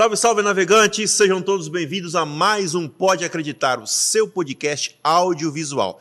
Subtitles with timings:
[0.00, 1.10] Salve, salve, navegantes!
[1.10, 6.00] Sejam todos bem-vindos a mais um Pode Acreditar, o seu podcast audiovisual.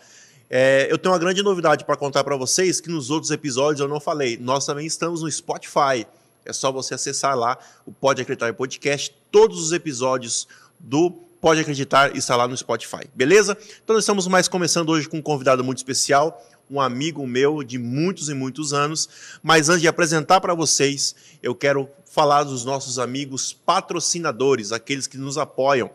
[0.49, 3.89] É, eu tenho uma grande novidade para contar para vocês que nos outros episódios eu
[3.89, 4.37] não falei.
[4.37, 6.07] Nós também estamos no Spotify.
[6.45, 9.13] É só você acessar lá o Pode Acreditar Podcast.
[9.29, 10.47] Todos os episódios
[10.79, 11.11] do
[11.41, 13.57] Pode Acreditar está lá no Spotify, beleza?
[13.83, 16.41] Então nós estamos mais começando hoje com um convidado muito especial,
[16.71, 19.09] um amigo meu de muitos e muitos anos.
[19.43, 21.13] Mas antes de apresentar para vocês,
[21.43, 25.89] eu quero falar dos nossos amigos patrocinadores, aqueles que nos apoiam.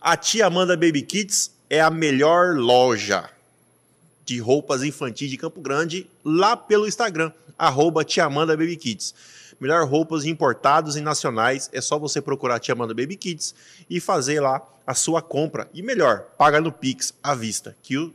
[0.00, 3.28] A Tia Amanda Baby Kids é a melhor loja
[4.24, 9.14] de roupas infantis de Campo Grande lá pelo Instagram, arroba Tia Amanda Baby Kids.
[9.60, 13.54] Melhor roupas importados e nacionais, é só você procurar Tia Amanda Baby Kids
[13.88, 15.68] e fazer lá a sua compra.
[15.72, 18.12] E melhor, paga no Pix à vista, que o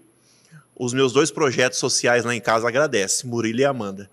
[0.80, 4.10] os meus dois projetos sociais lá em casa agradecem, Murilo e Amanda.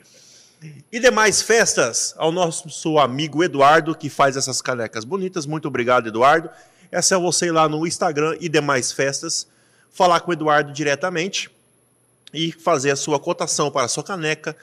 [0.91, 5.47] E demais festas ao nosso amigo Eduardo, que faz essas canecas bonitas.
[5.47, 6.51] Muito obrigado, Eduardo.
[6.91, 9.47] Essa é você lá no Instagram e demais festas,
[9.91, 11.51] falar com o Eduardo diretamente
[12.33, 14.57] e fazer a sua cotação para a sua caneca,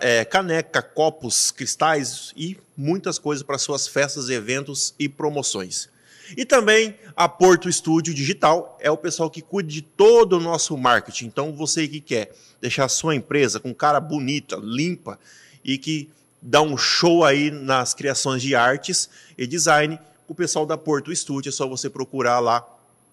[0.00, 5.88] é, caneca, copos, cristais e muitas coisas para suas festas, eventos e promoções.
[6.34, 10.76] E também a Porto Estúdio Digital é o pessoal que cuida de todo o nosso
[10.76, 11.26] marketing.
[11.26, 15.18] Então, você que quer deixar a sua empresa com cara bonita, limpa
[15.64, 16.10] e que
[16.40, 21.50] dá um show aí nas criações de artes e design, o pessoal da Porto Estúdio
[21.50, 22.66] é só você procurar lá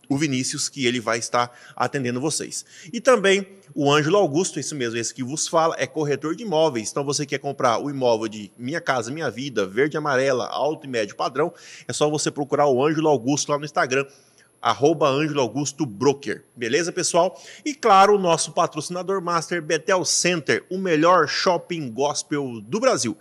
[0.10, 2.66] o Vinícius, que ele vai estar atendendo vocês.
[2.92, 6.92] E também o Ângelo Augusto, isso mesmo, esse que vos fala, é corretor de imóveis.
[6.92, 10.90] Então você quer comprar o imóvel de Minha Casa Minha Vida, verde amarela, alto e
[10.90, 11.52] médio padrão,
[11.88, 14.06] é só você procurar o Ângelo Augusto lá no Instagram,
[14.62, 16.44] arroba Ângelo Augusto Broker.
[16.56, 17.38] Beleza, pessoal?
[17.66, 23.18] E claro, o nosso patrocinador master, Betel Center, o melhor shopping gospel do Brasil.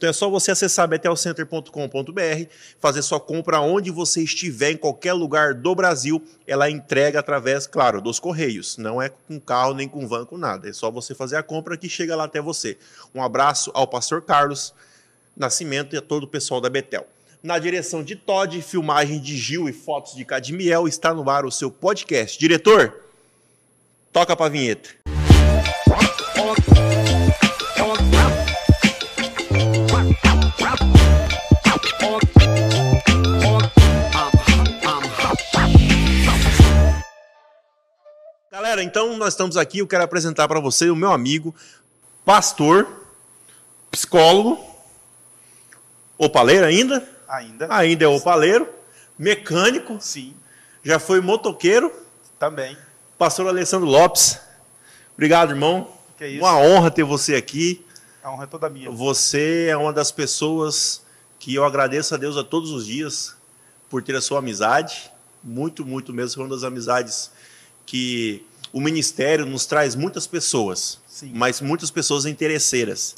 [0.00, 5.52] Então é só você acessar betelcenter.com.br, fazer sua compra onde você estiver, em qualquer lugar
[5.52, 6.24] do Brasil.
[6.46, 8.78] Ela entrega através, claro, dos correios.
[8.78, 10.70] Não é com carro, nem com van, com nada.
[10.70, 12.78] É só você fazer a compra que chega lá até você.
[13.14, 14.72] Um abraço ao pastor Carlos
[15.36, 17.06] Nascimento e a todo o pessoal da Betel.
[17.42, 21.50] Na direção de Todd, filmagem de Gil e fotos de Cadmiel, está no ar o
[21.50, 22.38] seu podcast.
[22.38, 22.94] Diretor,
[24.10, 24.88] toca para a vinheta.
[38.70, 39.78] Galera, então nós estamos aqui.
[39.78, 41.52] Eu quero apresentar para você o meu amigo,
[42.24, 42.86] pastor,
[43.90, 44.64] psicólogo,
[46.16, 47.04] opaleiro ainda?
[47.26, 47.66] Ainda.
[47.68, 48.68] Ainda é opaleiro,
[49.18, 49.98] mecânico.
[50.00, 50.36] Sim.
[50.84, 51.92] Já foi motoqueiro.
[52.38, 52.78] Também.
[53.18, 54.38] Pastor Alessandro Lopes.
[55.14, 55.90] Obrigado, irmão.
[56.16, 56.44] Que isso.
[56.44, 57.84] Uma honra ter você aqui.
[58.22, 58.88] A honra é toda minha.
[58.88, 61.02] Você é uma das pessoas
[61.40, 63.34] que eu agradeço a Deus a todos os dias
[63.88, 65.10] por ter a sua amizade.
[65.42, 66.36] Muito, muito mesmo.
[66.36, 67.32] Foi uma das amizades
[67.84, 71.32] que o ministério nos traz muitas pessoas, Sim.
[71.34, 73.16] mas muitas pessoas interesseiras.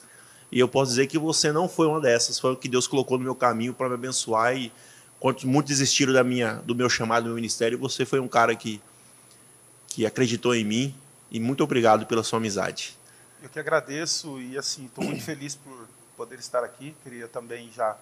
[0.50, 3.18] E eu posso dizer que você não foi uma dessas, foi o que Deus colocou
[3.18, 4.72] no meu caminho para me abençoar e
[5.18, 8.54] quanto muitos desistiram da minha, do meu chamado, do meu ministério, você foi um cara
[8.54, 8.80] que,
[9.88, 10.94] que acreditou em mim
[11.30, 12.96] e muito obrigado pela sua amizade.
[13.42, 16.94] Eu que agradeço e assim estou muito feliz por poder estar aqui.
[17.02, 17.96] Queria também já,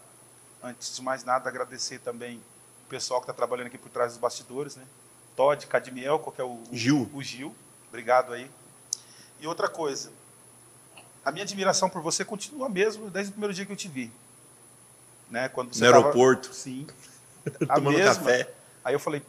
[0.62, 2.40] antes de mais nada, agradecer também
[2.86, 4.82] o pessoal que está trabalhando aqui por trás dos bastidores, né?
[5.40, 7.08] Todd, Cadmiel, qual que é o Gil.
[7.14, 7.54] O Gil.
[7.88, 8.50] Obrigado aí.
[9.40, 10.12] E outra coisa,
[11.24, 14.12] a minha admiração por você continua mesmo desde o primeiro dia que eu te vi.
[15.30, 15.48] Né?
[15.48, 16.52] Quando você No tava- aeroporto.
[16.52, 16.86] Sim.
[17.74, 18.52] Tomando café.
[18.84, 19.22] Aí eu falei,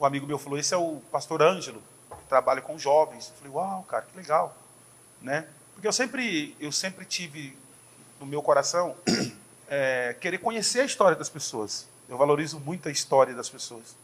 [0.00, 3.30] um amigo meu falou, esse é o pastor Ângelo, que trabalha com jovens.
[3.30, 4.56] Eu falei, uau, cara, que legal.
[5.20, 5.48] Né?
[5.74, 7.58] Porque eu sempre, eu sempre tive
[8.20, 8.94] no meu coração
[9.66, 11.88] é, querer conhecer a história das pessoas.
[12.08, 13.96] Eu valorizo muito a história das pessoas.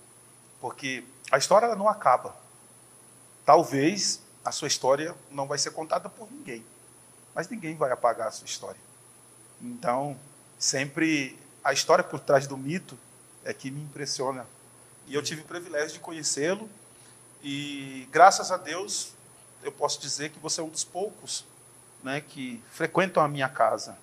[0.62, 1.02] Porque
[1.32, 2.36] a história não acaba.
[3.44, 6.64] Talvez a sua história não vai ser contada por ninguém.
[7.34, 8.80] Mas ninguém vai apagar a sua história.
[9.60, 10.16] Então,
[10.56, 12.96] sempre a história por trás do mito
[13.44, 14.46] é que me impressiona.
[15.08, 16.70] E eu tive o privilégio de conhecê-lo.
[17.42, 19.14] E graças a Deus,
[19.64, 21.44] eu posso dizer que você é um dos poucos
[22.04, 23.98] né, que frequentam a minha casa.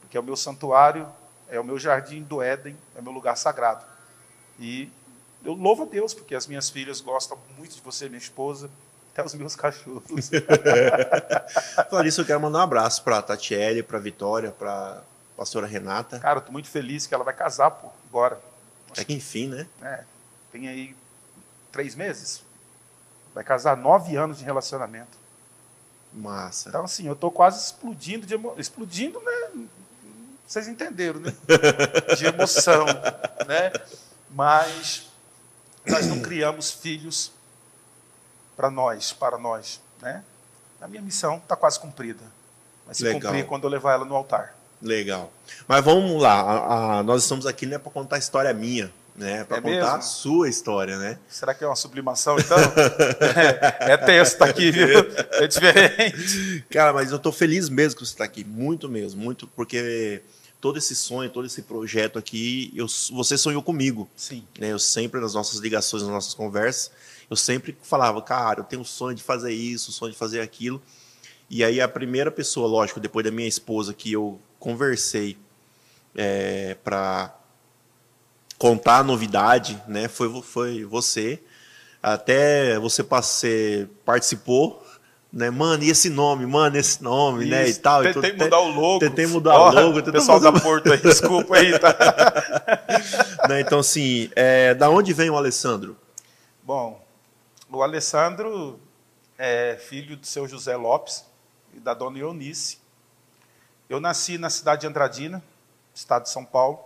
[0.00, 1.08] Porque é o meu santuário,
[1.48, 3.84] é o meu jardim do Éden, é o meu lugar sagrado.
[4.58, 4.90] E
[5.44, 8.70] eu louvo a Deus, porque as minhas filhas gostam muito de você, minha esposa,
[9.12, 10.04] até os meus cachorros.
[12.04, 15.02] Isso, eu quero mandar um abraço para a Tatiele, para a Vitória, para a
[15.36, 16.18] pastora Renata.
[16.18, 18.40] Cara, eu tô muito feliz que ela vai casar, pô, agora.
[18.90, 19.66] Até que enfim, né?
[19.82, 20.04] É,
[20.52, 20.94] tem aí
[21.72, 22.42] três meses.
[23.34, 25.18] Vai casar nove anos de relacionamento.
[26.12, 26.68] Massa.
[26.68, 28.54] Então, assim, eu tô quase explodindo de emo...
[28.58, 29.66] Explodindo, né?
[30.44, 31.32] Vocês entenderam, né?
[32.18, 32.84] De emoção,
[33.46, 33.70] né?
[34.28, 35.09] Mas
[35.90, 37.32] nós não criamos filhos
[38.56, 40.22] para nós, para nós, né?
[40.80, 42.22] A minha missão está quase cumprida.
[42.86, 43.20] Mas se Legal.
[43.20, 44.54] cumprir quando eu levar ela no altar.
[44.82, 45.30] Legal.
[45.68, 46.40] Mas vamos lá.
[46.40, 49.44] A- a- nós estamos aqui não é para contar a história minha, né?
[49.44, 49.90] Para É contar mesmo?
[49.90, 51.18] a sua história, né?
[51.28, 52.56] Será que é uma sublimação, então?
[52.58, 54.86] é, é tenso estar aqui, viu?
[55.32, 56.64] É diferente.
[56.70, 60.22] Cara, mas eu tô feliz mesmo que você está aqui, muito mesmo, muito, porque
[60.60, 64.44] todo esse sonho, todo esse projeto aqui, eu, você sonhou comigo, Sim.
[64.58, 64.72] né?
[64.72, 66.90] Eu sempre nas nossas ligações, nas nossas conversas,
[67.30, 70.40] eu sempre falava, cara, eu tenho um sonho de fazer isso, um sonho de fazer
[70.40, 70.82] aquilo.
[71.48, 75.38] E aí a primeira pessoa, lógico, depois da minha esposa que eu conversei
[76.14, 77.34] é, para
[78.58, 80.08] contar a novidade, né?
[80.08, 81.42] Foi, foi você.
[82.02, 84.84] Até você passe, participou,
[85.32, 85.48] né?
[85.50, 87.66] Mano, e esse nome, mano, esse nome, né?
[87.66, 87.80] E Isso.
[87.80, 88.04] tal.
[88.04, 88.44] e Tentei tudo.
[88.44, 88.98] mudar o logo.
[88.98, 91.96] tentei mudar Ó, o logo, tentei Pessoal fazer- da Porto aí, desculpa aí, tá?
[93.48, 93.60] né?
[93.60, 95.96] Então, assim, é, da onde vem o Alessandro?
[96.62, 97.00] Bom,
[97.70, 98.78] o Alessandro
[99.38, 101.24] é filho do seu José Lopes
[101.74, 102.78] e da dona Eunice.
[103.88, 105.42] Eu nasci na cidade de Andradina,
[105.94, 106.78] estado de São Paulo,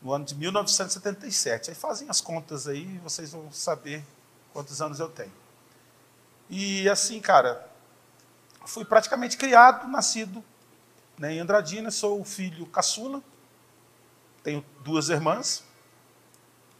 [0.00, 1.70] no ano de 1977.
[1.70, 4.02] Aí fazem as contas aí, vocês vão saber
[4.52, 5.32] quantos anos eu tenho.
[6.54, 7.66] E assim, cara,
[8.66, 10.44] fui praticamente criado, nascido
[11.16, 13.22] né, em Andradina, sou o filho caçula,
[14.42, 15.64] tenho duas irmãs,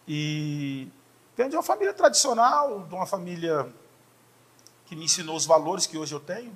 [0.06, 0.88] e
[1.34, 3.66] venho de uma família tradicional, de uma família
[4.84, 6.54] que me ensinou os valores que hoje eu tenho.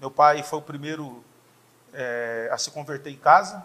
[0.00, 1.22] Meu pai foi o primeiro
[1.92, 3.64] eh, a se converter em casa,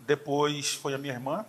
[0.00, 1.46] depois foi a minha irmã,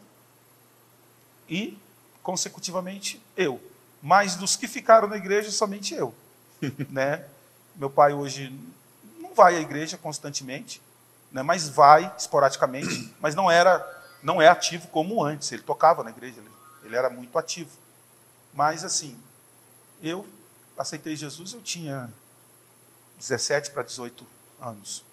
[1.49, 1.77] e,
[2.23, 3.70] consecutivamente, eu.
[4.01, 6.13] Mas dos que ficaram na igreja, somente eu.
[6.89, 7.25] né?
[7.75, 8.57] Meu pai hoje
[9.19, 10.81] não vai à igreja constantemente,
[11.31, 11.41] né?
[11.41, 15.51] mas vai esporadicamente, mas não era não é ativo como antes.
[15.51, 16.51] Ele tocava na igreja, ele,
[16.83, 17.71] ele era muito ativo.
[18.53, 19.17] Mas assim,
[20.01, 20.27] eu
[20.77, 22.11] aceitei Jesus, eu tinha
[23.17, 24.25] 17 para 18
[24.59, 25.03] anos.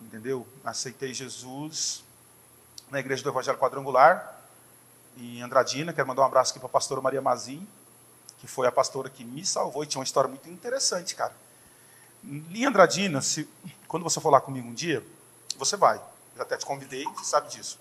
[0.00, 0.46] Entendeu?
[0.64, 2.02] Aceitei Jesus
[2.90, 4.41] na igreja do Evangelho Quadrangular,
[5.16, 5.92] em Andradina.
[5.92, 7.66] Quero mandar um abraço aqui para a pastora Maria Mazin,
[8.38, 11.34] que foi a pastora que me salvou e tinha uma história muito interessante, cara.
[12.24, 13.48] Em Andradina, se,
[13.88, 15.04] quando você for lá comigo um dia,
[15.56, 16.00] você vai.
[16.36, 17.78] Já até te convidei, você sabe disso.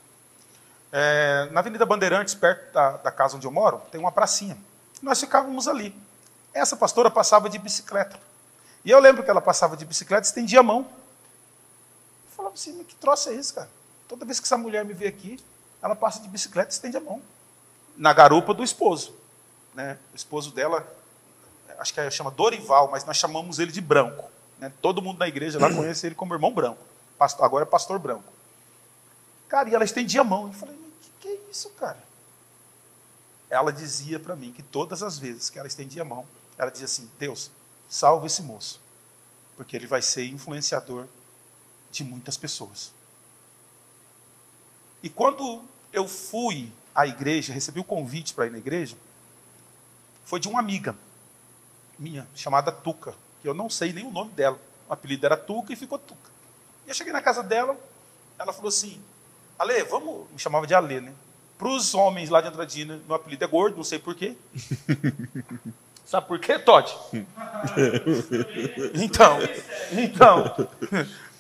[0.92, 4.58] É, na Avenida Bandeirantes, perto da, da, casa onde eu moro, tem uma pracinha.
[5.02, 5.96] Nós ficávamos ali.
[6.54, 8.20] Essa pastora passava de bicicleta.
[8.84, 10.80] E eu lembro que ela passava de bicicleta e estendia a mão.
[12.26, 13.70] Eu falava assim, que troço é esse, cara?
[14.08, 15.40] Toda vez que essa mulher me vê aqui,
[15.82, 17.22] ela passa de bicicleta e estende a mão.
[17.98, 19.16] Na garupa do esposo.
[19.74, 19.98] Né?
[20.14, 20.86] O esposo dela,
[21.80, 24.30] acho que chama Dorival, mas nós chamamos ele de Branco.
[24.60, 24.72] Né?
[24.82, 26.80] Todo mundo na igreja lá conhece ele como irmão Branco.
[27.18, 28.32] Pastor, agora é pastor Branco.
[29.48, 30.48] Cara, e ela estendia a mão.
[30.48, 32.02] Eu falei, o que, que é isso, cara?
[33.50, 36.26] Ela dizia para mim que todas as vezes que ela estendia a mão,
[36.58, 37.52] ela dizia assim: Deus,
[37.90, 38.80] salva esse moço,
[39.58, 41.06] porque ele vai ser influenciador
[41.92, 42.94] de muitas pessoas.
[45.04, 45.62] E quando
[45.94, 48.96] eu fui à igreja, recebi o convite para ir na igreja,
[50.26, 50.96] foi de uma amiga
[51.98, 54.60] minha, chamada Tuca, que eu não sei nem o nome dela.
[54.90, 56.32] O apelido era Tuca e ficou Tuca.
[56.86, 57.78] E eu cheguei na casa dela,
[58.40, 59.00] ela falou assim:
[59.58, 60.30] Ale, vamos.
[60.32, 61.14] Me chamava de Ale, né?
[61.58, 64.36] Para os homens lá de Andradina, meu apelido é gordo, não sei porquê.
[66.06, 66.94] Sabe por quê, Todd?
[68.96, 69.38] então,
[69.92, 70.68] então.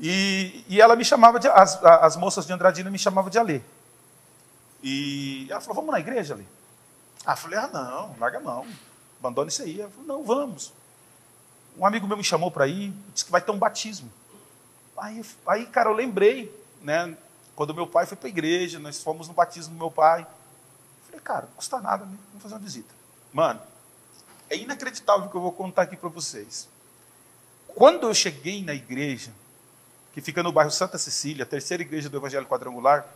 [0.00, 1.48] E, e ela me chamava de.
[1.48, 3.64] As, as moças de Andradina me chamavam de Ale.
[4.82, 6.46] E ela falou: vamos na igreja, Ale?
[7.24, 8.66] Ah, eu falei: ah, não, larga a mão,
[9.18, 9.80] abandona isso aí.
[9.80, 10.72] Ela falou: não, vamos.
[11.76, 14.10] Um amigo meu me chamou para ir, disse que vai ter um batismo.
[14.96, 17.16] Aí, aí, cara, eu lembrei, né?
[17.54, 20.26] Quando meu pai foi para a igreja, nós fomos no batismo do meu pai.
[21.06, 22.16] Falei, cara, não custa nada, né?
[22.28, 22.94] Vamos fazer uma visita.
[23.32, 23.60] Mano,
[24.50, 26.68] é inacreditável o que eu vou contar aqui para vocês.
[27.66, 29.32] Quando eu cheguei na igreja,
[30.12, 33.06] que fica no bairro Santa Cecília, a terceira igreja do Evangelho Quadrangular,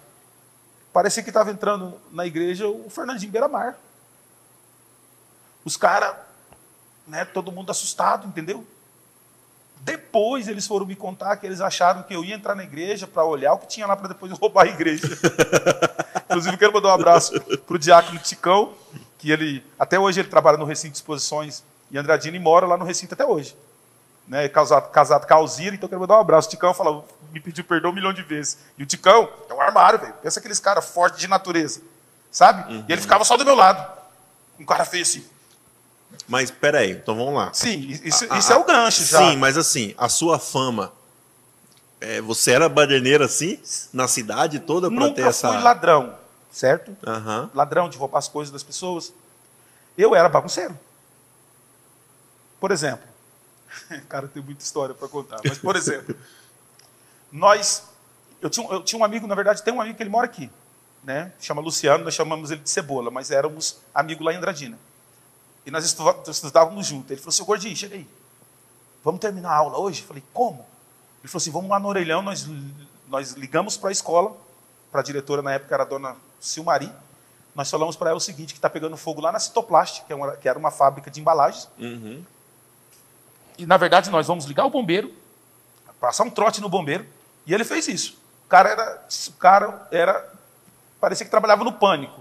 [0.92, 3.76] parecia que estava entrando na igreja o Fernandinho Beiramar.
[5.64, 6.16] Os caras,
[7.06, 8.66] né, todo mundo assustado, entendeu?
[9.80, 13.24] Depois eles foram me contar que eles acharam que eu ia entrar na igreja para
[13.24, 15.08] olhar o que tinha lá para depois roubar a igreja.
[16.30, 18.74] Inclusive, quero mandar um abraço para o diácono Ticão,
[19.18, 22.76] que ele, até hoje ele trabalha no recinto de exposições em Andradina e mora lá
[22.76, 23.56] no recinto até hoje.
[24.26, 26.46] Né, casado, casado com a Alzira, então quero mandar um abraço.
[26.46, 28.58] O Ticão falou, me pediu perdão um milhão de vezes.
[28.78, 30.14] E o Ticão é um armário, velho.
[30.22, 31.80] Pensa aqueles caras fortes de natureza,
[32.30, 32.72] sabe?
[32.72, 32.84] Uhum.
[32.88, 33.84] E ele ficava só do meu lado.
[34.58, 35.26] Um cara feio assim.
[36.28, 37.50] Mas peraí, então vamos lá.
[37.52, 39.18] Sim, isso, a, isso é o gancho já.
[39.18, 40.92] Sim, mas assim, a sua fama
[42.00, 43.60] É, você era bananeiro assim?
[43.92, 45.48] Na cidade toda para ter Nunca essa.
[45.52, 46.14] fui ladrão,
[46.50, 46.96] certo?
[47.06, 47.50] Aham.
[47.54, 49.12] Ladrão de roubar as coisas das pessoas.
[49.98, 50.78] Eu era bagunceiro.
[52.60, 53.11] Por exemplo,
[54.08, 56.16] cara, tem muita história para contar, mas por exemplo,
[57.30, 57.84] nós,
[58.40, 60.50] eu tinha, eu tinha um amigo, na verdade, tem um amigo que ele mora aqui,
[61.02, 61.32] né?
[61.40, 64.78] Chama Luciano, nós chamamos ele de Cebola, mas éramos amigos lá em Andradina.
[65.64, 67.10] E nós estu- estudávamos juntos.
[67.10, 68.06] Ele falou assim, "Ô, gordinho, chega aí.
[69.04, 70.00] Vamos terminar a aula hoje?
[70.02, 70.66] Eu falei, como?
[71.20, 72.46] Ele falou assim, vamos lá no orelhão, nós,
[73.08, 74.36] nós ligamos para a escola,
[74.90, 76.92] para a diretora na época era a dona Silmari,
[77.54, 80.36] nós falamos para ela o seguinte, que está pegando fogo lá na Citoplast, que, é
[80.36, 82.24] que era uma fábrica de embalagens, Uhum.
[83.58, 85.12] E na verdade nós vamos ligar o bombeiro,
[86.00, 87.06] passar um trote no bombeiro,
[87.46, 88.18] e ele fez isso.
[88.46, 90.32] O cara era, o cara era
[91.00, 92.20] parecia que trabalhava no pânico.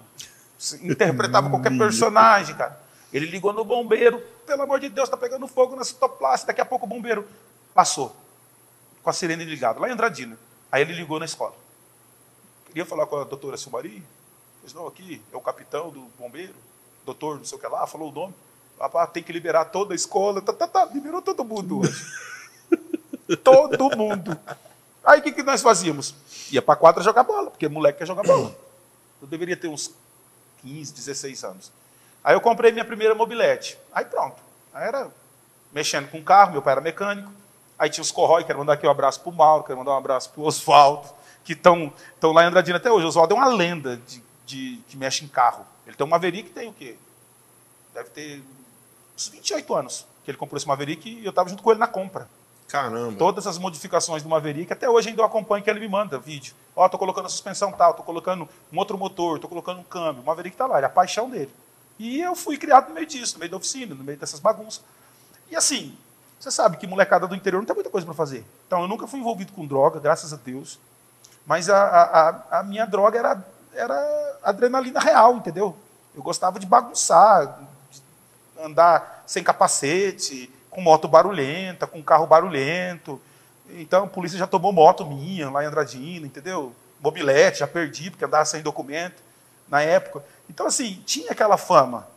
[0.82, 2.80] Interpretava qualquer personagem, cara.
[3.14, 6.66] Ele ligou no bombeiro, pelo amor de Deus, está pegando fogo na citoplasta, daqui a
[6.66, 7.28] pouco o bombeiro
[7.74, 8.16] passou
[9.04, 10.38] com a sirene ligada, lá em Andradina.
[10.72, 11.56] Aí ele ligou na escola.
[12.68, 14.04] Queria falar com a doutora Silmari.
[14.62, 16.54] Pois não, aqui é o capitão do bombeiro,
[17.06, 18.34] doutor não sei o que lá, falou o nome.
[18.82, 20.42] Ah, tem que liberar toda a escola.
[20.42, 22.06] Tá, tá, tá, liberou todo mundo hoje.
[23.44, 24.38] todo mundo.
[25.04, 26.16] Aí o que, que nós fazíamos?
[26.52, 28.56] Ia para a quadra jogar bola, porque moleque quer jogar bola.
[29.22, 29.92] Eu deveria ter uns
[30.62, 31.72] 15, 16 anos.
[32.24, 33.78] Aí eu comprei minha primeira mobilete.
[33.92, 34.38] Aí pronto.
[34.74, 35.10] Aí era
[35.72, 37.32] mexendo com carro, meu pai era mecânico.
[37.78, 39.98] Aí tinha os Corrói, quero mandar aqui um abraço para o Mauro, quero mandar um
[39.98, 41.10] abraço para o Oswaldo,
[41.44, 43.06] que estão lá em Andradina até hoje.
[43.06, 45.66] O Oswaldo é uma lenda de, de, que mexe em carro.
[45.88, 46.96] Ele tem um Maverick que tem o quê?
[47.94, 48.44] Deve ter
[49.22, 51.88] uns 28 anos que ele comprou esse Maverick e eu estava junto com ele na
[51.88, 52.28] compra.
[52.68, 53.18] Caramba.
[53.18, 56.54] Todas as modificações do Maverick, até hoje ainda eu acompanho que ele me manda vídeo.
[56.76, 60.22] Ó, tô colocando a suspensão tal, tô colocando um outro motor, tô colocando um câmbio.
[60.22, 61.54] O Maverick tá lá, é a paixão dele.
[62.00, 64.82] E eu fui criado no meio disso, no meio da oficina, no meio dessas bagunças.
[65.50, 65.96] E assim,
[66.40, 68.46] você sabe que molecada do interior não tem muita coisa para fazer.
[68.68, 70.80] Então eu nunca fui envolvido com droga, graças a Deus.
[71.46, 75.76] Mas a, a, a- minha droga era, era adrenalina real, entendeu?
[76.16, 77.60] Eu gostava de bagunçar,
[78.64, 83.22] andar sem capacete, com moto barulhenta, com carro barulhento.
[83.70, 86.76] Então a polícia já tomou moto minha lá em Andradina, entendeu?
[87.00, 89.22] Mobilete, já perdi, porque andava sem documento
[89.68, 90.24] na época.
[90.50, 92.08] Então, assim, tinha aquela fama.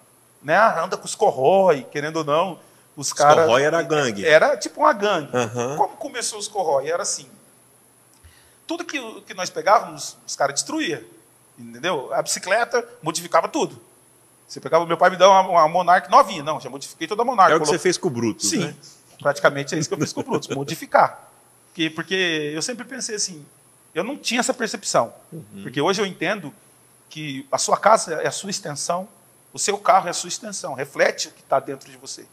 [0.42, 0.56] Né?
[0.56, 2.58] Ah, Anda com os corrói, querendo ou não.
[2.96, 3.46] Os caras.
[3.46, 4.26] Corrói era gangue.
[4.26, 5.34] Era tipo uma gangue.
[5.34, 5.76] Aham.
[5.76, 6.88] Como começou os corrói?
[6.88, 7.28] Era assim.
[8.66, 11.00] Tudo que, que nós pegávamos, os caras destruíam.
[11.58, 12.12] Entendeu?
[12.12, 13.80] A bicicleta modificava tudo.
[14.46, 16.42] Você pegava, meu pai me deu uma, uma novinha.
[16.42, 17.52] Não, já modifiquei toda a Monarch.
[17.52, 18.74] É o que você fez com o Brutus, Sim, né?
[19.20, 21.30] praticamente é isso que eu fiz com o Brutus, modificar.
[21.72, 23.44] Que, porque eu sempre pensei assim,
[23.94, 25.12] eu não tinha essa percepção.
[25.62, 26.52] Porque hoje eu entendo
[27.08, 29.08] que a sua casa é a sua extensão,
[29.52, 32.26] o seu carro é a sua extensão, reflete o que está dentro de você.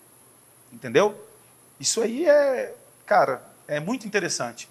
[0.72, 1.20] Entendeu?
[1.80, 2.76] Isso aí é,
[3.06, 4.68] cara, é muito interessante.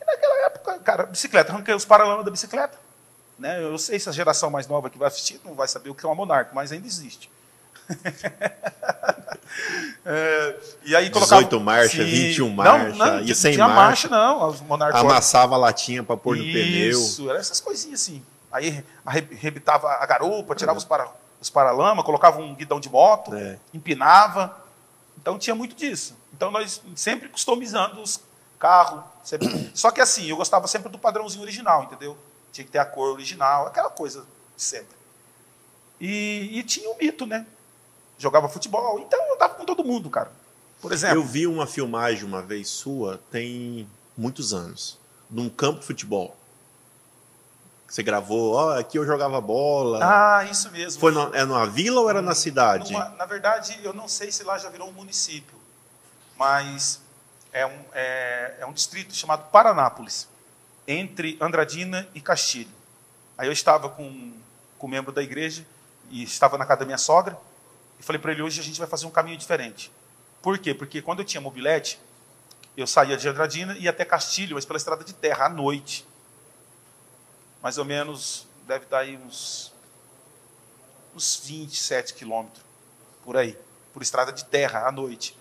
[0.00, 2.78] E naquela época, cara, bicicleta, arranquei os paralamas da bicicleta.
[3.38, 3.62] Né?
[3.62, 6.04] Eu sei se a geração mais nova que vai assistir não vai saber o que
[6.04, 7.30] é uma Monarca, mas ainda existe.
[10.04, 12.04] É, e aí colocava 18 marcha, Sim.
[12.04, 13.74] 21 Não, marcha, não, e tinha- sem marcha.
[13.74, 14.54] marcha não,
[14.94, 16.90] Amassava a latinha para pôr no pneu.
[16.90, 18.22] Isso, eram essas coisinhas assim.
[18.50, 21.08] Aí arre- arrebitava a garupa, tirava os, para,
[21.40, 23.58] os paralamas, colocava um guidão de moto, É.
[23.74, 24.56] empinava.
[25.20, 26.16] Então tinha muito disso.
[26.32, 28.20] Então nós sempre customizando os
[28.58, 29.02] carros.
[29.24, 32.16] sempre- Só que assim, eu gostava sempre do padrãozinho original, entendeu?
[32.52, 34.26] Tinha que ter a cor original, aquela coisa
[34.56, 34.96] de sempre.
[36.00, 37.46] E, e tinha o mito, né?
[38.18, 40.30] Jogava futebol, então eu andava com todo mundo, cara.
[40.80, 44.98] Por exemplo, Eu vi uma filmagem uma vez sua, tem muitos anos,
[45.30, 46.36] num campo de futebol.
[47.88, 50.00] Você gravou, ó, aqui eu jogava bola.
[50.02, 51.00] ah, isso mesmo.
[51.00, 52.92] Foi na, é numa vila ou era na cidade?
[52.92, 55.56] Numa- na verdade, eu não sei se lá já virou um município,
[56.36, 57.00] mas
[57.52, 60.28] é um, é, é um distrito chamado Paranápolis,
[60.88, 62.70] entre Andradina e Castilho.
[63.36, 64.32] Aí eu estava com,
[64.78, 65.64] com um membro da igreja
[66.10, 67.38] e estava na casa da minha sogra
[68.00, 69.92] e falei para ele, hoje a gente vai fazer um caminho diferente.
[70.40, 70.72] Por quê?
[70.72, 72.00] Porque quando eu tinha mobilete,
[72.74, 76.06] eu saía de Andradina e ia até Castilho, mas pela estrada de terra, à noite.
[77.62, 79.76] Mais ou menos, deve dar aí uns
[81.14, 82.62] uns 27 quilômetros,
[83.24, 83.58] por aí,
[83.92, 85.36] por estrada de terra, à noite.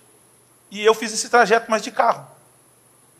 [0.72, 2.28] E eu fiz esse trajeto, mas de carro,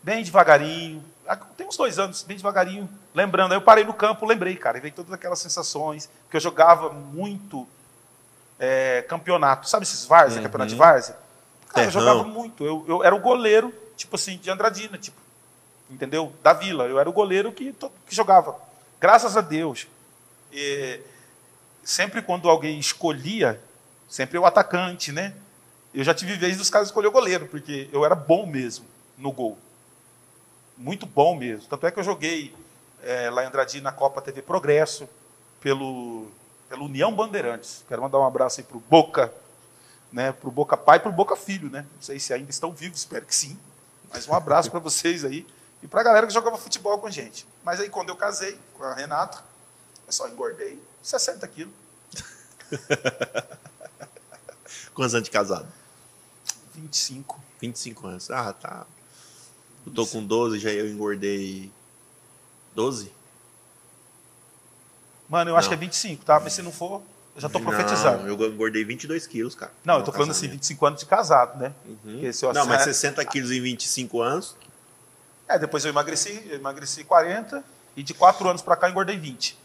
[0.02, 1.04] bem devagarinho,
[1.36, 3.52] tem uns dois anos, bem devagarinho, lembrando.
[3.52, 6.90] Aí eu parei no campo, lembrei, cara, e veio todas aquelas sensações, que eu jogava
[6.90, 7.66] muito
[8.58, 10.44] é, campeonato, sabe esses várzea, Uhum.
[10.44, 11.16] campeonato de várzea?
[11.68, 15.20] Cara, eu jogava muito, eu, eu era o goleiro, tipo assim, de Andradina, tipo,
[15.90, 16.32] entendeu?
[16.42, 17.74] Da vila, eu era o goleiro que,
[18.06, 18.56] que jogava.
[19.00, 19.86] Graças a Deus.
[20.52, 21.00] E,
[21.84, 23.60] sempre quando alguém escolhia,
[24.08, 25.34] sempre o atacante, né?
[25.94, 29.30] Eu já tive vez dos caras escolher o goleiro, porque eu era bom mesmo no
[29.30, 29.58] gol.
[30.78, 31.68] Muito bom mesmo.
[31.68, 32.54] Tanto é que eu joguei
[33.02, 35.08] é, lá em Andradina na Copa TV Progresso,
[35.60, 36.28] pelo,
[36.68, 37.84] pelo União Bandeirantes.
[37.88, 39.32] Quero mandar um abraço aí pro Boca,
[40.12, 40.30] né?
[40.30, 41.84] Pro Boca Pai e pro Boca Filho, né?
[41.94, 43.58] Não sei se ainda estão vivos, espero que sim.
[44.08, 45.44] Mas um abraço para vocês aí.
[45.82, 47.44] E para a galera que jogava futebol com a gente.
[47.64, 49.42] Mas aí quando eu casei com a Renata,
[50.06, 51.74] eu só engordei 60 quilos.
[54.94, 55.66] Quantos anos de casado?
[56.74, 57.40] 25.
[57.60, 58.30] 25 anos.
[58.30, 58.86] Ah, tá.
[59.86, 61.70] Eu tô com 12, já eu engordei
[62.74, 63.12] 12?
[65.28, 65.76] Mano, eu acho Não.
[65.76, 66.40] que é 25, tá?
[66.40, 67.02] Mas se não for,
[67.34, 68.24] eu já tô profetizando.
[68.24, 69.72] Não, eu engordei 22 quilos, cara.
[69.84, 70.60] Não, eu tô falando assim, casamento.
[70.62, 71.72] 25 anos de casado, né?
[71.86, 71.96] Uhum.
[72.04, 74.56] Não, mas assinar- 60 quilos em 25 anos.
[75.46, 77.62] É, depois eu emagreci, eu emagreci 40
[77.96, 79.56] e de 4 anos pra cá eu engordei 20.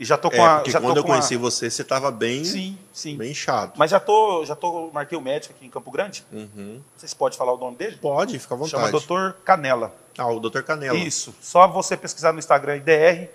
[0.00, 0.54] E já tô com É, a.
[0.56, 3.16] porque já quando eu com a- conheci você, você tava bem, Sim, sim.
[3.18, 3.74] bem inchado.
[3.76, 6.24] Mas já tô, já tô, marquei o médico aqui em Campo Grande.
[6.32, 6.48] Uhum.
[6.56, 7.98] Não sei se pode falar o nome dele.
[8.00, 9.06] Pode, fica à Chama vontade.
[9.06, 9.38] Dr.
[9.44, 9.94] Canela.
[10.16, 10.62] Ah, o Dr.
[10.62, 10.96] Canela.
[10.98, 11.34] Isso.
[11.40, 13.28] Só você pesquisar no Instagram IDR,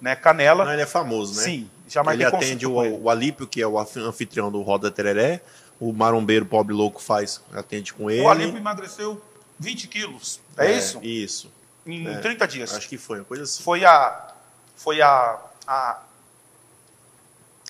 [0.00, 0.16] né?
[0.16, 0.64] Canela.
[0.64, 1.42] Não, ele é famoso, né?
[1.42, 1.70] Sim.
[1.86, 2.94] Já marquei Ele atende com ele.
[2.94, 5.42] o, o Alípio, que é o anfi- anfitrião do Roda Tereré.
[5.78, 8.22] O marombeiro pobre louco faz, atende com ele.
[8.22, 9.20] O Alípio emagreceu
[9.58, 10.40] 20 quilos.
[10.56, 10.98] É, isso?
[11.02, 11.52] Isso.
[11.86, 12.16] Em É.
[12.20, 12.74] 30 dias.
[12.74, 13.62] Acho que foi, uma coisa assim.
[13.62, 14.32] Foi a.
[14.74, 15.38] Foi a.
[15.66, 15.98] a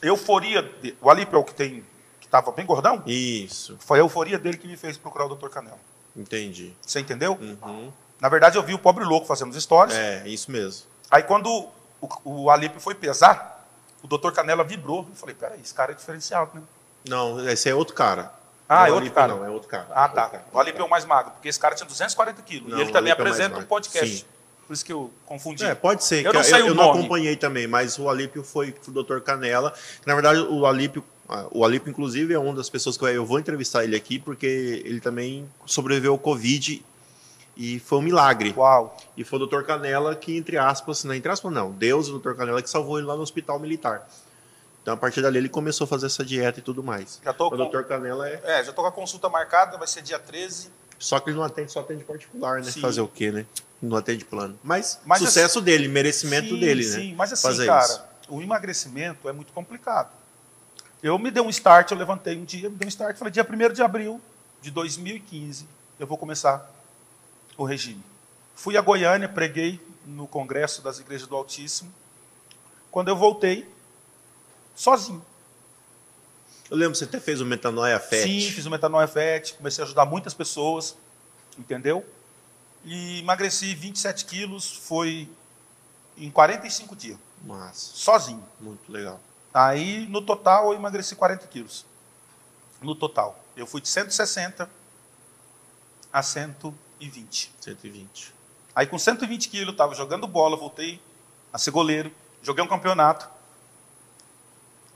[0.03, 0.62] euforia.
[0.62, 1.85] De, o Alípio é o que tem.
[2.21, 3.03] que estava bem gordão.
[3.07, 5.49] Isso, Foi a euforia dele que me fez procurar o Dr.
[5.49, 5.79] Canela.
[6.17, 6.75] entendi.
[6.81, 7.38] Você entendeu?
[7.41, 7.93] Uhum.
[8.21, 9.95] Na verdade, eu vi o pobre louco fazendo os stories.
[9.95, 10.87] É, isso mesmo.
[11.11, 11.69] Aí quando
[12.00, 13.67] o, o Alípio foi pesar,
[14.03, 14.31] o Dr.
[14.33, 15.07] Canela vibrou.
[15.09, 16.62] Eu falei, peraí, esse cara é diferenciado, né?
[17.09, 18.33] Não, esse é outro cara.
[18.69, 19.35] Ah, é o outro Alípio, cara.
[19.35, 19.87] Não, é outro cara.
[19.91, 20.29] Ah, tá.
[20.29, 20.45] cara.
[20.53, 22.69] O Alípio é o mais magro, porque esse cara tinha 240 quilos.
[22.71, 23.69] Não, e ele também é apresenta um magro.
[23.69, 24.17] podcast.
[24.19, 24.25] Sim.
[24.66, 25.64] Por isso que eu confundi.
[25.64, 26.25] É, pode ser.
[26.25, 29.20] Eu que não sei o eu não acompanhei também, mas o Alípio foi o Dr.
[29.20, 29.73] Canela.
[30.04, 33.25] Na verdade, o Alípio, ah, o Alípio, inclusive, é uma das pessoas que eu- eu
[33.26, 36.85] vou entrevistar ele aqui, porque ele também sobreviveu ao Covid
[37.56, 38.52] e foi um milagre.
[38.56, 38.96] Uau.
[39.16, 39.62] E foi o Dr.
[39.62, 42.35] Canela que, entre aspas, não entre aspas, não, Deus e o Dr.
[42.35, 44.06] Canela que salvou ele lá no hospital militar.
[44.82, 47.20] Então, a partir dali, ele começou a fazer essa dieta e tudo mais.
[47.24, 47.83] Já tô O com, Dr.
[47.85, 48.40] Canela é.
[48.44, 50.70] é, já tô com a consulta marcada, vai ser dia 13.
[50.98, 52.70] Só que ele não atende, só atende particular, né?
[52.70, 52.80] Sim.
[52.80, 53.46] Fazer o quê, né?
[53.80, 54.59] Não atende plano.
[54.62, 57.11] Mas, Mas sucesso dele, merecimento sim, dele, sim.
[57.11, 57.14] né?
[57.16, 58.02] Mas assim, Fazer cara, isso.
[58.28, 60.11] o emagrecimento é muito complicado.
[61.02, 63.46] Eu me dei um start, eu levantei um dia, me dei um start, falei, dia
[63.48, 64.20] 1 de abril
[64.62, 65.66] de 2015,
[65.98, 66.68] eu vou começar
[67.56, 68.02] o regime.
[68.54, 71.92] Fui a Goiânia, preguei no Congresso das Igrejas do Altíssimo.
[72.90, 73.68] Quando eu voltei,
[74.74, 75.24] sozinho.
[76.70, 78.22] Eu lembro que você até fez o Metanoia Fat.
[78.22, 80.96] Sim, fiz o Metanoia Fat, comecei a ajudar muitas pessoas,
[81.59, 82.05] entendeu?
[82.85, 85.29] E emagreci 27 quilos, foi
[86.16, 88.44] em 45 dias, Massa, sozinho.
[88.61, 89.20] muito legal.
[89.52, 91.87] Aí, no total, eu emagreci 40 quilos.
[92.81, 93.42] No total.
[93.57, 94.68] Eu fui de 160
[96.12, 97.52] a 120.
[97.61, 98.35] 120.
[98.74, 101.00] Aí, com 120 quilos, eu estava jogando bola, voltei
[101.52, 103.29] a ser goleiro, joguei um campeonato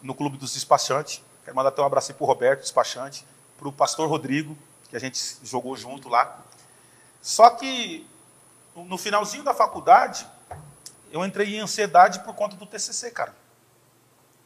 [0.03, 1.23] no Clube dos Despachantes.
[1.51, 3.27] Quero mandar até um abraço para o Roberto, despachante,
[3.59, 4.57] para o pastor Rodrigo,
[4.89, 6.45] que a gente jogou junto lá.
[7.21, 8.07] Só que,
[8.77, 10.25] no finalzinho da faculdade,
[11.11, 13.35] eu entrei em ansiedade por conta do TCC, cara.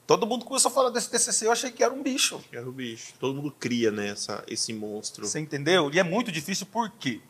[0.07, 2.43] Todo mundo começou a falar desse TCC, eu achei que era um bicho.
[2.51, 3.13] Era o bicho.
[3.21, 5.27] Todo mundo cria, né, essa, esse monstro.
[5.27, 5.91] Você entendeu?
[5.93, 7.21] E é muito difícil por quê?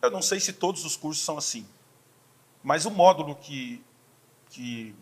[0.00, 1.66] Eu não sei se todos os cursos são assim.
[2.62, 3.84] Mas o módulo que,
[4.50, 4.94] que,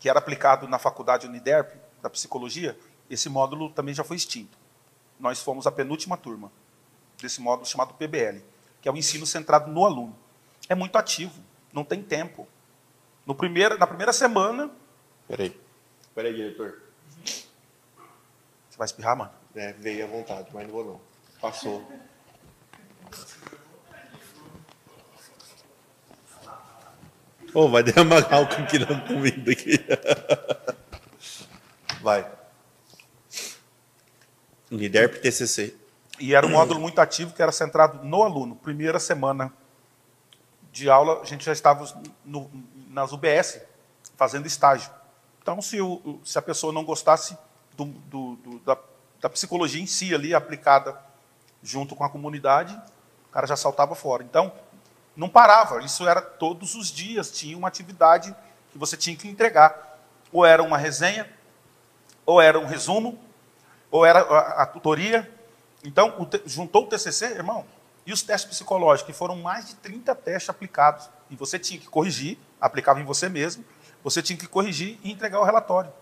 [0.00, 2.78] que era aplicado na faculdade Uniderp, da psicologia,
[3.10, 4.56] esse módulo também já foi extinto.
[5.18, 6.50] Nós fomos a penúltima turma
[7.20, 8.42] desse módulo chamado PBL,
[8.80, 10.16] que é o ensino centrado no aluno.
[10.68, 12.46] É muito ativo, não tem tempo.
[13.26, 14.70] No primeiro, na primeira semana,
[15.26, 15.58] Peraí.
[16.14, 16.82] Peraí, diretor.
[17.24, 19.32] você vai espirrar, mano?
[19.54, 21.00] É, veio à vontade, mas não vou não.
[21.40, 21.86] Passou.
[27.54, 29.78] Ô, vai derramar álcool aqui na comida aqui.
[32.02, 32.30] Vai.
[34.74, 35.74] Uniderp TCC.
[36.20, 38.54] E era um módulo muito ativo que era centrado no aluno.
[38.56, 39.52] Primeira semana
[40.72, 41.84] de aula, a gente já estava
[42.24, 42.50] no-
[42.90, 43.60] nas UBS
[44.16, 44.90] fazendo estágio.
[45.42, 47.36] Então, se, o- se a pessoa não gostasse
[47.76, 48.76] do- do- do- da,
[49.20, 50.96] da psicologia em si ali aplicada
[51.62, 52.74] junto com a comunidade,
[53.28, 54.22] o cara já saltava fora.
[54.22, 54.52] Então,
[55.16, 55.82] não parava.
[55.82, 57.30] Isso era todos os dias.
[57.30, 58.34] Tinha uma atividade
[58.72, 59.98] que você tinha que entregar.
[60.32, 61.28] Ou era uma resenha,
[62.26, 63.18] ou era um resumo,
[63.94, 65.32] ou era a, a tutoria.
[65.84, 67.64] Então, o juntou o TCC, irmão,
[68.04, 71.08] e os testes psicológicos, que foram mais de 30 testes aplicados.
[71.30, 73.64] E você tinha que corrigir, aplicava em você mesmo,
[74.02, 75.92] você tinha que corrigir e entregar o relatório.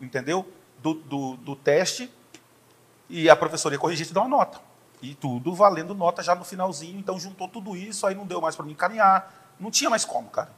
[0.00, 0.50] Entendeu?
[0.78, 2.10] Do, do, do teste,
[3.06, 4.58] e a professora ia corrigir e te dar uma nota.
[5.02, 6.98] E tudo valendo nota já no finalzinho.
[6.98, 9.52] Então juntou tudo isso, aí não deu mais para mim caminhar.
[9.60, 10.50] Não tinha mais como, cara.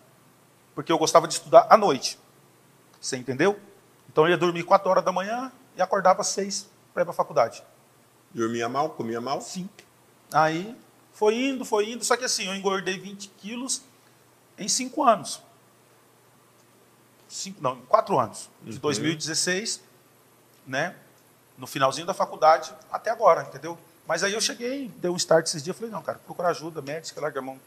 [0.77, 2.21] Porque eu gostava de estudar à noite.
[3.01, 3.59] Você entendeu?
[4.09, 7.13] Então eu ia dormir 4 horas da manhã e acordava às 6 para ir para
[7.13, 7.63] a faculdade.
[8.33, 9.41] Dormia mal, comia mal?
[9.41, 9.69] Sim.
[10.33, 10.77] Aí
[11.13, 12.05] foi indo, foi indo.
[12.05, 13.83] Só que assim, eu engordei 20 quilos
[14.59, 15.43] em 5 anos.
[17.29, 18.49] Cinco, não, em 4 anos.
[18.63, 18.79] De Uhum.
[18.79, 19.81] 2016,
[20.67, 20.95] né?
[21.57, 23.79] No finalzinho da faculdade até agora, entendeu?
[24.07, 27.21] Mas aí eu cheguei, dei um start esses dias, falei, não, cara, procura ajuda médica,
[27.21, 27.59] larga a mão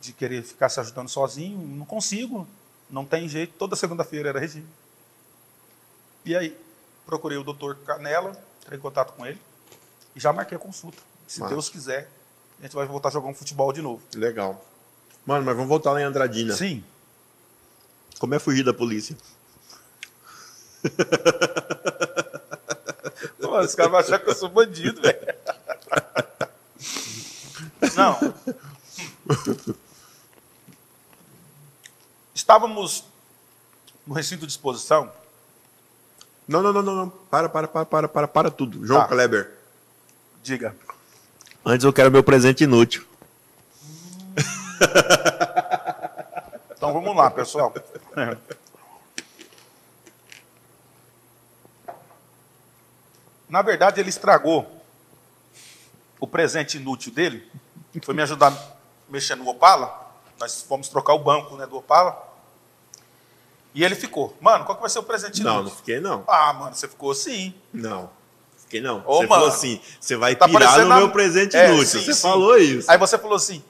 [0.00, 2.46] de querer ficar se ajudando sozinho, não consigo,
[2.88, 4.66] não tem jeito, toda segunda-feira era regime.
[6.24, 6.58] E aí,
[7.08, 9.40] procurei o doutor Canela, entrei em contato com ele
[10.14, 10.98] e já marquei a consulta.
[11.26, 11.54] Se Massa.
[11.54, 12.10] Deus quiser,
[12.58, 14.02] a gente vai voltar a jogar um futebol de novo.
[14.14, 14.62] Legal.
[15.24, 16.54] Mano, mas vamos voltar lá em Andradina.
[16.54, 16.84] Sim.
[18.18, 19.16] Como é fugir da polícia?
[23.40, 25.34] Mano, os caras vão achar que eu sou bandido, velho.
[27.96, 28.34] Não.
[32.34, 33.02] Estávamos
[34.06, 35.10] no recinto de exposição.
[36.48, 37.10] Não, não, não, não, não.
[37.10, 38.84] Para, para, para, para, para, para tudo.
[38.86, 39.08] João Tá.
[39.08, 39.54] Kleber.
[40.42, 40.74] Diga.
[41.64, 43.06] Antes eu quero meu presente inútil.
[46.74, 47.74] Então vamos lá, pessoal.
[53.48, 54.80] Na verdade, ele estragou
[56.20, 57.50] o presente inútil dele.
[58.04, 58.52] Foi me ajudar
[59.08, 60.06] mexer no Opala.
[60.38, 62.27] Nós fomos trocar o banco né, do Opala.
[63.74, 64.36] E ele ficou.
[64.40, 66.24] Mano, qual que vai ser o presente Não, não fiquei não.
[66.26, 67.54] Ah, mano, você ficou assim.
[67.72, 68.10] Não.
[68.58, 69.02] Fiquei não.
[69.06, 71.86] Ô, você falou mano, assim, você vai tá pirar no a- meu presente É, inútil.
[71.86, 72.20] sim, você sim.
[72.22, 72.90] falou isso.
[72.90, 73.62] Aí você falou assim: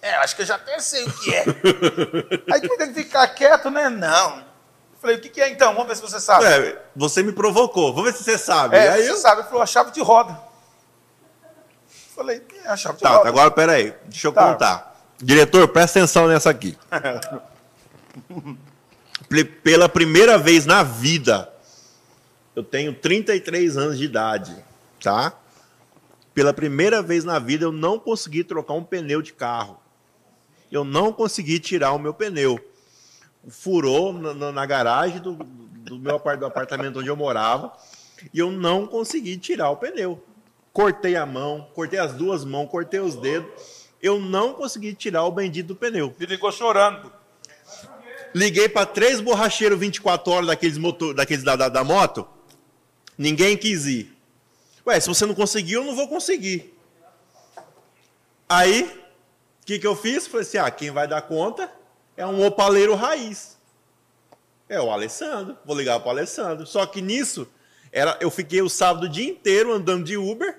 [0.00, 1.44] É, acho que eu já até sei o que é.
[2.52, 3.88] Aí que tem que ficar quieto, né?
[3.88, 4.42] Não.
[5.00, 5.72] Falei: O que, que é então?
[5.74, 6.44] Vamos ver se você sabe.
[6.44, 7.92] É, você me provocou.
[7.94, 8.76] Vamos ver se você sabe.
[8.76, 9.16] É, Aí você eu...
[9.16, 10.38] sabe, falou a chave de roda.
[12.14, 13.28] Falei, é a chave de Tá, roda.
[13.28, 13.94] agora peraí.
[14.06, 14.52] Deixa eu Tá.
[14.52, 14.96] contar.
[15.18, 16.76] Diretor, presta atenção nessa aqui.
[19.62, 21.50] Pela primeira vez na vida,
[22.54, 24.54] eu tenho 33 anos de idade,
[25.02, 25.32] tá?
[26.34, 29.78] Pela primeira vez na vida, eu não consegui trocar um pneu de carro.
[30.70, 32.58] Eu não consegui tirar o meu pneu.
[33.48, 37.72] Furou na, na- garagem do, do meu do apartamento onde eu morava
[38.32, 40.22] e eu não consegui tirar o pneu.
[40.72, 43.88] Cortei a mão, cortei as duas mãos, cortei os dedos.
[44.00, 46.14] Eu não consegui tirar o bendito do pneu.
[46.18, 47.21] Me ligou chorando.
[48.34, 52.26] Liguei para três borracheiros 24 horas daqueles, motor, daqueles da, da, da moto.
[53.16, 54.16] Ninguém quis ir.
[54.86, 56.74] Ué, se você não conseguiu, eu não vou conseguir.
[58.48, 58.84] Aí,
[59.62, 60.26] o que, que eu fiz?
[60.26, 61.70] Falei assim: ah, quem vai dar conta
[62.16, 63.56] é um opaleiro raiz.
[64.68, 65.56] É o Alessandro.
[65.64, 66.66] Vou ligar para o Alessandro.
[66.66, 67.46] Só que nisso,
[67.92, 70.58] era, eu fiquei o sábado o dia inteiro andando de Uber,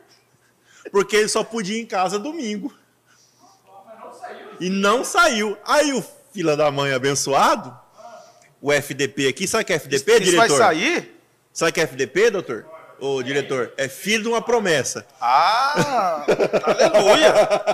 [0.91, 2.73] porque ele só podia ir em casa domingo.
[4.59, 5.57] E não saiu.
[5.65, 7.77] Aí o fila da mãe abençoado,
[8.61, 10.47] o FDP aqui, sabe que é FDP, Isso diretor?
[10.47, 11.19] vai sair?
[11.51, 12.65] Sabe que é FDP, doutor?
[12.99, 15.05] Ô, diretor, é filho de uma promessa.
[15.19, 16.25] Ah,
[16.63, 17.33] aleluia.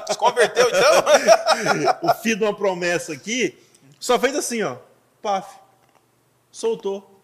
[0.10, 2.00] Se converteu então?
[2.10, 3.58] O filho de uma promessa aqui
[4.00, 4.78] só fez assim, ó.
[5.22, 5.56] Paf.
[6.52, 7.22] Soltou.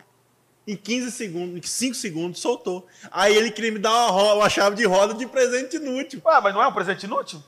[0.67, 2.87] Em 15 segundos, em 5 segundos, soltou.
[3.11, 6.21] Aí ele queria me dar uma, ro- uma chave de roda de presente inútil.
[6.25, 7.41] Ué, mas não é um presente inútil?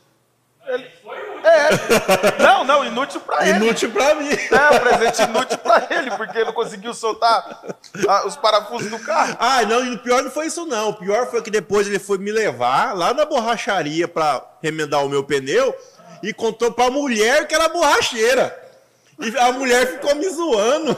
[0.67, 0.87] Ele...
[1.47, 2.43] É.
[2.43, 3.57] Não, não, inútil pra ele.
[3.57, 4.29] Inútil pra mim.
[4.29, 7.63] É, um presente inútil pra ele, porque ele não conseguiu soltar
[8.07, 9.37] ah, os parafusos do carro.
[9.39, 10.89] Ah, não, e o pior não foi isso, não.
[10.89, 15.09] O pior foi que depois ele foi me levar lá na borracharia pra remendar o
[15.09, 15.73] meu pneu
[16.21, 18.63] e contou pra mulher que era borracheira.
[19.19, 20.97] E a mulher ficou me zoando.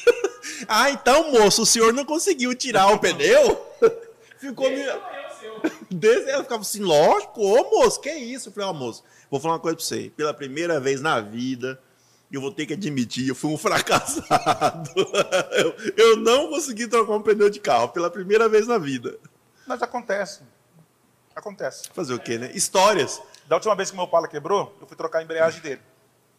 [0.68, 3.66] ah, então, moço, o senhor não conseguiu tirar o pneu?
[4.38, 4.84] Ficou me.
[5.90, 8.48] Desse, ela ficava assim, lógico, ô moço, que isso?
[8.48, 10.10] Eu falei, ó, moço, vou falar uma coisa pra você.
[10.16, 11.80] Pela primeira vez na vida,
[12.30, 14.90] eu vou ter que admitir, eu fui um fracassado.
[15.52, 19.18] eu, eu não consegui trocar um pneu de carro pela primeira vez na vida.
[19.66, 20.42] Mas acontece.
[21.34, 21.88] Acontece.
[21.92, 22.50] Fazer o quê, né?
[22.52, 23.20] Histórias.
[23.46, 25.80] Da última vez que meu Opala quebrou, eu fui trocar a embreagem dele.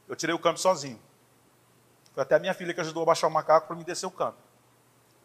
[0.07, 0.99] Eu tirei o câmbio sozinho.
[2.13, 4.11] Foi até a minha filha que ajudou a baixar o macaco para me descer o
[4.11, 4.39] câmbio.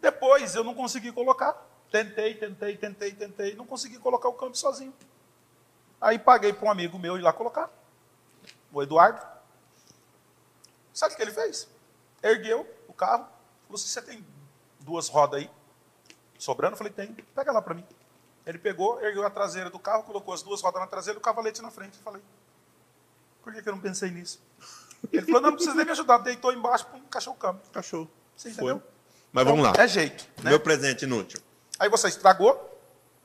[0.00, 1.54] Depois eu não consegui colocar.
[1.90, 3.54] Tentei, tentei, tentei, tentei.
[3.54, 4.92] Não consegui colocar o câmbio sozinho.
[6.04, 7.70] Aí paguei para um amigo meu ir lá colocar.
[8.70, 9.24] O Eduardo.
[10.92, 11.66] Sabe o que ele fez?
[12.22, 13.26] Ergueu o carro.
[13.62, 14.26] Falou assim, você tem
[14.80, 15.50] duas rodas aí?
[16.38, 16.74] Sobrando?
[16.74, 17.14] Eu falei, tem.
[17.34, 17.86] Pega lá para mim.
[18.44, 21.22] Ele pegou, ergueu a traseira do carro, colocou as duas rodas na traseira e o
[21.22, 21.96] cavalete na frente.
[21.96, 22.22] Eu falei,
[23.42, 24.42] por que, que eu não pensei nisso?
[25.10, 26.18] Ele falou, não, não precisa nem me ajudar.
[26.18, 27.62] Deitou embaixo, pum, encaixou o câmbio.
[27.72, 28.10] Cachorro.
[28.36, 28.64] Você Foi.
[28.64, 28.86] entendeu?
[29.32, 29.72] Mas vamos lá.
[29.78, 30.28] É jeito.
[30.42, 30.50] Né?
[30.50, 31.40] Meu presente inútil.
[31.78, 32.73] Aí você estragou,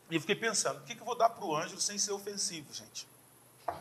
[0.09, 2.11] E eu fiquei pensando, o que, que eu vou dar para o Ângelo sem ser
[2.11, 3.07] ofensivo, gente?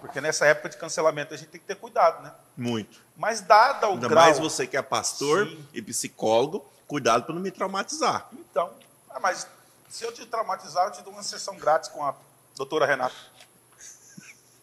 [0.01, 2.33] Porque nessa época de cancelamento a gente tem que ter cuidado, né?
[2.57, 3.01] Muito.
[3.17, 4.25] Mas dada o Ainda grau...
[4.25, 5.67] mais você que é pastor Sim.
[5.73, 8.29] e psicólogo, cuidado para não me traumatizar.
[8.33, 8.71] Então,
[9.09, 9.47] ah, mas
[9.89, 12.15] se eu te traumatizar, eu te dou uma sessão grátis com a
[12.55, 13.15] doutora Renata.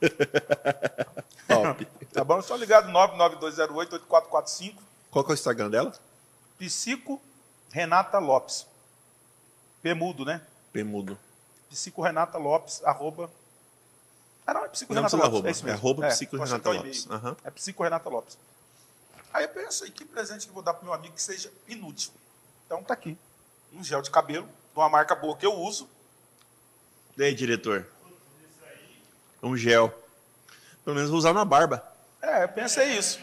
[1.47, 1.85] Top.
[2.13, 2.41] Tá bom?
[2.41, 4.75] Só ligado 99208-8445,
[5.09, 5.93] Qual que é o Instagram dela?
[6.57, 7.21] Psico
[7.71, 8.67] Renata Lopes.
[9.81, 10.41] P mudo, né?
[10.71, 11.17] Pemudo.
[11.69, 13.29] Psico Renata Lopes, arroba...
[14.47, 15.33] Ah, não, é Psico Não Renata precisa Lopes.
[15.33, 15.79] arroba, É isso é mesmo.
[15.79, 17.07] arroba Psico vou Renata acertar o Lopes.
[17.09, 17.37] Aham.
[17.43, 18.37] É Psico Renata Lopes.
[19.33, 22.11] Aí eu pensei, que presente que eu vou dar pro meu amigo que seja inútil.
[22.65, 23.17] Então tá aqui.
[23.73, 25.89] Um gel de cabelo, de uma marca boa que eu uso.
[27.17, 27.85] E aí, diretor?
[29.43, 29.93] Um gel.
[30.83, 31.83] Pelo menos vou usar na barba,
[32.21, 33.19] É, eu pensei isso.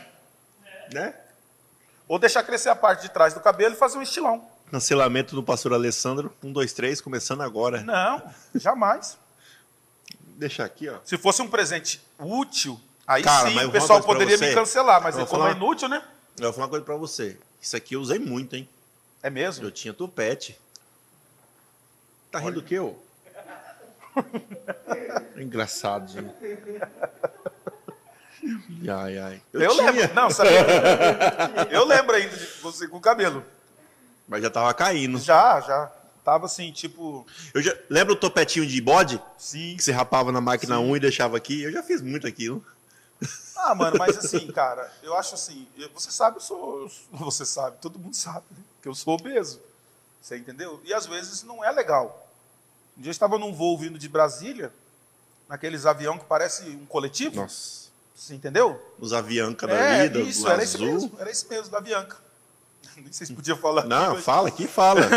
[0.93, 1.15] né?
[2.09, 4.51] Ou deixar crescer a parte de trás do cabelo e fazer um estilão.
[4.73, 6.33] Cancelamento do pastor Alessandro.
[6.43, 7.83] Um, dois, três, começando agora.
[7.83, 8.23] Não,
[8.55, 9.19] jamais.
[10.39, 10.97] Deixar aqui, ó.
[11.05, 14.59] Se fosse um presente útil, aí Cara, sim o pessoal poderia pra me você.
[14.59, 16.03] cancelar, mas vou como é inútil, né?
[16.39, 17.39] Eu vou falar uma coisa pra você.
[17.61, 18.67] Isso aqui eu usei muito, hein?
[19.23, 19.67] É mesmo?
[19.67, 20.59] Eu tinha tupete.
[22.31, 22.95] Tá rindo o quê, ô?
[25.37, 26.35] Engraçado, gente.
[28.91, 29.43] Ai, ai.
[29.53, 30.15] Eu, Eu, lembro.
[30.15, 30.65] Não, sabia?
[31.71, 33.45] eu lembro ainda de você com o cabelo.
[34.33, 35.19] Mas já tava caindo.
[35.19, 35.93] Já, já.
[36.25, 37.27] Tava assim, tipo.
[37.53, 37.77] Eu já...
[37.91, 39.21] Lembra o topetinho de bode?
[39.39, 39.77] Sim.
[39.77, 41.63] Que você rapava na máquina 1 e deixava aqui?
[41.63, 42.65] Eu já fiz muito aquilo.
[43.57, 45.69] Ah, mano, mas assim, cara, eu acho assim.
[45.95, 46.91] Você sabe, eu sou.
[47.13, 48.59] Você sabe, todo mundo sabe, né?
[48.81, 49.61] Que eu sou obeso.
[50.21, 50.81] Você entendeu?
[50.85, 52.31] E às vezes não é legal.
[52.97, 54.73] Um dia eu estava num voo vindo de Brasília,
[55.49, 57.37] naqueles avião que parece um coletivo.
[57.37, 57.83] Nossa.
[58.15, 58.81] Você entendeu?
[59.01, 60.87] Os Avianca da É, vida, isso, era isso azul.
[60.93, 62.17] mesmo, era isso mesmo, da Bianca.
[62.97, 63.85] Nem sei se podia falar.
[63.85, 65.01] Não, mas- fala aqui, fala.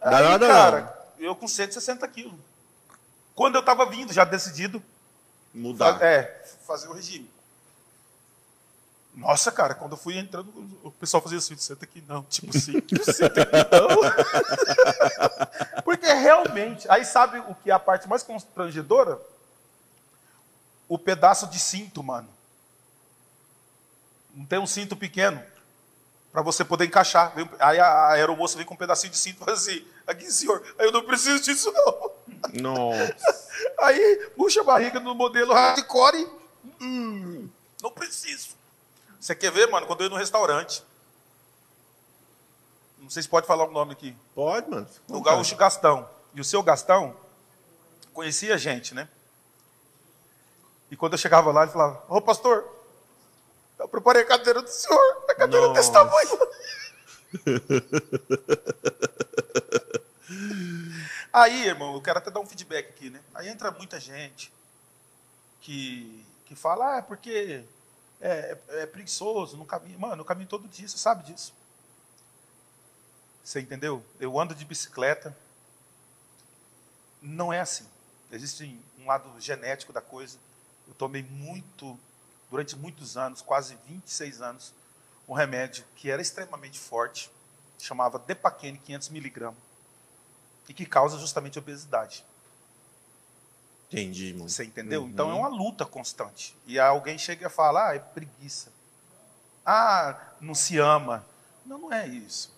[0.00, 2.38] Não Aí, nada cara, eu com 160 quilos.
[3.34, 4.80] Quando eu estava vindo, já decidido,
[5.52, 5.70] não.
[5.70, 6.00] Mudar.
[6.02, 7.28] é, fazer o regime.
[9.14, 10.48] Nossa, cara, quando eu fui entrando,
[10.84, 12.74] o pessoal fazia assim, senta aqui não, tipo assim,
[13.12, 13.88] senta aqui não.
[15.82, 19.20] Porque realmente, aí sabe o que é a parte mais constrangedora?
[20.88, 22.28] O pedaço de cinto, mano.
[24.32, 25.42] Não tem um cinto pequeno
[26.32, 27.32] para você poder encaixar.
[27.58, 30.62] Aí a a aeromoça vem com um pedacinho de cinto e fala assim, aqui senhor,
[30.78, 32.10] aí eu não preciso disso não.
[32.54, 33.48] Nossa.
[33.80, 36.28] Aí puxa a barriga no modelo hardcore.
[36.80, 37.48] Hum,
[37.82, 38.50] não preciso.
[39.20, 39.86] Você quer ver, mano?
[39.86, 40.84] Quando eu ia no restaurante.
[42.98, 44.16] Não sei se pode falar o nome aqui.
[44.34, 44.86] Pode, mano.
[45.08, 46.08] O Gaúcho Gastão.
[46.34, 47.16] E o seu Gastão
[48.12, 49.08] conhecia a gente, né?
[50.90, 52.64] E quando eu chegava lá, ele falava: Ô pastor,
[53.78, 55.24] eu preparei a cadeira do senhor.
[55.28, 56.04] A cadeira desse Nossa.
[56.04, 56.38] tamanho.
[61.32, 63.20] Aí, irmão, eu quero até dar um feedback aqui, né?
[63.34, 64.52] Aí entra muita gente
[65.60, 67.64] que, que fala, ah, é porque
[68.20, 69.98] é, é, é preguiçoso, não caminho.
[69.98, 71.54] Mano, eu caminho todo dia, você sabe disso.
[73.44, 74.04] Você entendeu?
[74.18, 75.36] Eu ando de bicicleta.
[77.22, 77.86] Não é assim.
[78.30, 80.38] Existe um lado genético da coisa.
[80.86, 81.98] Eu tomei muito,
[82.50, 84.72] durante muitos anos, quase 26 anos,
[85.28, 87.30] um remédio que era extremamente forte,
[87.78, 89.58] chamava Depaquene 500 miligramas,
[90.68, 92.24] e que causa justamente obesidade.
[93.90, 94.48] Entendi, mano.
[94.48, 95.02] Você entendeu?
[95.02, 95.08] Uhum.
[95.08, 96.54] Então é uma luta constante.
[96.66, 98.70] E alguém chega e fala: ah, é preguiça.
[99.64, 101.24] Ah, não se ama.
[101.64, 102.54] Não, não é isso.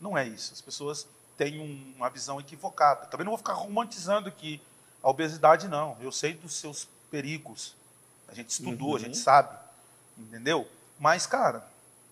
[0.00, 0.52] Não é isso.
[0.52, 1.06] As pessoas
[1.38, 3.06] têm um- uma visão equivocada.
[3.06, 4.60] Também não vou ficar romantizando aqui
[5.02, 5.96] a obesidade, não.
[6.00, 7.74] Eu sei dos seus perigos.
[8.28, 8.98] A gente estudou, a Uhum.
[8.98, 9.56] gente sabe.
[10.16, 10.68] Entendeu?
[10.98, 11.64] Mas, cara,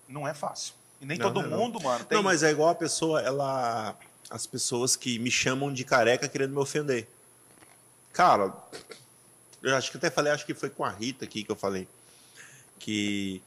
[0.08, 0.74] não é fácil.
[1.00, 1.58] E nem Não, todo não é não.
[1.58, 2.04] mundo, mano.
[2.04, 2.16] Tem...
[2.16, 3.96] Não, mas é igual a pessoa, ela.
[4.30, 7.06] As pessoas que me chamam de careca querendo me ofender.
[8.12, 8.52] Cara,
[9.62, 11.86] eu acho que até falei, acho que foi com a Rita aqui que eu falei.
[12.78, 13.40] Que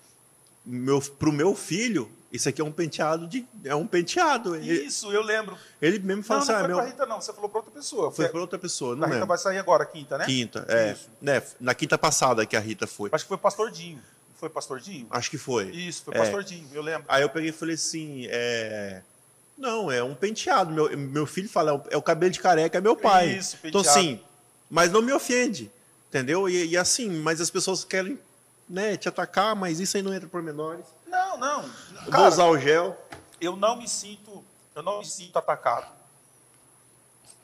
[0.65, 3.45] meu, pro meu filho, isso aqui é um penteado de.
[3.63, 4.55] É um penteado.
[4.55, 5.57] Ele, Isso, eu lembro.
[5.81, 6.77] ele mesmo fala Não, não assim, ah, foi meu.
[6.77, 7.21] pra Rita, não.
[7.21, 8.11] Você falou pra outra pessoa.
[8.11, 9.27] Foi para outra pessoa, A não Rita lembro.
[9.27, 10.25] vai sair agora, quinta, né?
[10.25, 11.09] Quinta, é, Isso.
[11.21, 13.09] né, Na quinta passada que a Rita foi.
[13.11, 13.97] Acho que foi o Pastor Dinho.
[13.97, 15.07] Não Foi o Pastor Dinho?
[15.09, 15.65] Acho que foi.
[15.71, 16.19] Isso, foi É.
[16.71, 17.03] Eu lembro.
[17.09, 19.01] Aí eu peguei e falei assim, é...
[19.57, 20.71] Não, é um penteado.
[20.71, 23.27] Meu, meu filho fala, é o- é cabelo de careca, é meu pai.
[23.37, 23.99] Isso, Então, penteado.
[23.99, 24.21] assim,
[24.69, 25.69] mas não me ofende,
[26.07, 26.47] entendeu?
[26.47, 28.17] E, e assim, mas as pessoas querem
[28.69, 30.85] né, te atacar, mas isso aí não entra por menores.
[31.07, 31.63] Não, não.
[31.63, 31.69] Eu
[32.03, 32.95] vou Cara, usar o gel.
[33.41, 34.43] eu não me sinto,
[34.75, 35.91] eu não me sinto atacado.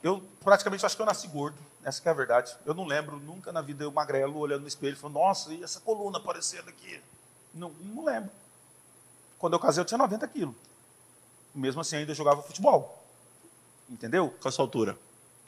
[0.04, 2.56] Eu praticamente acho que eu nasci gordo, essa que é a verdade.
[2.64, 5.64] Eu não lembro nunca na vida eu magrelo olhando no espelho e falando, nossa, e
[5.64, 7.02] essa coluna aparecendo aqui?
[7.54, 8.30] Não, não lembro.
[9.40, 10.56] Quando eu casei eu tinha 90 quilos.
[11.54, 13.04] Mesmo assim ainda jogava futebol.
[13.90, 14.30] Entendeu?
[14.42, 14.98] Com a sua altura.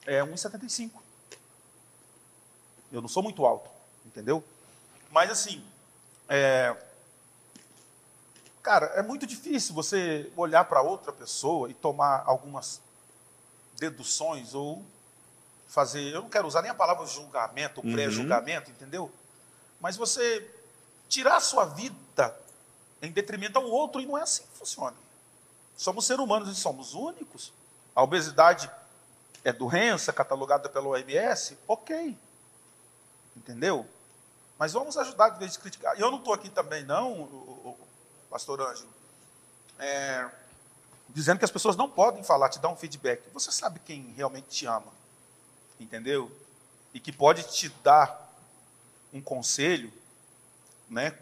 [0.05, 0.91] é 1,75.
[2.91, 3.69] Eu não sou muito alto,
[4.05, 4.43] entendeu?
[5.11, 5.63] Mas assim,
[6.27, 6.75] é...
[8.61, 12.81] cara, é muito difícil você olhar para outra pessoa e tomar algumas
[13.77, 14.83] deduções ou
[15.67, 16.13] fazer.
[16.13, 17.93] Eu não quero usar nem a palavra julgamento, uhum.
[17.93, 19.11] pré-julgamento, entendeu?
[19.79, 20.49] Mas você
[21.07, 22.35] tirar a sua vida
[23.01, 24.95] em detrimento ao outro, e não é assim que funciona.
[25.75, 27.53] Somos seres humanos e somos únicos.
[27.95, 28.69] A obesidade
[29.43, 32.17] é doença catalogada pela OMS, ok.
[33.35, 33.87] Entendeu?
[34.57, 35.97] Mas vamos ajudar de vez de criticar.
[35.97, 37.87] E eu não estou aqui também, não, o, o,
[38.29, 38.89] pastor Ângelo,
[39.79, 40.29] é,
[41.09, 43.21] dizendo que as pessoas não podem falar, te dar um feedback.
[43.33, 44.91] Você sabe quem realmente te ama,
[45.79, 46.31] entendeu?
[46.93, 48.33] E que pode te dar
[49.13, 49.93] um conselho,
[50.89, 51.17] né?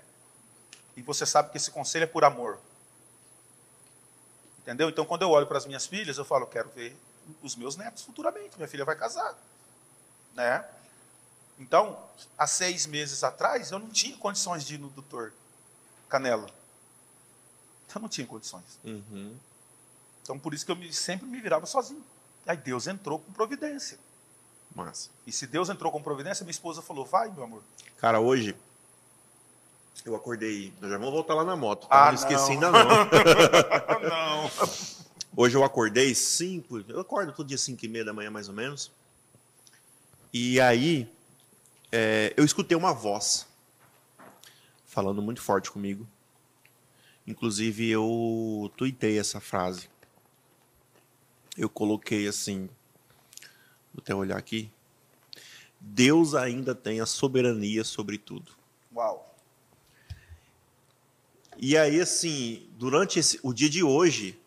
[0.95, 2.59] E você sabe que esse conselho é por amor.
[4.59, 4.89] Entendeu?
[4.89, 6.97] Então, quando eu olho para as minhas filhas, eu falo, eu quero ver
[7.43, 8.55] os meus netos futuramente.
[8.55, 9.37] Minha filha vai casar.
[10.33, 10.65] Né?
[11.57, 11.97] Então,
[12.37, 15.33] há seis meses atrás, eu não tinha condições de ir no doutor
[16.09, 16.47] Canela.
[17.93, 18.77] Eu não tinha condições.
[18.83, 19.35] Uhum.
[20.21, 22.03] Então, por isso que eu me, sempre me virava sozinho.
[22.45, 23.97] Aí Deus entrou com providência.
[24.75, 25.09] Massa.
[25.25, 27.63] E se Deus entrou com providência, minha esposa falou: vai, meu amor.
[27.97, 28.55] Cara, hoje
[30.03, 30.73] eu acordei.
[30.81, 31.87] Nós já vamos voltar lá na moto.
[31.87, 32.07] Tá?
[32.07, 32.83] Ah, não esqueci ainda não.
[32.83, 34.51] não.
[35.37, 36.85] Hoje eu acordei 5.
[36.87, 38.89] Eu acordo todo dia 5 e meia da manhã, mais ou menos.
[40.31, 41.11] E aí
[41.91, 43.47] é, eu escutei uma voz
[44.85, 46.07] falando muito forte comigo.
[47.27, 49.89] Inclusive eu tuitei essa frase.
[51.57, 52.69] Eu coloquei assim.
[53.93, 54.71] Vou até olhar aqui.
[55.79, 58.51] Deus ainda tem a soberania sobre tudo.
[58.93, 59.35] Uau.
[61.57, 64.39] E aí, assim, durante esse, o dia de hoje,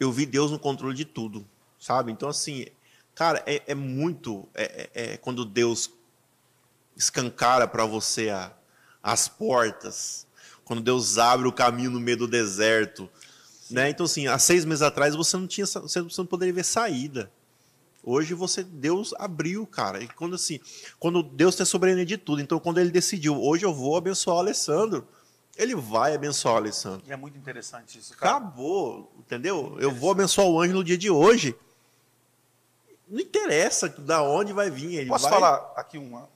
[0.00, 1.46] eu vi Deus no controle de tudo,
[1.78, 2.12] sabe?
[2.12, 2.66] Então, assim,
[3.14, 4.48] cara, é, é muito.
[4.54, 5.90] É, é, é quando Deus
[6.96, 8.52] escancara para você a,
[9.02, 10.26] as portas,
[10.64, 13.08] quando Deus abre o caminho no meio do deserto.
[13.70, 13.90] Né?
[13.90, 17.30] Então, assim, há seis meses atrás você não tinha, você não poderia ver saída.
[18.02, 20.00] Hoje você, Deus abriu, cara.
[20.00, 20.60] E quando assim,
[20.98, 24.40] quando Deus tem soberania de tudo, então quando ele decidiu, hoje eu vou abençoar o
[24.40, 25.06] Alessandro,
[25.56, 27.02] ele vai abençoar o Alessandro.
[27.04, 28.36] E é muito interessante isso, cara.
[28.36, 29.76] Acabou, entendeu?
[29.80, 31.56] Eu vou abençoar o anjo no dia de hoje.
[33.08, 34.94] Não interessa da onde vai vir.
[34.94, 35.32] Ele Posso vai...
[35.32, 36.28] falar aqui uma,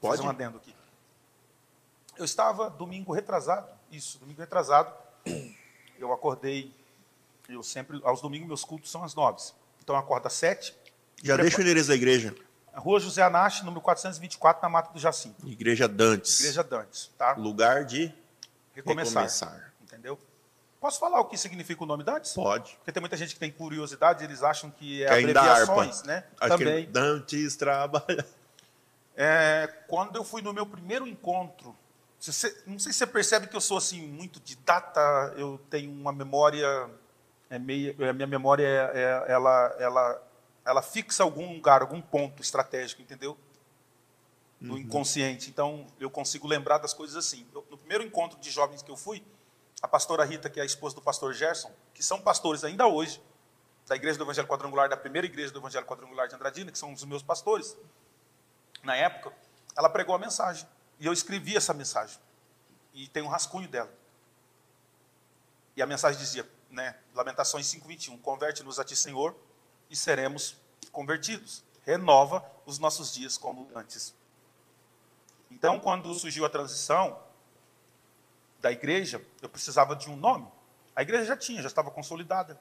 [0.00, 0.16] Pode?
[0.16, 0.74] fazer um adendo aqui.
[2.16, 4.92] Eu estava domingo retrasado, isso, domingo retrasado,
[5.98, 6.74] eu acordei,
[7.48, 9.42] eu sempre, aos domingos meus cultos são às nove.
[9.82, 10.74] Então eu acordo às sete.
[11.22, 12.34] Já deixa o endereço da igreja.
[12.74, 15.46] Rua José Anache, número 424, na Mata do Jacinto.
[15.46, 16.40] Igreja Dantes.
[16.40, 17.32] Igreja Dantes, tá?
[17.32, 18.14] Lugar de
[18.74, 19.24] recomeçar.
[19.24, 19.72] recomeçar.
[19.82, 20.18] Entendeu?
[20.80, 22.32] Posso falar o que significa o nome Dantes?
[22.32, 22.76] Pode.
[22.76, 26.24] Porque tem muita gente que tem curiosidade, eles acham que é que abreviações, né?
[26.38, 26.90] Também.
[26.90, 28.26] Dantes trabalha.
[29.22, 31.76] É, quando eu fui no meu primeiro encontro,
[32.18, 35.92] você, não sei se você percebe que eu sou assim muito de data, eu tenho
[35.92, 36.88] uma memória,
[37.50, 40.22] é meio, a minha memória é, é, ela, ela,
[40.64, 43.36] ela fixa algum lugar, algum ponto estratégico, entendeu?
[44.58, 44.80] No uhum.
[44.80, 45.50] inconsciente.
[45.50, 47.46] Então eu consigo lembrar das coisas assim.
[47.54, 49.22] Eu, no primeiro encontro de jovens que eu fui,
[49.82, 53.22] a pastora Rita, que é a esposa do pastor Gerson, que são pastores ainda hoje,
[53.86, 56.90] da Igreja do Evangelho Quadrangular, da primeira Igreja do Evangelho Quadrangular de Andradina, que são
[56.90, 57.76] os meus pastores,
[58.82, 59.32] na época,
[59.76, 60.66] ela pregou a mensagem.
[60.98, 62.18] E eu escrevi essa mensagem.
[62.92, 63.92] E tem um rascunho dela.
[65.76, 69.34] E a mensagem dizia, né, Lamentações 5:21, converte-nos a ti, Senhor,
[69.88, 70.56] e seremos
[70.92, 71.64] convertidos.
[71.84, 74.14] Renova os nossos dias como antes.
[75.50, 77.20] Então, quando surgiu a transição
[78.60, 80.46] da igreja, eu precisava de um nome.
[80.94, 82.60] A igreja já tinha, já estava consolidada.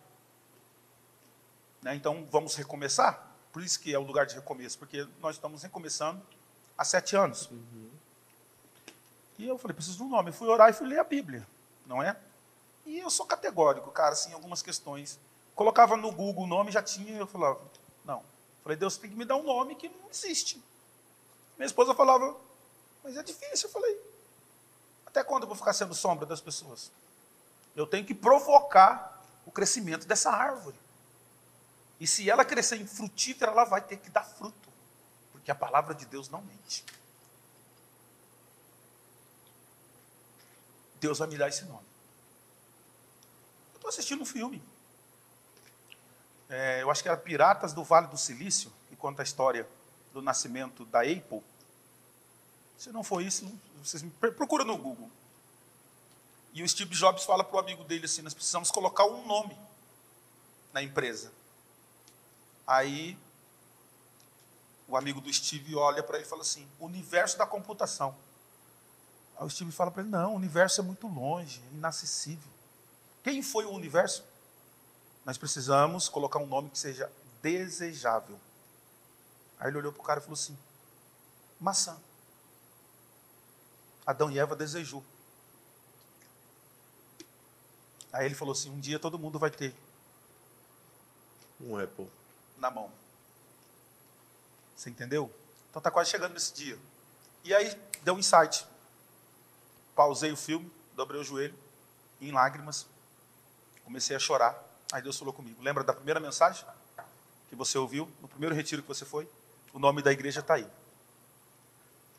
[1.81, 1.95] Né?
[1.95, 3.28] Então, vamos recomeçar?
[3.51, 6.21] Por isso que é o lugar de recomeço, porque nós estamos recomeçando
[6.77, 7.49] há sete anos.
[7.49, 7.89] Uhum.
[9.37, 10.31] E eu falei, preciso de um nome.
[10.31, 11.47] Fui orar e fui ler a Bíblia,
[11.85, 12.15] não é?
[12.85, 15.19] E eu sou categórico, cara, assim, em algumas questões.
[15.55, 17.59] Colocava no Google o nome, já tinha, eu falava,
[18.05, 18.23] não.
[18.63, 20.61] Falei, Deus tem que me dar um nome que não existe.
[21.57, 22.35] Minha esposa falava,
[23.03, 23.67] mas é difícil.
[23.67, 24.01] Eu falei,
[25.05, 26.91] até quando eu vou ficar sendo sombra das pessoas?
[27.75, 30.78] Eu tenho que provocar o crescimento dessa árvore.
[31.99, 34.69] E se ela crescer em frutífera, ela vai ter que dar fruto.
[35.31, 36.85] Porque a palavra de Deus não mente.
[40.99, 41.85] Deus vai me dar esse nome.
[43.73, 44.61] Eu estou assistindo um filme.
[46.49, 49.67] É, eu acho que era Piratas do Vale do Silício, que conta a história
[50.13, 51.43] do nascimento da Apple.
[52.77, 53.45] Se não for isso,
[53.83, 55.11] vocês me procura no Google.
[56.53, 59.57] E o Steve Jobs fala para o amigo dele assim: nós precisamos colocar um nome
[60.73, 61.31] na empresa.
[62.69, 63.17] Aí
[64.87, 68.15] o amigo do Steve olha para ele e fala assim: universo da computação.
[69.35, 72.47] Aí o Steve fala para ele: não, o universo é muito longe, é inacessível.
[73.23, 74.23] Quem foi o universo?
[75.25, 77.11] Nós precisamos colocar um nome que seja
[77.41, 78.39] desejável.
[79.59, 80.55] Aí ele olhou para o cara e falou assim:
[81.59, 81.99] maçã.
[84.05, 85.03] Adão e Eva desejou.
[88.13, 89.73] Aí ele falou assim: um dia todo mundo vai ter
[91.59, 92.18] um Apple
[92.59, 92.91] na mão.
[94.75, 95.33] Você entendeu?
[95.69, 96.77] Então está quase chegando nesse dia.
[97.43, 98.65] E aí deu um insight.
[99.95, 101.57] Pausei o filme, dobrei o joelho,
[102.21, 102.87] em lágrimas,
[103.83, 104.57] comecei a chorar.
[104.91, 106.65] Aí Deus falou comigo: Lembra da primeira mensagem
[107.49, 109.27] que você ouviu, no primeiro retiro que você foi?
[109.73, 110.67] O nome da igreja está aí.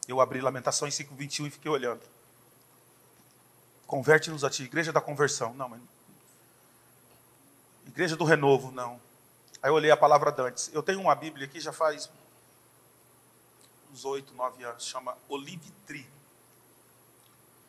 [0.07, 2.03] Eu abri Lamentações 5,21 e fiquei olhando.
[3.86, 5.55] Converte-nos a ti, igreja da conversão.
[5.55, 5.80] Não, mas.
[7.86, 9.01] Igreja do renovo, não.
[9.63, 10.71] Aí eu olhei a palavra dantes.
[10.73, 12.11] Eu tenho uma Bíblia aqui já faz
[13.93, 16.09] uns oito, nove anos, chama Olive Tree.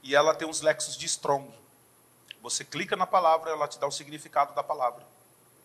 [0.03, 1.51] E ela tem uns lexos de Strong.
[2.41, 5.05] Você clica na palavra, ela te dá o significado da palavra.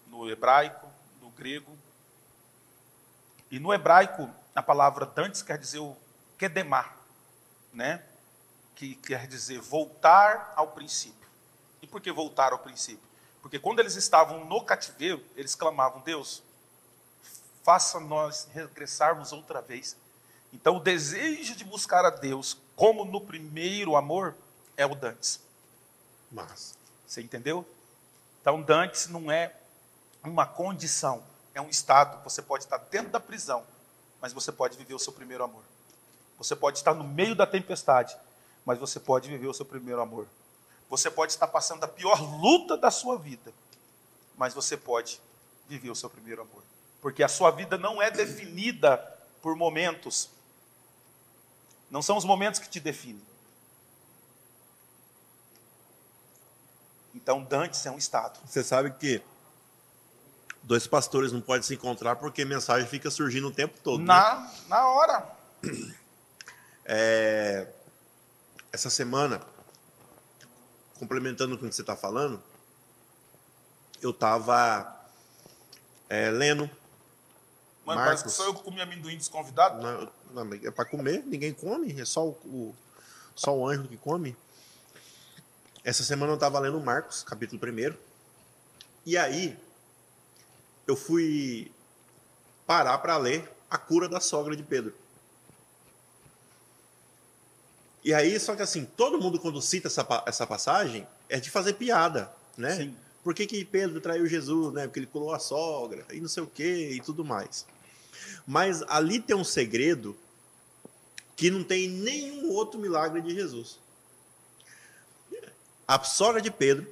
[0.06, 1.76] No hebraico, no grego.
[3.50, 5.96] E no hebraico, a palavra dantes quer dizer o
[6.36, 6.96] kedemar,
[7.72, 8.04] né?
[8.74, 11.28] Que quer dizer voltar ao princípio.
[11.80, 13.05] E por que voltar ao princípio?
[13.46, 16.42] Porque quando eles estavam no cativeiro, eles clamavam: Deus,
[17.62, 19.96] faça nós regressarmos outra vez
[20.56, 24.34] então, o desejo de buscar a Deus, como no primeiro amor,
[24.74, 25.40] é o Dantes.
[26.30, 26.74] Mas.
[27.06, 27.66] Você entendeu?
[28.40, 29.54] Então, Dantes não é
[30.24, 31.22] uma condição,
[31.54, 32.22] é um estado.
[32.24, 33.64] Você pode estar dentro da prisão,
[34.20, 35.62] mas você pode viver o seu primeiro amor.
[36.38, 38.16] Você pode estar no meio da tempestade,
[38.64, 40.26] mas você pode viver o seu primeiro amor.
[40.88, 43.52] Você pode estar passando a pior luta da sua vida,
[44.36, 45.20] mas você pode
[45.68, 46.62] viver o seu primeiro amor.
[47.00, 48.96] Porque a sua vida não é definida
[49.42, 50.30] por momentos,
[51.90, 53.22] não são os momentos que te definem.
[57.14, 58.38] Então, Dantes é um estado.
[58.46, 59.22] Você sabe que
[60.62, 64.02] dois pastores não podem se encontrar porque mensagem fica surgindo o tempo todo.
[64.02, 64.50] Na, né?
[64.68, 65.36] na hora.
[66.84, 67.66] É,
[68.72, 69.40] essa semana,
[70.98, 72.42] complementando com o que você está falando,
[74.02, 74.94] eu estava
[76.08, 76.70] é, lendo
[77.84, 78.04] Mano, Marcos.
[78.04, 79.80] parece que só eu que comi amendoim desconvidado.
[79.80, 82.74] Não, não é para comer, ninguém come, é só o, o,
[83.34, 84.36] só o anjo que come.
[85.84, 87.96] Essa semana eu estava lendo Marcos, capítulo 1.
[89.04, 89.56] E aí,
[90.84, 91.70] eu fui
[92.66, 94.92] parar para ler a cura da sogra de Pedro.
[98.06, 101.72] E aí, só que assim, todo mundo quando cita essa, essa passagem é de fazer
[101.72, 102.76] piada, né?
[102.76, 102.96] Sim.
[103.24, 104.86] Por que, que Pedro traiu Jesus, né?
[104.86, 107.66] Porque ele colou a sogra e não sei o quê e tudo mais.
[108.46, 110.16] Mas ali tem um segredo
[111.34, 113.80] que não tem nenhum outro milagre de Jesus.
[115.88, 116.86] A sogra de Pedro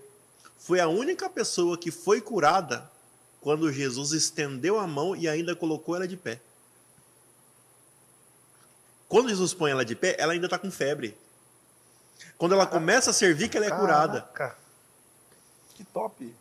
[0.58, 2.90] foi a única pessoa que foi curada
[3.40, 6.40] quando Jesus estendeu a mão e ainda colocou ela de pé.
[9.08, 11.16] Quando Jesus põe ela de pé, ela ainda está com febre.
[12.36, 14.22] Quando ela começa a servir, que ela é curada.
[14.32, 14.56] Caraca.
[15.74, 16.34] Que top.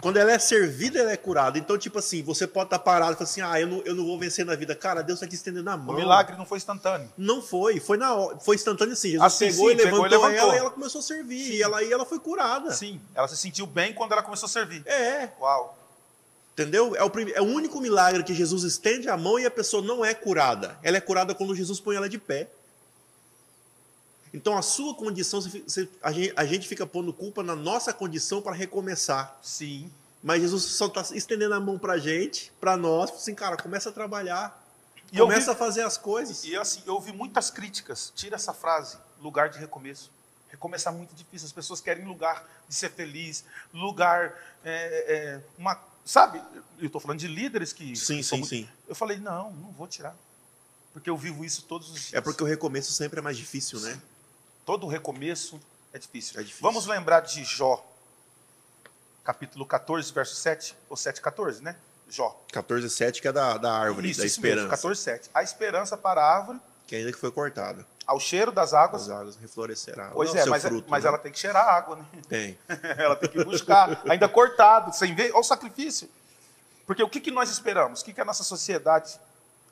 [0.00, 1.58] Quando ela é servida, ela é curada.
[1.58, 4.06] Então, tipo assim, você pode estar parado e falar assim: ah, eu não, eu não
[4.06, 4.74] vou vencer na vida.
[4.74, 5.94] Cara, Deus está te estendendo a mão.
[5.94, 7.10] O milagre não foi instantâneo.
[7.18, 7.80] Não foi.
[7.80, 9.10] Foi, na, foi instantâneo assim.
[9.10, 11.44] Jesus assim, pegou, sim, e levantou pegou, levantou ela e ela começou a servir.
[11.44, 11.52] Sim.
[11.52, 12.70] E ela, e ela foi curada.
[12.72, 14.86] Sim, ela se sentiu bem quando ela começou a servir.
[14.86, 15.28] É.
[15.40, 15.78] Uau.
[16.52, 16.94] Entendeu?
[16.94, 20.04] É o, é o único milagre que Jesus estende a mão e a pessoa não
[20.04, 20.78] é curada.
[20.82, 22.48] Ela é curada quando Jesus põe ela de pé.
[24.34, 25.40] Então, a sua condição,
[26.36, 29.38] a gente fica pondo culpa na nossa condição para recomeçar.
[29.42, 29.90] Sim.
[30.22, 33.90] Mas Jesus só está estendendo a mão para a gente, para nós, assim, cara, começa
[33.90, 34.62] a trabalhar,
[35.12, 36.44] e começa vi, a fazer as coisas.
[36.44, 38.12] E assim, eu ouvi muitas críticas.
[38.14, 40.10] Tira essa frase, lugar de recomeço.
[40.48, 41.46] Recomeçar é muito difícil.
[41.46, 43.44] As pessoas querem lugar de ser feliz,
[43.74, 44.34] lugar,
[44.64, 46.42] é, é, uma, sabe?
[46.78, 47.94] Eu estou falando de líderes que.
[47.96, 48.68] Sim, que sim, muito, sim.
[48.88, 50.16] Eu falei não, não vou tirar,
[50.92, 52.14] porque eu vivo isso todos os dias.
[52.14, 54.00] É porque o recomeço sempre é mais difícil, né?
[54.64, 55.60] Todo recomeço
[55.92, 56.38] é difícil.
[56.40, 56.62] é difícil.
[56.62, 57.88] Vamos lembrar de Jó
[59.24, 61.76] capítulo 14, verso 7, ou 7, 14, né?
[62.08, 62.44] Jó.
[62.52, 64.62] 14, 7, que é da, da árvore, isso, da isso esperança.
[64.62, 65.30] Mesmo, 14, 7.
[65.32, 66.60] A esperança para a árvore.
[66.86, 67.86] Que ainda que foi cortada.
[68.06, 69.02] Ao cheiro das águas.
[69.02, 70.10] As águas reflorescerá.
[70.12, 71.08] Pois é, mas, é, fruto, mas né?
[71.08, 72.04] ela tem que cheirar água, né?
[72.28, 72.58] Tem.
[72.98, 75.30] ela tem que buscar, ainda cortado, sem ver.
[75.30, 76.08] Olha o sacrifício.
[76.86, 78.00] Porque o que, que nós esperamos?
[78.00, 79.18] O que, que a nossa sociedade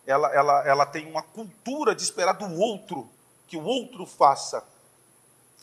[0.06, 3.08] ela, ela, ela tem uma cultura de esperar do outro,
[3.46, 4.64] que o outro faça.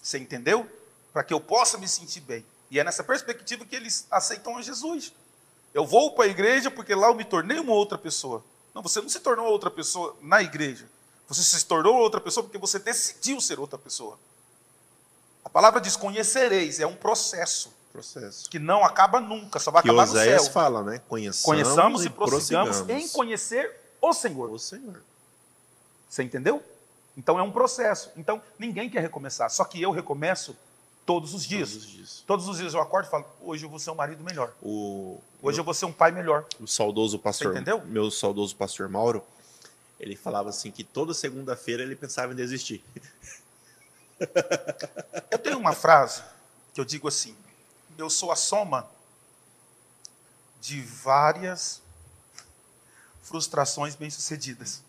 [0.01, 0.70] Você entendeu?
[1.11, 2.45] Para que eu possa me sentir bem.
[2.70, 5.13] E é nessa perspectiva que eles aceitam a Jesus.
[5.74, 8.43] Eu vou para a igreja porque lá eu me tornei uma outra pessoa.
[8.74, 10.88] Não, você não se tornou outra pessoa na igreja.
[11.28, 14.17] Você se tornou outra pessoa porque você decidiu ser outra pessoa.
[15.43, 17.73] A palavra diz: conhecereis, é um processo.
[17.91, 18.49] Processo.
[18.49, 20.53] Que não acaba nunca, só vai que acabar Oséias no céu.
[20.53, 21.01] fala, né?
[21.07, 23.71] Conheçamos, Conheçamos e, e prossigamos, prossigamos em conhecer
[24.01, 24.51] o Senhor.
[24.51, 25.01] o Senhor.
[26.07, 26.63] Você entendeu?
[27.17, 28.11] Então é um processo.
[28.15, 29.49] Então ninguém quer recomeçar.
[29.49, 30.55] Só que eu recomeço
[31.05, 31.71] todos os dias.
[31.71, 32.23] Todos os dias.
[32.28, 34.53] Todos os dias eu acordo e falo: hoje eu vou ser um marido melhor.
[34.61, 36.45] O, Hoje eu vou ser um pai melhor.
[36.59, 37.82] o saudoso pastor, Você entendeu?
[37.86, 39.23] meu saudoso pastor Mauro,
[40.00, 42.84] ele falava assim que toda segunda-feira ele pensava em desistir.
[45.30, 46.24] Eu tenho uma frase
[46.74, 47.38] que eu digo assim:
[47.98, 48.89] eu sou a soma
[50.60, 51.82] de várias
[53.22, 54.82] frustrações bem-sucedidas.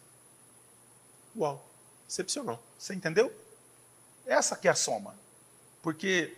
[1.37, 1.65] Uau,
[2.09, 2.63] excepcional.
[2.79, 3.35] Você entendeu?
[4.27, 5.15] Essa que é a soma.
[5.83, 6.37] Porque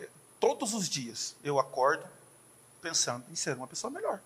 [0.00, 0.08] eh,
[0.40, 2.08] todos os dias eu acordo
[2.80, 4.20] pensando em ser uma pessoa melhor.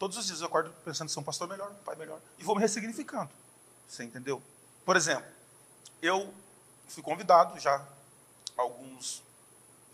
[0.00, 2.18] Todos os dias eu acordo pensando em ser um pastor melhor, um pai melhor.
[2.38, 3.30] E vou me ressignificando.
[3.86, 4.42] Você entendeu?
[4.82, 5.30] Por exemplo,
[6.00, 6.32] eu
[6.88, 7.86] fui convidado já
[8.56, 9.22] alguns.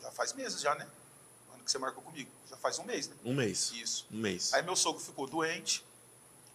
[0.00, 0.86] Já faz meses já, né?
[1.50, 2.30] O ano que você marcou comigo.
[2.48, 3.16] Já faz um mês, né?
[3.24, 3.72] Um mês.
[3.72, 4.06] Isso.
[4.12, 4.54] Um mês.
[4.54, 5.84] Aí meu sogro ficou doente.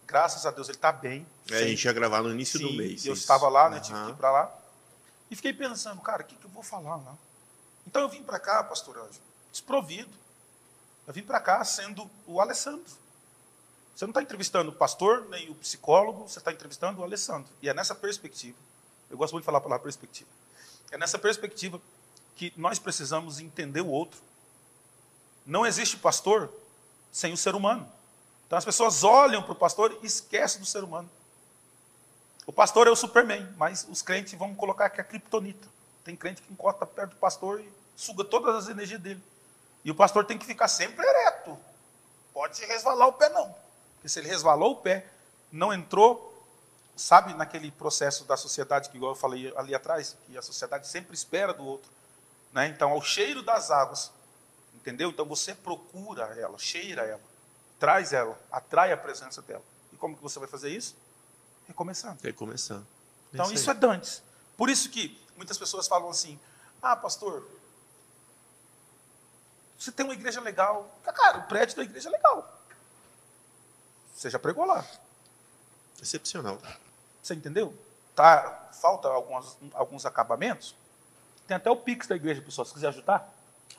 [0.06, 1.26] Graças a Deus ele está bem.
[1.50, 3.04] É, a gente ia gravar no início Sim, do mês.
[3.04, 3.20] Eu isso.
[3.20, 3.80] estava lá, né?
[3.80, 4.06] Tive Aham.
[4.06, 4.58] que ir para lá.
[5.30, 7.18] E fiquei pensando, cara, o que, que eu vou falar lá?
[7.86, 10.10] Então eu vim para cá, pastor Anjo, desprovido.
[11.06, 13.01] Eu vim para cá sendo o Alessandro.
[13.94, 17.52] Você não está entrevistando o pastor, nem o psicólogo, você está entrevistando o Alessandro.
[17.60, 18.56] E é nessa perspectiva,
[19.10, 20.30] eu gosto muito de falar a palavra perspectiva,
[20.90, 21.80] é nessa perspectiva
[22.36, 24.20] que nós precisamos entender o outro.
[25.44, 26.50] Não existe pastor
[27.10, 27.90] sem o ser humano.
[28.46, 31.10] Então as pessoas olham para o pastor e esquecem do ser humano.
[32.46, 35.68] O pastor é o Superman, mas os crentes vão colocar é a criptonita.
[36.04, 39.22] Tem crente que encosta perto do pastor e suga todas as energias dele.
[39.84, 41.56] E o pastor tem que ficar sempre ereto.
[42.32, 43.54] Pode resvalar o pé, não.
[44.02, 45.06] Porque se ele resvalou o pé,
[45.52, 46.44] não entrou,
[46.96, 51.14] sabe, naquele processo da sociedade que igual eu falei ali atrás, que a sociedade sempre
[51.14, 51.88] espera do outro.
[52.52, 52.66] Né?
[52.66, 54.10] Então, ao cheiro das águas,
[54.74, 55.08] entendeu?
[55.10, 57.20] Então você procura ela, cheira ela,
[57.78, 59.62] traz ela, atrai a presença dela.
[59.92, 60.96] E como que você vai fazer isso?
[61.68, 62.18] Recomeçando.
[62.20, 62.84] Recomeçando.
[63.32, 63.54] Então aí.
[63.54, 64.20] isso é dantes.
[64.56, 66.40] Por isso que muitas pessoas falam assim:
[66.82, 67.48] ah, pastor,
[69.78, 70.92] você tem uma igreja legal.
[71.04, 72.61] Cara, o prédio da igreja é legal.
[74.22, 74.86] Você já pregou lá.
[76.00, 76.56] Excepcional.
[77.20, 77.76] Você entendeu?
[78.14, 80.76] Tá, falta alguns, alguns acabamentos.
[81.44, 83.28] Tem até o Pix da igreja, pessoal, se quiser ajudar.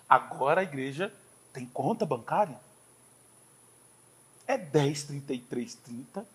[0.09, 1.13] Agora a igreja
[1.53, 2.59] tem conta bancária.
[4.45, 6.25] É 10, 33, 30,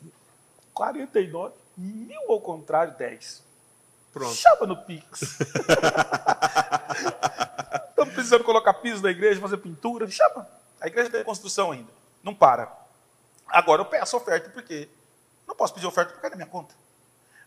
[0.72, 3.42] 49, mil ao contrário, 10.
[4.10, 4.34] Pronto.
[4.34, 5.20] Chama no Pix.
[7.90, 10.10] Estamos precisando colocar piso na igreja, fazer pintura.
[10.10, 10.48] Chama.
[10.80, 11.92] A igreja tem construção ainda.
[12.22, 12.87] Não para.
[13.48, 14.88] Agora eu peço oferta porque
[15.46, 16.74] não posso pedir oferta porque é da minha conta.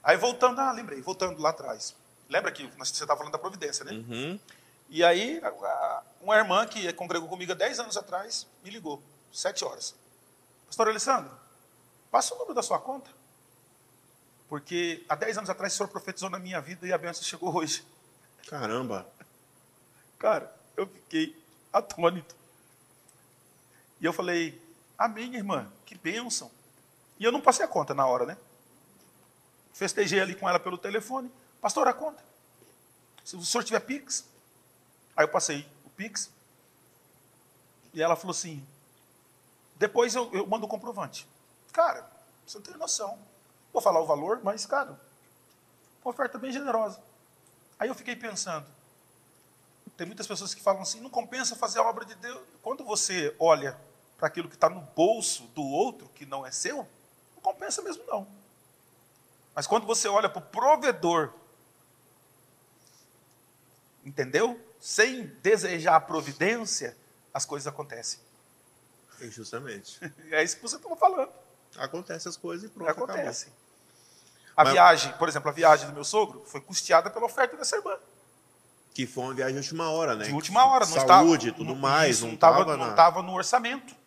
[0.03, 1.95] Aí voltando, ah, lembrei, voltando lá atrás.
[2.27, 3.91] Lembra que você estava falando da providência, né?
[3.91, 4.39] Uhum.
[4.89, 5.41] E aí,
[6.19, 9.95] uma irmã que congregou comigo há 10 anos atrás me ligou, 7 horas.
[10.65, 11.31] Pastor Alessandro,
[12.09, 13.09] passa o número da sua conta.
[14.49, 17.55] Porque há 10 anos atrás o senhor profetizou na minha vida e a bênção chegou
[17.55, 17.85] hoje.
[18.49, 19.07] Caramba.
[20.19, 21.41] Cara, eu fiquei
[21.71, 22.35] atônito.
[24.01, 24.60] E eu falei,
[25.05, 26.51] amém, irmã, que bênção.
[27.19, 28.37] E eu não passei a conta na hora, né?
[29.73, 31.31] Festejei ali com ela pelo telefone.
[31.59, 32.23] Pastor, a conta.
[33.23, 34.25] Se o senhor tiver Pix.
[35.15, 36.29] Aí eu passei o Pix.
[37.93, 38.65] E ela falou assim,
[39.75, 41.27] depois eu, eu mando o comprovante.
[41.73, 42.09] Cara,
[42.45, 43.19] você não tem noção.
[43.73, 44.99] Vou falar o valor, mas, cara,
[46.03, 47.01] uma oferta bem generosa.
[47.79, 48.65] Aí eu fiquei pensando,
[49.97, 52.41] tem muitas pessoas que falam assim, não compensa fazer a obra de Deus.
[52.61, 53.77] Quando você olha
[54.21, 56.87] para aquilo que está no bolso do outro, que não é seu,
[57.33, 58.27] não compensa mesmo não.
[59.55, 61.33] Mas quando você olha para o provedor,
[64.05, 64.63] entendeu?
[64.79, 66.95] Sem desejar a providência,
[67.33, 68.19] as coisas acontecem.
[69.19, 69.99] É Justamente.
[70.29, 71.31] É isso que você estava falando.
[71.77, 73.51] Acontece as coisas e pronto, Acontece.
[74.55, 77.75] A Mas- viagem, por exemplo, a viagem do meu sogro foi custeada pela oferta dessa
[77.75, 77.97] irmã.
[78.93, 80.25] Que foi uma viagem de última hora, né?
[80.25, 82.89] De última hora, não Saúde, estava, tudo mais, isso, não estava não na...
[82.91, 83.99] estava no orçamento.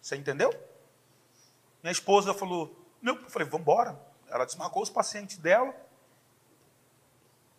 [0.00, 0.50] Você entendeu?
[1.82, 4.00] Minha esposa falou, não, eu falei, vamos embora.
[4.28, 5.74] Ela desmarcou os pacientes dela.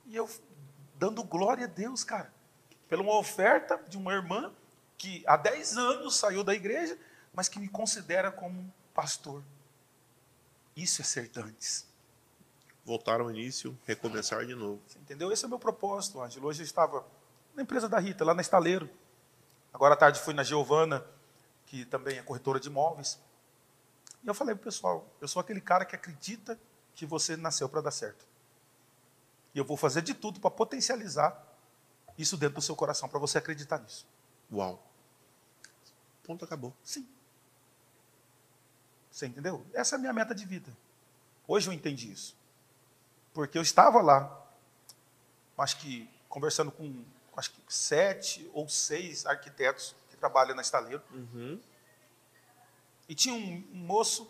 [0.05, 0.29] E eu
[0.95, 2.31] dando glória a Deus, cara,
[2.87, 4.53] pela uma oferta de uma irmã
[4.97, 6.97] que há 10 anos saiu da igreja,
[7.33, 9.41] mas que me considera como um pastor.
[10.75, 11.87] Isso é ser dantes.
[12.83, 14.81] Voltar ao início, recomeçar de novo.
[14.87, 15.31] Você entendeu?
[15.31, 16.47] Esse é o meu propósito, Ângelo.
[16.47, 17.05] Hoje eu estava
[17.55, 18.89] na empresa da Rita, lá na Estaleiro.
[19.71, 21.05] Agora à tarde fui na Giovana,
[21.69, 23.19] que também é corretora de imóveis.
[24.23, 26.59] E eu falei pro pessoal, eu sou aquele cara que acredita
[26.95, 28.25] que você nasceu para dar certo.
[29.53, 31.47] E eu vou fazer de tudo para potencializar
[32.17, 34.07] isso dentro do seu coração, para você acreditar nisso.
[34.51, 34.83] Uau.
[36.23, 36.73] Ponto acabou.
[36.83, 37.07] Sim.
[39.11, 39.63] Você entendeu?
[39.71, 40.75] Essa é a minha meta de vida.
[41.47, 42.35] Hoje eu entendi isso.
[43.31, 44.47] Porque eu estava lá,
[45.55, 47.05] acho que conversando com
[47.37, 51.01] acho que sete ou seis arquitetos que trabalham na estaleiro.
[51.11, 51.59] Uhum.
[53.07, 54.29] E tinha um, um, moço,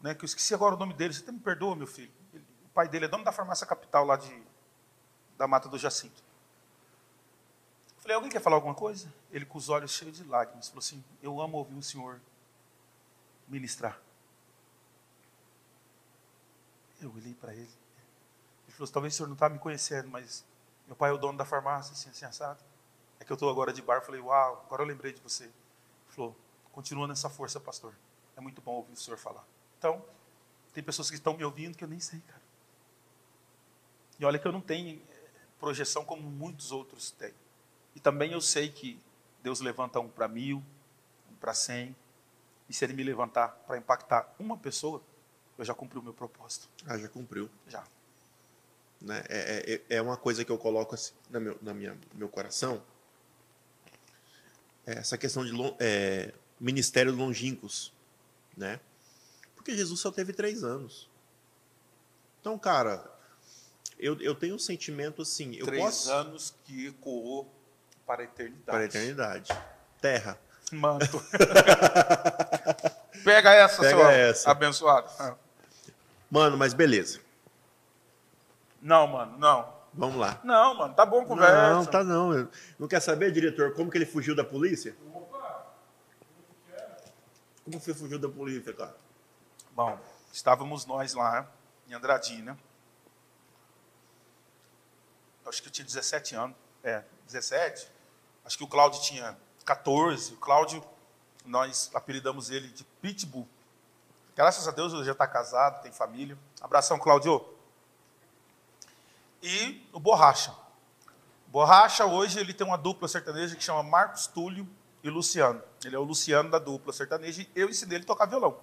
[0.00, 2.12] né, que eu esqueci agora o nome dele, você até me perdoa, meu filho.
[2.32, 4.42] Ele, o pai dele é dono da farmácia capital lá de,
[5.36, 6.24] da Mata do Jacinto.
[7.96, 9.12] Eu falei, alguém quer falar alguma coisa?
[9.32, 12.20] Ele com os olhos cheios de lágrimas, falou assim, eu amo ouvir o senhor
[13.48, 14.00] ministrar.
[17.02, 17.62] Eu olhei para ele.
[17.62, 20.44] Ele falou, talvez o senhor não está me conhecendo, mas
[20.86, 22.62] meu pai é o dono da farmácia, assim, assim, assado.
[23.26, 25.44] É que eu estou agora de bar, falei, uau, agora eu lembrei de você.
[25.46, 25.52] Ele
[26.10, 26.36] falou,
[26.70, 27.92] continua nessa força, pastor.
[28.36, 29.44] É muito bom ouvir o senhor falar.
[29.76, 30.00] Então,
[30.72, 32.40] tem pessoas que estão me ouvindo que eu nem sei, cara.
[34.20, 37.34] E olha que eu não tenho eh, projeção como muitos outros têm.
[37.96, 38.96] E também eu sei que
[39.42, 40.62] Deus levanta um para mil,
[41.28, 41.96] um para cem.
[42.68, 45.02] E se Ele me levantar para impactar uma pessoa,
[45.58, 46.68] eu já cumpri o meu propósito.
[46.86, 47.50] Ah, já cumpriu.
[47.66, 47.82] Já.
[49.00, 49.24] Né?
[49.28, 52.80] É, é, é uma coisa que eu coloco assim, na meu, na minha, meu coração.
[54.86, 57.92] É essa questão de é, ministério longínquos.
[58.56, 58.78] Né?
[59.54, 61.08] Porque Jesus só teve três anos.
[62.40, 63.04] Então, cara,
[63.98, 65.56] eu, eu tenho um sentimento assim.
[65.56, 66.12] Eu três posso...
[66.12, 67.52] anos que ecoou
[68.06, 68.64] para a eternidade.
[68.64, 69.52] Para a eternidade.
[70.00, 70.38] Terra.
[70.70, 71.20] Manto.
[73.24, 74.50] Pega essa, Pega seu essa.
[74.50, 75.36] abençoado.
[76.30, 77.20] Mano, mas beleza.
[78.80, 79.75] Não, mano, não.
[79.96, 80.38] Vamos lá.
[80.44, 81.70] Não, mano, tá bom conversa.
[81.70, 82.48] Não, tá não.
[82.78, 84.94] Não quer saber, diretor, como que ele fugiu da polícia?
[87.64, 88.94] Como você fugiu da polícia, cara?
[89.72, 89.98] Bom,
[90.32, 91.48] estávamos nós lá
[91.88, 92.56] em Andradina.
[95.46, 96.56] Acho que eu tinha 17 anos.
[96.84, 97.90] É, 17.
[98.44, 100.34] Acho que o Cláudio tinha 14.
[100.34, 100.84] O Cláudio,
[101.44, 103.48] nós apelidamos ele de Pitbull.
[104.36, 106.36] Graças a Deus ele já está casado, tem família.
[106.60, 107.55] Abração, Cláudio.
[109.46, 110.52] E o Borracha.
[111.46, 114.68] Borracha, hoje, ele tem uma dupla sertaneja que chama Marcos Túlio
[115.04, 115.62] e Luciano.
[115.84, 118.58] Ele é o Luciano da dupla sertaneja e eu ensinei ele a tocar violão.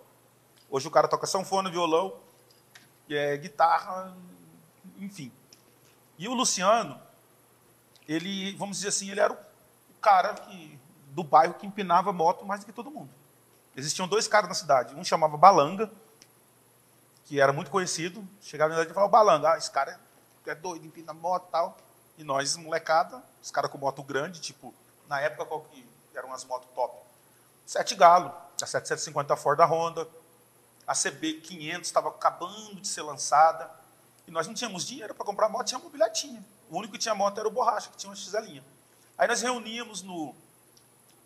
[0.70, 2.14] Hoje o cara toca sanfona, violão,
[3.10, 4.14] é, guitarra,
[5.00, 5.32] enfim.
[6.20, 7.00] E o Luciano,
[8.06, 9.38] ele, vamos dizer assim, ele era o
[10.02, 10.78] cara que,
[11.12, 13.10] do bairro que empinava moto mais do que todo mundo.
[13.74, 14.94] Existiam dois caras na cidade.
[14.96, 15.90] Um chamava Balanga,
[17.24, 18.28] que era muito conhecido.
[18.42, 20.13] Chegava na cidade e falava, Balanga, ah, esse cara é
[20.56, 21.78] doido, empina moto e tal.
[22.18, 24.74] E nós, molecada, os caras com moto grande, tipo,
[25.08, 25.86] na época qual que
[26.16, 26.96] eram as motos top?
[27.66, 30.08] Sete Galo, a 750 Ford da Honda,
[30.86, 33.70] a CB 500 estava acabando de ser lançada.
[34.28, 36.44] E nós não tínhamos dinheiro para comprar moto, tinha mobiletinha.
[36.70, 38.64] O único que tinha moto era o Borracha, que tinha uma XLinha.
[39.18, 40.36] Aí nós reuníamos no,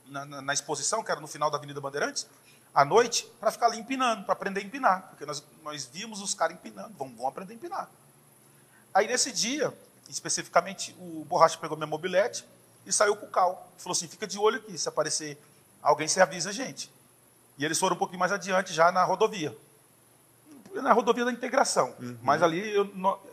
[0.05, 2.27] na, na, na, exposição, que era no final da Avenida Bandeirantes,
[2.73, 5.07] à noite, para ficar ali empinando, para aprender a empinar.
[5.09, 7.89] Porque nós, nós vimos os caras empinando, vamos, vamos aprender a empinar.
[8.93, 9.73] Aí nesse dia,
[10.09, 12.45] especificamente, o Borracha pegou minha mobilete
[12.85, 13.71] e saiu com o cal.
[13.77, 15.37] Falou assim: fica de olho aqui, se aparecer
[15.81, 16.91] alguém, você avisa a gente.
[17.57, 19.55] E eles foram um pouquinho mais adiante, já na rodovia.
[20.75, 21.95] Na rodovia da integração.
[21.99, 22.17] Uhum.
[22.21, 22.87] Mas ali, eu,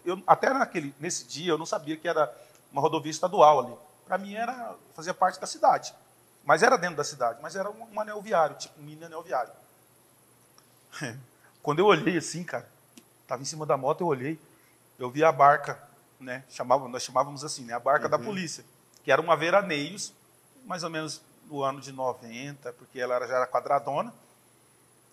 [0.04, 2.32] eu, até naquele, nesse dia, eu não sabia que era
[2.72, 3.74] uma rodovia estadual ali.
[4.06, 5.94] Para mim, era fazia parte da cidade.
[6.44, 9.22] Mas era dentro da cidade, mas era um, um anel viário, tipo um mini anel
[9.22, 9.52] viário.
[11.62, 12.68] Quando eu olhei assim, cara,
[13.22, 14.38] estava em cima da moto, eu olhei,
[14.98, 15.78] eu vi a barca,
[16.20, 16.44] né?
[16.48, 17.74] Chamava, nós chamávamos assim, né?
[17.74, 18.10] A barca uhum.
[18.10, 18.64] da polícia,
[19.02, 20.12] que era uma Veraneios,
[20.64, 24.12] mais ou menos no ano de 90, porque ela já era quadradona.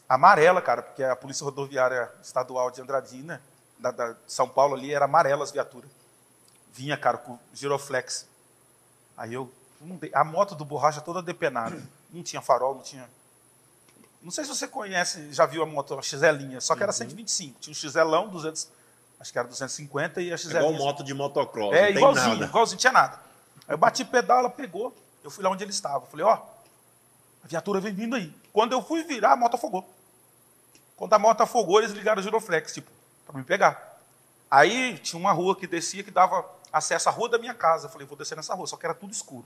[0.07, 3.41] Amarela, cara, porque a Polícia Rodoviária Estadual de Andradina,
[3.79, 5.89] da, da São Paulo ali, era amarela as viaturas.
[6.73, 8.27] Vinha, cara, com giroflex.
[9.15, 9.51] Aí eu,
[10.13, 11.81] a moto do borracha toda depenada.
[12.11, 13.09] Não tinha farol, não tinha.
[14.21, 17.53] Não sei se você conhece, já viu a moto, a XLinha, só que era 125.
[17.53, 17.59] Uhum.
[17.61, 18.69] Tinha um XLão, 200,
[19.21, 20.59] acho que era 250 e a XLinha.
[20.59, 22.45] É igual moto de motocross, é, igualzinho, nada.
[22.45, 23.19] igualzinho, tinha nada.
[23.67, 24.95] Aí eu bati pedal, ela pegou.
[25.23, 26.05] Eu fui lá onde ele estava.
[26.07, 26.33] Falei, ó,
[27.43, 28.33] a viatura vem vindo aí.
[28.51, 29.87] Quando eu fui virar, a moto afogou.
[30.97, 32.91] Quando a moto afogou, eles ligaram o giroflex, tipo,
[33.25, 33.99] para me pegar.
[34.49, 36.43] Aí tinha uma rua que descia que dava
[36.73, 37.85] acesso à rua da minha casa.
[37.85, 39.45] Eu falei, vou descer nessa rua, só que era tudo escuro.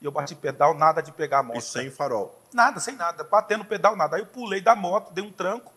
[0.00, 1.56] E eu bati pedal, nada de pegar a moto.
[1.56, 2.38] E sem farol?
[2.52, 3.24] Nada, sem nada.
[3.24, 4.16] Batendo pedal, nada.
[4.16, 5.72] Aí eu pulei da moto, dei um tranco.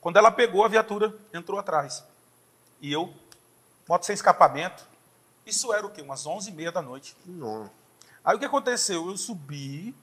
[0.00, 2.02] Quando ela pegou, a viatura entrou atrás.
[2.80, 3.12] E eu,
[3.88, 4.86] moto sem escapamento.
[5.44, 6.02] Isso era o quê?
[6.02, 7.16] Umas 11h30 da noite.
[7.24, 7.70] Não.
[8.24, 9.08] Aí o que aconteceu?
[9.08, 9.94] Eu subi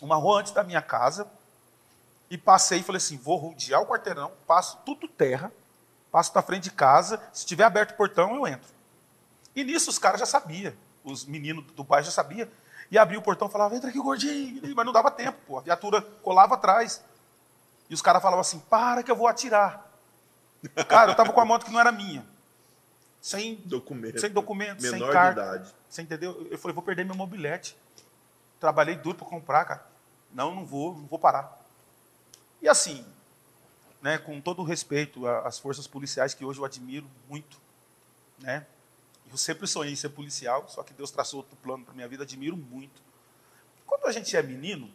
[0.00, 1.26] uma rua antes da minha casa,
[2.30, 5.52] E passei e falei assim: vou rodear o quarteirão, passo tudo terra,
[6.10, 8.68] passo na frente de casa, se tiver aberto o portão, eu entro.
[9.54, 10.72] E nisso os caras já sabiam,
[11.04, 12.48] os meninos do bairro já sabiam.
[12.90, 14.74] E abria o portão e falava: entra aqui, gordinho.
[14.74, 15.58] Mas não dava tempo, pô.
[15.58, 17.02] A viatura colava atrás.
[17.88, 19.85] E os caras falavam assim: para que eu vou atirar.
[20.88, 22.24] Cara, eu estava com a moto que não era minha.
[23.20, 25.42] Sem documento, sem, documento, sem carta.
[25.42, 25.74] De idade.
[25.88, 26.46] Você entendeu?
[26.50, 27.76] Eu falei: vou perder meu mobilete.
[28.60, 29.86] Trabalhei duro para comprar, cara.
[30.32, 31.60] Não, não vou, não vou parar.
[32.62, 33.04] E assim,
[34.00, 37.58] né, com todo o respeito às forças policiais, que hoje eu admiro muito,
[38.38, 38.66] né?
[39.28, 42.22] Eu sempre sonhei em ser policial, só que Deus traçou outro plano para minha vida,
[42.22, 43.02] admiro muito.
[43.84, 44.88] Quando a gente é menino,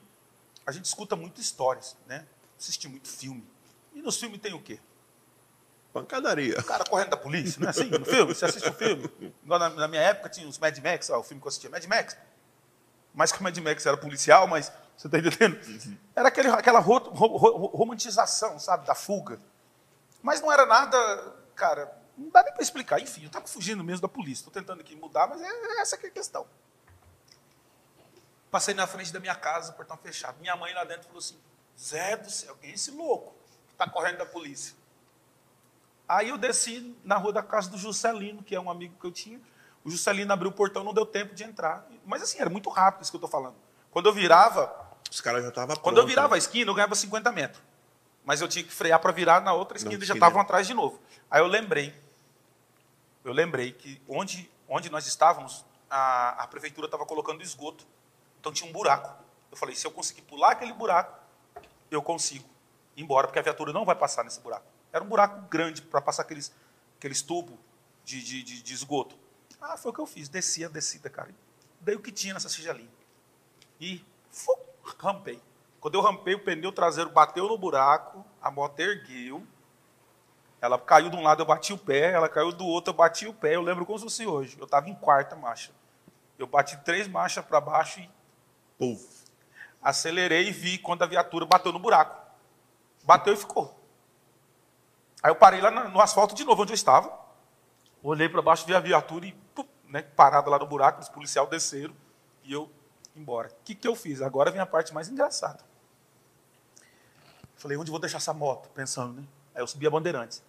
[0.66, 2.26] a gente escuta muitas histórias, né?
[2.57, 3.43] Assiste muito filme.
[3.93, 4.80] E nos filmes tem o quê?
[5.93, 6.57] Pancadaria.
[6.59, 7.85] O cara correndo da polícia, não é assim?
[7.89, 8.33] No filme?
[8.33, 9.33] Você assiste o um filme?
[9.43, 11.83] Na, na, minha época tinha os Mad Max, ó, o filme que eu assistia, Mad
[11.85, 12.17] Max.
[13.13, 15.59] Mais que o Mad Max era policial, mas você está entendendo?
[16.15, 19.39] Era aquele, aquela ro, ro, ro, romantização, sabe, da fuga.
[20.21, 23.01] Mas não era nada, cara, não dá nem para explicar.
[23.01, 24.41] Enfim, eu estava fugindo mesmo da polícia.
[24.41, 26.45] Estou tentando aqui mudar, mas é, é essa que é a questão.
[28.49, 30.39] Passei na frente da minha casa, portão fechado.
[30.39, 31.39] Minha mãe lá dentro falou assim:
[31.79, 33.33] Zé do céu, quem é esse louco
[33.67, 34.75] que está correndo da polícia?
[36.12, 39.12] Aí eu desci na rua da casa do Juscelino, que é um amigo que eu
[39.14, 39.39] tinha.
[39.82, 41.88] O Juscelino abriu o portão, não deu tempo de entrar.
[42.05, 43.55] Mas assim, era muito rápido isso que eu estou falando.
[43.91, 44.76] Quando eu virava,
[45.09, 47.64] os caras já estavam Quando eu virava a esquina, eu ganhava 50 metros.
[48.26, 50.74] Mas eu tinha que frear para virar na outra esquina e já estavam atrás de
[50.74, 50.99] novo.
[51.30, 51.95] Aí eu lembrei.
[53.24, 57.88] Eu lembrei que onde, onde nós estávamos, a, a prefeitura estava colocando esgoto.
[58.38, 59.16] Então tinha um buraco.
[59.49, 61.18] Eu falei, se eu conseguir pular aquele buraco,
[61.89, 62.49] eu consigo
[62.97, 64.66] ir embora, porque a viatura não vai passar nesse buraco.
[64.91, 66.53] Era um buraco grande para passar aqueles,
[66.97, 67.57] aqueles tubos
[68.03, 69.17] de, de, de, de, esgoto.
[69.59, 70.27] Ah, foi o que eu fiz.
[70.27, 71.33] Desci a descida, cara.
[71.79, 72.89] Dei o que tinha nessa tigelinha.
[73.79, 74.03] E
[74.99, 75.41] rampei.
[75.79, 79.43] Quando eu rampei, o pneu traseiro bateu no buraco, a moto ergueu.
[80.59, 83.27] Ela caiu de um lado, eu bati o pé, ela caiu do outro, eu bati
[83.27, 83.55] o pé.
[83.55, 84.57] Eu lembro como se fosse hoje.
[84.59, 85.71] Eu estava em quarta marcha.
[86.37, 88.09] Eu bati três marchas para baixo e.
[88.77, 89.25] Puf.
[89.81, 92.15] Acelerei e vi quando a viatura bateu no buraco.
[93.03, 93.80] Bateu e ficou.
[95.22, 97.19] Aí eu parei lá no asfalto de novo, onde eu estava.
[98.01, 101.47] Olhei para baixo, vi a viatura e, puf, né, parada lá no buraco, os policiais
[101.49, 101.93] desceram.
[102.43, 102.72] E eu
[103.15, 103.49] embora.
[103.49, 104.22] O que, que eu fiz?
[104.22, 105.63] Agora vem a parte mais engraçada.
[107.55, 108.69] Falei, onde vou deixar essa moto?
[108.69, 109.28] Pensando, né?
[109.53, 110.43] Aí eu subi a Bandeirantes.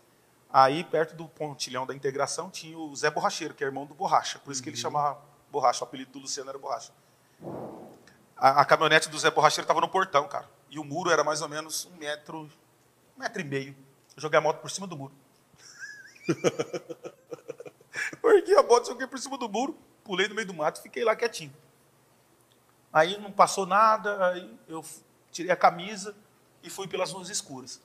[0.50, 4.38] Aí, perto do pontilhão da integração, tinha o Zé Borracheiro, que é irmão do Borracha.
[4.38, 4.82] Por isso que ele uhum.
[4.82, 5.20] chamava
[5.50, 5.84] Borracha.
[5.84, 6.92] O apelido do Luciano era Borracha.
[8.36, 10.48] A, a caminhonete do Zé Borracheiro estava no portão, cara.
[10.70, 12.50] E o muro era mais ou menos um metro,
[13.16, 13.76] um metro e meio.
[14.16, 15.14] Joguei a moto por cima do muro.
[18.20, 21.14] Porque a moto joguei por cima do muro, pulei no meio do mato fiquei lá
[21.14, 21.54] quietinho.
[22.92, 24.84] Aí não passou nada, aí eu
[25.30, 26.14] tirei a camisa
[26.62, 27.80] e fui pelas ruas escuras.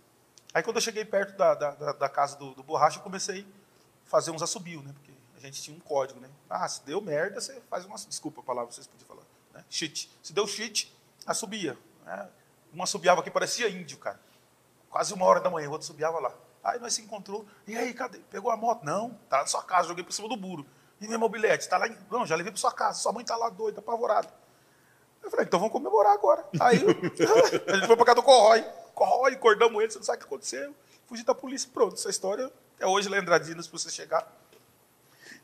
[0.53, 3.47] Aí quando eu cheguei perto da, da, da casa do, do, borracha, eu comecei
[4.05, 4.93] a fazer uns assobios, né?
[4.93, 6.29] Porque a gente tinha um código, né?
[6.49, 7.95] Ah, se deu merda, você faz uma...
[7.95, 9.23] Desculpa a palavra, vocês podiam falar.
[9.53, 9.63] Né?
[9.69, 10.09] Cheat.
[10.21, 10.93] Se deu cheat,
[11.25, 11.77] assobia.
[12.05, 12.29] Né?
[12.73, 14.19] Um assobiava aqui, parecia índio, cara.
[14.89, 16.33] Quase uma hora da manhã, o outro assobiava lá.
[16.63, 17.45] Aí nós se encontrou.
[17.65, 18.19] E aí, cadê?
[18.29, 18.83] Pegou a moto?
[18.83, 20.65] Não, tá na sua casa, joguei por cima do muro.
[20.99, 21.63] E meu mobilete?
[21.63, 21.97] Está lá em...
[22.09, 22.99] Não, já levei para sua casa.
[22.99, 24.27] Sua mãe está lá doida, apavorada.
[25.23, 26.45] Eu falei, então vamos comemorar agora.
[26.59, 26.79] Aí
[27.67, 28.65] a gente foi para casa do Corrói.
[28.93, 30.75] Corrói, acordamos ele, você não sabe o que aconteceu.
[31.05, 31.93] Fugi da polícia, pronto.
[31.93, 34.27] Essa história é hoje Lendradina, se você chegar.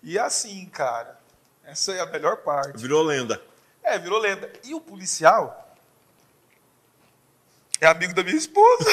[0.02, 1.20] E assim, cara,
[1.64, 2.78] essa é a melhor parte.
[2.82, 3.42] Virou lenda.
[3.82, 4.52] É, virou lenda.
[4.64, 5.73] E o policial
[7.84, 8.90] é amigo da minha esposa.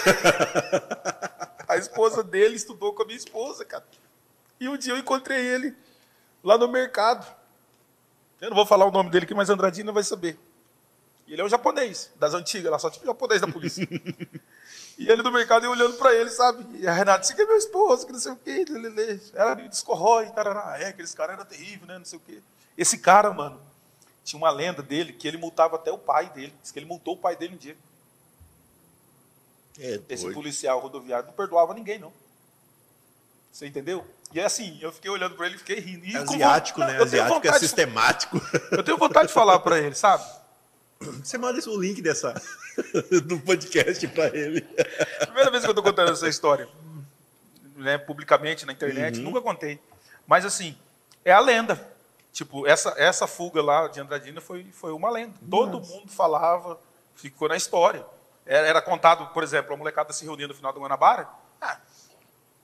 [1.69, 3.85] a esposa dele estudou com a minha esposa, cara.
[4.59, 5.75] E um dia eu encontrei ele
[6.43, 7.27] lá no mercado.
[8.41, 10.39] Eu não vou falar o nome dele aqui, mas Andradina vai saber.
[11.29, 13.87] Ele é um japonês, das antigas, lá só tipo japonês da polícia.
[14.99, 16.67] e ele no mercado eu olhando para ele, sabe?
[16.81, 18.65] E a Renata, você que é meu esposo, que não sei o quê.
[18.69, 20.77] Ele, ela me descorrói, tarará.
[20.81, 21.99] É, aqueles caras eram terríveis, né?
[21.99, 22.43] Não sei o quê.
[22.77, 23.61] Esse cara, mano,
[24.25, 26.53] tinha uma lenda dele que ele multava até o pai dele.
[26.61, 27.77] Diz que ele multou o pai dele um dia.
[29.79, 32.13] É, Esse policial rodoviário não perdoava ninguém, não.
[33.53, 34.07] Você entendeu?
[34.33, 36.07] E é assim, eu fiquei olhando para ele e fiquei rindo.
[36.07, 36.91] E Asiático, como...
[36.91, 37.03] né?
[37.03, 38.39] Asiático é sistemático.
[38.39, 38.77] De...
[38.77, 40.25] Eu tenho vontade de falar para ele, sabe?
[41.01, 42.35] Você manda o link dessa
[43.25, 44.61] do podcast para ele.
[45.21, 46.69] Primeira vez que eu estou contando essa história,
[47.77, 49.25] né, publicamente na internet, uhum.
[49.25, 49.81] nunca contei.
[50.27, 50.77] Mas assim,
[51.25, 51.89] é a lenda.
[52.33, 55.35] Tipo, essa, essa fuga lá de Andradina foi, foi uma lenda.
[55.51, 55.93] Todo Nossa.
[55.93, 56.79] mundo falava,
[57.17, 58.05] ficou na história.
[58.47, 61.29] Era, era, contado, por exemplo, a molecada se reunia no final do Guanabara.
[61.61, 61.79] Ah,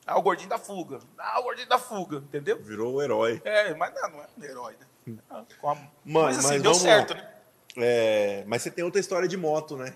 [0.07, 1.01] ah, o gordinho da fuga.
[1.19, 2.63] Ah, o gordinho da fuga, entendeu?
[2.63, 3.43] Virou o herói.
[3.45, 5.19] É, mas não, não é um herói, né?
[5.29, 5.65] Ah, a...
[5.65, 7.21] Mano, mas assim, mas deu certo, lá.
[7.21, 7.33] né?
[7.77, 9.95] É, mas você tem outra história de moto, né?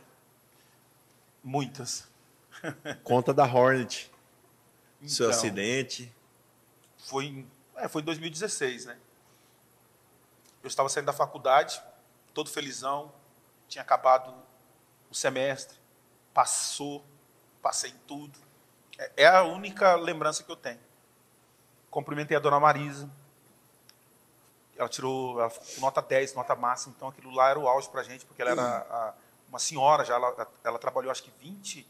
[1.42, 2.08] Muitas.
[3.02, 4.10] Conta da Hornet.
[5.06, 6.12] Seu Então, acidente.
[6.98, 8.98] Foi em, é, foi em 2016, né?
[10.62, 11.82] Eu estava saindo da faculdade,
[12.34, 13.12] todo felizão,
[13.66, 14.34] tinha acabado
[15.10, 15.76] o semestre,
[16.32, 17.04] passou,
[17.62, 18.38] passei em tudo.
[18.98, 20.78] É, é a única lembrança que eu tenho.
[21.90, 23.08] Cumprimentei a dona Marisa.
[24.76, 28.24] Ela tirou ela nota 10, nota máxima, então aquilo lá era o auge pra gente,
[28.24, 29.14] porque ela era a-
[29.48, 31.86] uma senhora já, ela, ela trabalhou acho que 20,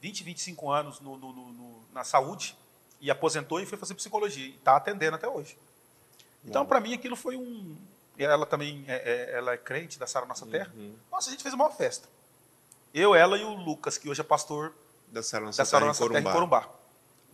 [0.00, 2.56] 20 25 anos no- no- no- na saúde
[3.00, 5.56] e aposentou e foi fazer psicologia e está atendendo até hoje.
[6.44, 7.76] Então, para mim, aquilo foi um.
[8.16, 10.70] Ela também é, é- ela é crente da Sara Nossa Terra.
[10.76, 10.94] Uhum.
[11.10, 12.08] Nossa, a gente fez uma festa.
[12.92, 14.74] Eu, ela e o Lucas, que hoje é pastor
[15.08, 16.62] Da Sara Nossa da Nossa Terra em Corumbá.
[16.62, 16.68] Corumbá.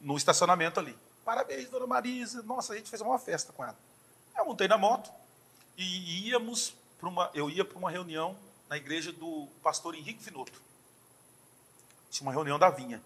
[0.01, 0.97] No estacionamento ali.
[1.25, 2.43] Parabéns, dona Marisa.
[2.43, 3.77] Nossa, a gente fez uma festa com ela.
[4.37, 5.11] Eu montei na moto
[5.77, 7.31] e íamos para uma.
[7.33, 8.37] Eu ia para uma reunião
[8.69, 10.61] na igreja do pastor Henrique Finotto.
[12.11, 13.03] Tinha uma reunião da Vinha.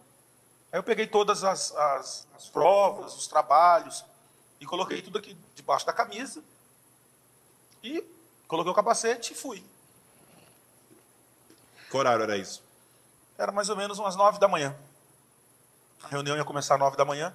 [0.73, 4.05] Aí eu peguei todas as, as, as provas, os trabalhos,
[4.61, 6.43] e coloquei tudo aqui debaixo da camisa.
[7.83, 8.05] E
[8.47, 9.65] coloquei o capacete e fui.
[11.91, 12.63] Que horário era isso?
[13.37, 14.77] Era mais ou menos umas nove da manhã.
[16.03, 17.35] A reunião ia começar às nove da manhã.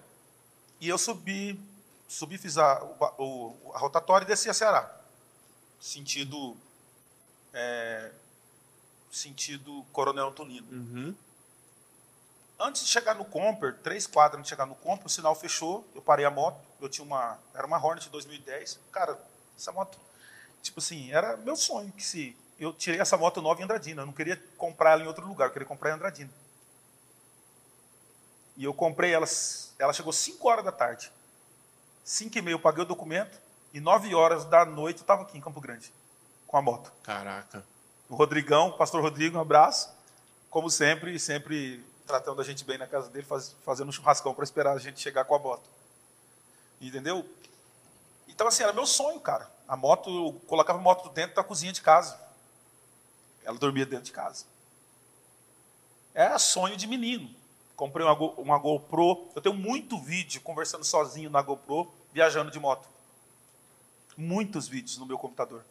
[0.80, 1.60] E eu subi,
[2.08, 2.84] subi fiz a,
[3.18, 4.94] o- a rotatória e desci a Ceará.
[5.80, 6.56] Sentido.
[7.54, 8.12] é,
[9.12, 10.68] sentido Coronel Antonino.
[10.72, 11.16] Uhum.
[12.60, 15.86] Antes de chegar no Comper, três quadras antes de chegar no Comper, o sinal fechou,
[15.94, 18.80] eu parei a moto, eu tinha uma, era uma Hornet 2010.
[18.92, 19.20] Cara,
[19.58, 20.00] essa moto,
[20.62, 24.06] tipo assim, era meu sonho que se eu tirei essa moto nova em Andradina, eu
[24.06, 26.32] não queria comprar ela em outro lugar, eu queria comprar em Andradina.
[28.56, 29.26] E eu comprei ela,
[29.80, 31.12] ela chegou 5 horas da tarde.
[32.04, 33.38] 5 e meia eu paguei o documento
[33.74, 35.92] e 9 horas da noite eu estava aqui em Campo Grande
[36.46, 36.92] com a moto.
[37.02, 37.66] Caraca.
[38.08, 39.92] O Rodrigão, o pastor Rodrigo, um abraço.
[40.50, 44.44] Como sempre, sempre tratando a gente bem na casa dele, faz- fazendo um churrascão para
[44.44, 45.68] esperar a gente chegar com a moto.
[46.80, 47.26] Entendeu?
[48.28, 49.50] Então, assim, era meu sonho, cara.
[49.68, 52.20] A moto, eu colocava a moto dentro da cozinha de casa.
[53.46, 54.46] Ela dormia dentro de casa.
[56.14, 57.30] É sonho de menino.
[57.76, 59.28] Comprei uma, Go- uma GoPro.
[59.36, 62.88] Eu tenho muito vídeo conversando sozinho na GoPro, viajando de moto.
[64.16, 65.66] Muitos vídeos no meu computador.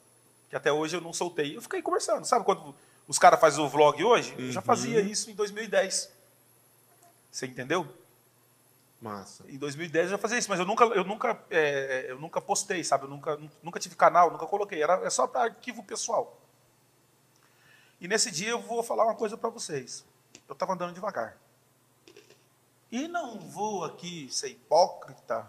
[0.51, 1.57] Que até hoje eu não soltei.
[1.57, 2.25] Eu fiquei conversando.
[2.25, 2.75] Sabe quando
[3.07, 4.35] os caras fazem o vlog hoje?
[4.37, 4.67] Eu já Uhum.
[4.67, 6.11] fazia isso em 2010.
[7.31, 7.87] Você entendeu?
[9.01, 9.45] Massa.
[9.49, 12.85] Em 2010 eu já fazia isso, mas eu nunca, eu nunca, é, eu nunca postei,
[12.85, 13.05] sabe?
[13.05, 14.83] Eu nunca, nunca tive canal, nunca coloquei.
[14.83, 16.39] Era, é só para arquivo pessoal.
[18.03, 20.05] E nesse dia eu vou falar uma coisa para vocês.
[20.49, 21.37] Eu estava andando devagar.
[22.91, 25.49] E não vou aqui ser hipócrita,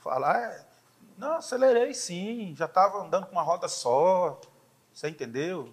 [0.00, 0.66] falar, é,
[1.16, 4.40] não, acelerei sim, já estava andando com uma roda só,
[4.92, 5.72] você entendeu?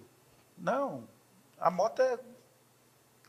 [0.56, 1.02] Não,
[1.58, 2.16] a moto é.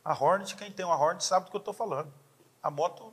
[0.04, 2.14] A Hornet, quem tem uma Hornet sabe do que eu estou falando.
[2.62, 3.12] A moto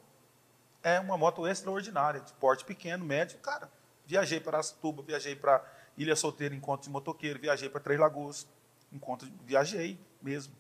[0.83, 3.39] é uma moto extraordinária, de porte pequeno, médio.
[3.39, 3.73] Cara,
[4.05, 5.65] viajei para Aracatuba, viajei para
[5.97, 8.47] Ilha Solteira, encontro de motoqueiro, viajei para Três Lagoas,
[8.93, 10.55] encontro, viajei mesmo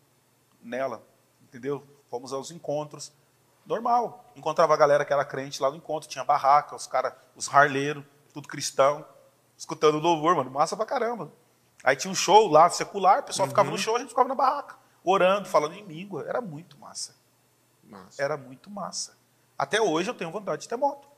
[0.62, 1.02] nela,
[1.42, 1.86] entendeu?
[2.08, 3.12] Fomos aos encontros,
[3.66, 4.32] normal.
[4.36, 8.04] Encontrava a galera que era crente lá no encontro, tinha barraca, os caras, os harleiros,
[8.32, 9.06] tudo cristão,
[9.56, 11.32] escutando louvor, mano, massa pra caramba.
[11.84, 14.34] Aí tinha um show lá, secular, o pessoal ficava no show, a gente ficava na
[14.34, 17.14] barraca, orando, falando em língua, era muito massa.
[17.82, 18.22] Massa.
[18.22, 19.16] Era muito massa.
[19.58, 21.08] Até hoje eu tenho vontade de ter moto.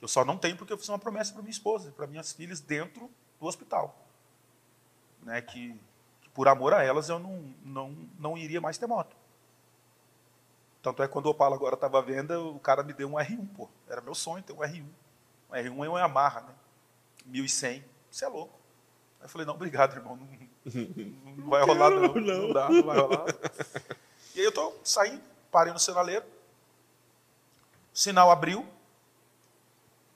[0.00, 2.60] Eu só não tenho porque eu fiz uma promessa para minha esposa, para minhas filhas
[2.60, 3.96] dentro do hospital.
[5.22, 5.78] Né, que
[6.36, 9.16] por amor a elas eu não, não, não iria mais ter moto.
[10.82, 13.14] Tanto é que quando o Opala agora estava à venda, o cara me deu um
[13.14, 13.70] R1, pô.
[13.88, 14.84] Era meu sonho ter um R1.
[15.50, 16.54] Um R1 é uma Yamaha, né?
[17.24, 17.82] 1100.
[18.10, 18.52] Você é louco.
[19.18, 20.14] Aí eu falei, não, obrigado, irmão.
[20.14, 22.14] Não, não vai rolar, não.
[22.14, 23.24] Não dá, não vai rolar.
[24.34, 26.26] E aí eu tô saindo, parei no sinaleiro.
[27.94, 28.68] O sinal abriu.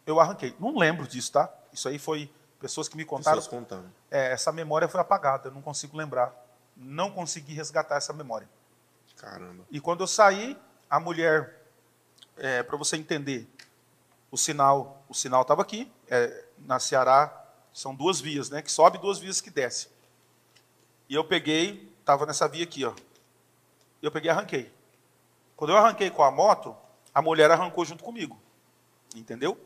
[0.05, 0.55] Eu arranquei.
[0.61, 1.51] Não lembro disso, tá?
[1.73, 2.31] Isso aí foi
[2.61, 3.39] pessoas que me contaram.
[4.11, 6.33] É, essa memória foi apagada, eu não consigo lembrar.
[6.77, 8.49] Não consegui resgatar essa memória.
[9.17, 9.65] Caramba.
[9.71, 10.57] E quando eu saí,
[10.89, 11.63] a mulher,
[12.67, 13.49] para você entender,
[14.31, 15.91] o sinal, o sinal estava aqui.
[16.09, 17.37] é, na Ceará
[17.73, 18.63] são duas vias, né?
[18.63, 19.89] Que sobe e duas vias que desce.
[21.09, 22.95] E eu peguei, estava nessa via aqui, ó.
[24.01, 24.73] Eu peguei e arranquei.
[25.57, 26.77] Quando eu arranquei com a moto,
[27.15, 28.41] a mulher arrancou junto comigo.
[29.15, 29.59] Entendeu?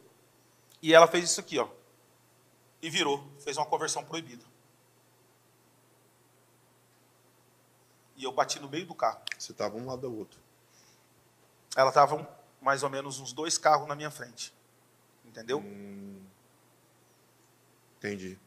[0.82, 1.68] E ela fez isso aqui, ó.
[2.85, 4.45] E virou, fez uma conversão proibida.
[8.14, 9.22] E eu bati no meio do carro.
[9.39, 10.39] Você tava um lado do outro.
[11.74, 12.28] Ela estava
[12.61, 14.53] mais ou menos uns dois carros na minha frente.
[15.24, 15.61] Entendeu?
[15.61, 16.22] Hum.
[17.97, 18.39] Entendi.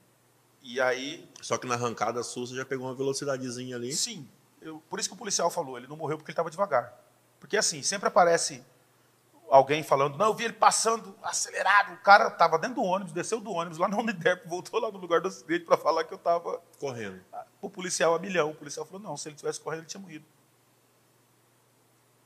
[0.61, 3.91] E aí, Só que na arrancada sua você já pegou uma velocidadezinha ali.
[3.91, 4.29] sim,
[4.61, 6.93] eu, por isso que o policial falou, ele não morreu porque ele estava devagar.
[7.39, 8.63] Porque assim, sempre aparece
[9.49, 11.93] alguém falando, não, eu vi ele passando acelerado.
[11.93, 14.97] O cara estava dentro do ônibus, desceu do ônibus lá na Uniderp, voltou lá no
[14.97, 17.21] lugar do acidente para falar que eu estava correndo.
[17.61, 18.51] O policial a milhão.
[18.51, 20.25] O policial falou, não, se ele tivesse correndo, ele tinha morrido.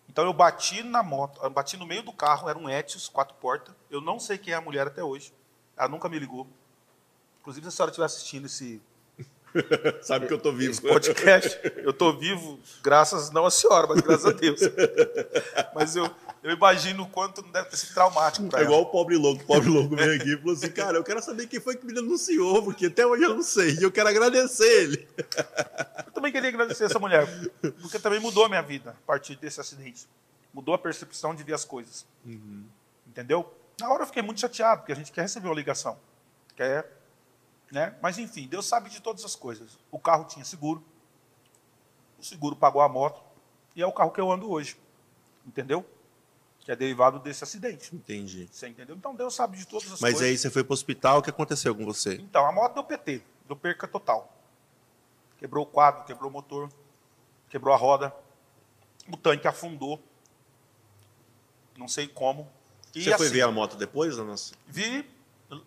[0.10, 3.36] Então eu bati na moto, eu bati no meio do carro, era um Etios, quatro
[3.36, 3.74] portas.
[3.90, 5.34] Eu não sei quem é a mulher até hoje.
[5.78, 6.46] Ela nunca me ligou.
[7.40, 8.82] Inclusive, se a senhora estiver assistindo esse,
[10.02, 10.72] Sabe que eu estou vivo.
[10.72, 14.60] Esse podcast, eu estou vivo, graças não à senhora, mas graças a Deus.
[15.76, 16.10] Mas eu,
[16.44, 19.44] eu imagino o quanto não deve ter sido traumático É igual o pobre louco.
[19.44, 21.86] O pobre louco veio aqui e falou assim: Cara, eu quero saber quem foi que
[21.86, 23.76] me denunciou, porque até hoje eu não sei.
[23.76, 25.08] E eu quero agradecer ele.
[26.06, 27.28] Eu também queria agradecer essa mulher,
[27.82, 30.08] porque também mudou a minha vida a partir desse acidente.
[30.54, 32.06] Mudou a percepção de ver as coisas.
[32.26, 32.66] Uhum.
[33.08, 33.54] Entendeu?
[33.80, 35.98] Na hora eu fiquei muito chateado, porque a gente quer receber uma ligação.
[36.56, 36.86] Quer
[37.72, 37.96] né?
[38.02, 39.80] Mas enfim, Deus sabe de todas as coisas.
[39.90, 40.84] O carro tinha seguro,
[42.20, 43.24] o seguro pagou a moto,
[43.76, 44.78] e é o carro que eu ando hoje.
[45.46, 45.86] Entendeu?
[46.62, 47.96] Que é derivado desse acidente.
[47.96, 48.48] Entendi.
[48.52, 48.96] Você entendeu?
[48.96, 50.22] Então Deus sabe de todas as Mas coisas.
[50.22, 52.16] aí você foi para o hospital, o que aconteceu com você?
[52.16, 54.32] Então, a moto deu PT, deu perca total.
[55.38, 56.70] Quebrou o quadro, quebrou o motor,
[57.50, 58.16] quebrou a roda,
[59.12, 60.00] o tanque afundou.
[61.76, 62.48] Não sei como.
[62.94, 64.18] E você foi assim, ver a moto depois?
[64.18, 64.54] Nossa?
[64.68, 65.10] Vi,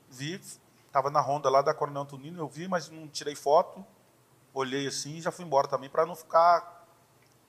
[0.09, 0.41] vi,
[0.95, 3.85] Estava na Honda lá da Coronel Antonino, eu vi, mas não tirei foto.
[4.53, 6.74] Olhei assim e já fui embora também, para não ficar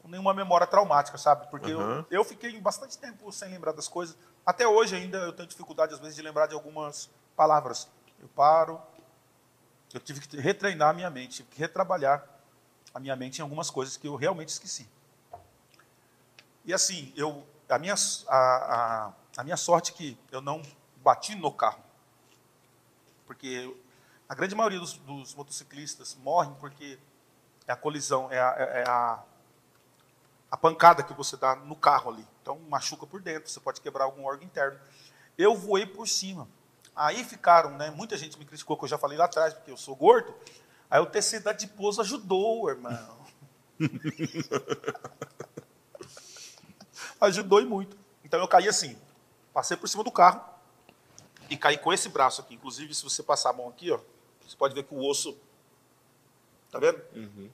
[0.08, 1.48] nenhuma memória traumática, sabe?
[1.50, 2.00] Porque Uhum.
[2.00, 4.18] eu, eu fiquei bastante tempo sem lembrar das coisas.
[4.46, 7.90] Até hoje ainda eu tenho dificuldade, às vezes, de lembrar de algumas palavras.
[8.20, 8.82] Eu paro,
[9.94, 12.24] eu tive que retreinar a minha mente, tive que retrabalhar
[12.94, 14.90] a minha mente em algumas coisas que eu realmente esqueci.
[16.64, 17.94] E assim, eu, a, minha,
[18.28, 20.62] a, a, a minha sorte é que eu não
[21.04, 21.84] bati no carro.
[23.26, 23.76] Porque
[24.28, 26.98] a grande maioria dos, dos motociclistas morrem porque
[27.68, 29.24] é a colisão, é a, é a,
[30.56, 32.26] a pancada que você dá no carro ali.
[32.42, 34.80] Então, machuca por dentro, você pode quebrar algum órgão interno.
[35.38, 36.48] Eu voei por cima.
[36.96, 37.92] Aí ficaram, né?
[37.92, 40.34] Muita gente me criticou, que eu já falei lá atrás, porque eu sou gordo.
[40.90, 43.18] Aí o tecido da de pouso ajudou, irmão.
[47.20, 47.98] ajudou e muito.
[48.24, 48.98] Então eu caí assim,
[49.54, 50.42] passei por cima do carro
[51.50, 52.56] e caí com esse braço aqui.
[52.56, 54.00] Inclusive, se você passar a mão aqui, ó,
[54.40, 55.38] você pode ver que o osso.
[56.72, 57.02] Tá vendo?
[57.14, 57.50] Uhum.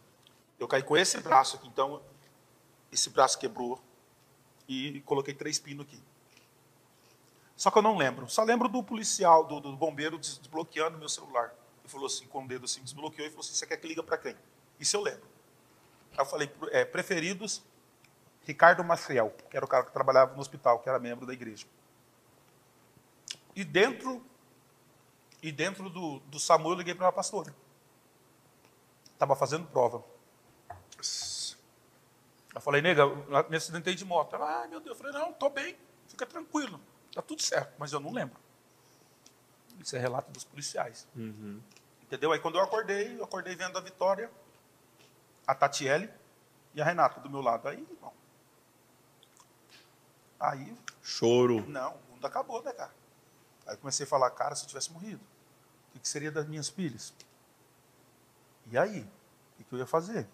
[0.60, 2.00] Eu caí com esse braço aqui, então
[2.92, 3.82] esse braço quebrou
[4.68, 6.02] e coloquei três pinos aqui.
[7.56, 8.28] Só que eu não lembro.
[8.30, 11.54] Só lembro do policial, do, do bombeiro des- desbloqueando meu celular.
[11.82, 14.02] Ele falou assim, com o dedo assim, desbloqueou e falou assim: Você quer que liga
[14.02, 14.36] para quem?
[14.80, 15.28] Isso eu lembro.
[16.14, 17.62] Aí eu falei: é, Preferidos,
[18.46, 21.68] Ricardo Maciel, que era o cara que trabalhava no hospital, que era membro da igreja.
[23.56, 24.26] E dentro,
[25.44, 27.54] e dentro do, do SAMU eu liguei para uma pastora.
[29.14, 30.04] Estava fazendo prova.
[32.54, 33.06] Eu falei, nega,
[33.50, 34.36] me acidentei de moto.
[34.36, 35.78] Ela, ai meu Deus, eu falei, não, estou bem,
[36.08, 36.80] fica tranquilo,
[37.10, 38.40] está tudo certo, mas eu não lembro.
[39.80, 41.08] Isso é relato dos policiais.
[41.16, 41.62] Uhum.
[42.04, 42.32] Entendeu?
[42.32, 44.30] Aí quando eu acordei, eu acordei vendo a Vitória,
[45.48, 46.10] a Tatiele
[46.74, 47.68] e a Renata do meu lado.
[47.68, 48.14] Aí, irmão.
[50.40, 51.66] Aí, Choro.
[51.68, 52.94] não, o mundo acabou, né, cara?
[53.66, 55.22] Aí eu comecei a falar, cara, se eu tivesse morrido,
[55.90, 57.14] o que, que seria das minhas filhas?
[58.68, 59.02] E aí?
[59.02, 60.28] O que, que eu ia fazer?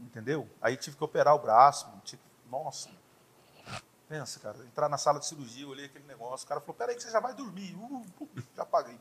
[0.00, 0.48] Entendeu?
[0.60, 1.86] Aí tive que operar o braço.
[2.04, 2.22] Tive...
[2.50, 2.90] Nossa.
[4.08, 7.02] Pensa, cara, entrar na sala de cirurgia, olhei aquele negócio, o cara falou, peraí que
[7.02, 7.74] você já vai dormir.
[7.74, 8.98] Uh, uh, já paguei.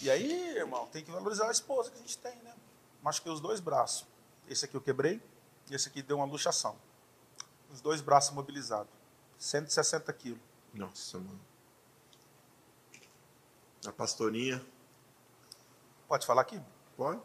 [0.00, 2.54] e aí, irmão, tem que valorizar a esposa que a gente tem, né?
[3.02, 4.06] Machuquei os dois braços.
[4.48, 5.22] Esse aqui eu quebrei,
[5.70, 6.74] e esse aqui deu uma luxação.
[7.70, 8.90] Os dois braços imobilizados.
[9.38, 10.40] 160 quilos.
[10.72, 11.40] Nossa, mano.
[13.86, 14.64] A pastorinha.
[16.08, 16.62] Pode falar aqui?
[16.96, 17.20] Pode?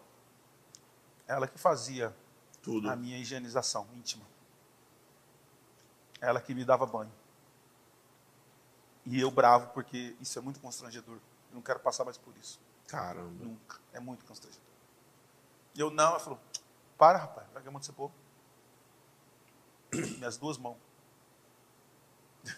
[1.28, 2.16] Ela que fazia
[2.62, 2.90] Tudo.
[2.90, 4.26] a minha higienização íntima.
[6.22, 7.12] Ela que me dava banho.
[9.06, 11.16] E eu bravo, porque isso é muito constrangedor.
[11.50, 12.60] Eu não quero passar mais por isso.
[12.88, 13.44] Caramba.
[13.44, 13.80] Nunca.
[13.94, 14.68] É muito constrangedor.
[15.76, 16.40] E eu não, ela falou,
[16.98, 18.12] para, rapaz, vai que você pôr.
[19.94, 20.78] Minhas duas mãos.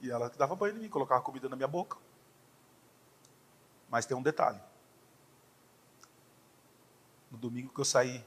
[0.00, 1.96] E ela que dava banho em mim, colocava comida na minha boca.
[3.88, 4.60] Mas tem um detalhe.
[7.44, 8.24] Domingo que eu saí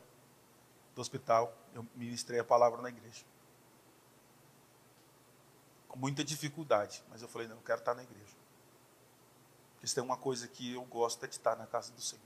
[0.94, 3.26] do hospital, eu ministrei a palavra na igreja.
[5.88, 8.36] Com muita dificuldade, mas eu falei, não, eu quero estar na igreja.
[9.74, 12.22] Porque se tem uma coisa que eu gosto é de estar na casa do Senhor.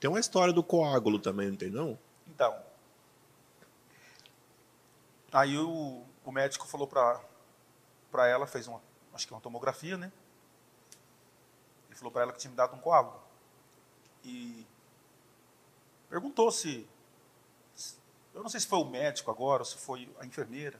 [0.00, 1.96] Tem uma história do coágulo também, não tem não?
[2.26, 2.60] Então,
[5.32, 8.82] aí o, o médico falou para ela, fez uma,
[9.14, 10.10] acho que uma tomografia, né?
[11.88, 13.21] Ele falou para ela que tinha me dado um coágulo.
[14.24, 14.66] E
[16.08, 16.88] perguntou se,
[18.34, 20.78] eu não sei se foi o médico agora ou se foi a enfermeira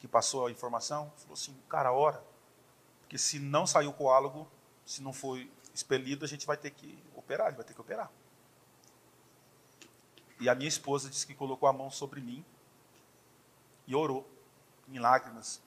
[0.00, 2.22] que passou a informação, falou assim, cara, ora,
[3.00, 4.48] porque se não sair o coágulo,
[4.84, 8.10] se não foi expelido, a gente vai ter que operar, ele vai ter que operar.
[10.40, 12.44] E a minha esposa disse que colocou a mão sobre mim
[13.86, 14.28] e orou
[14.88, 15.60] em lágrimas.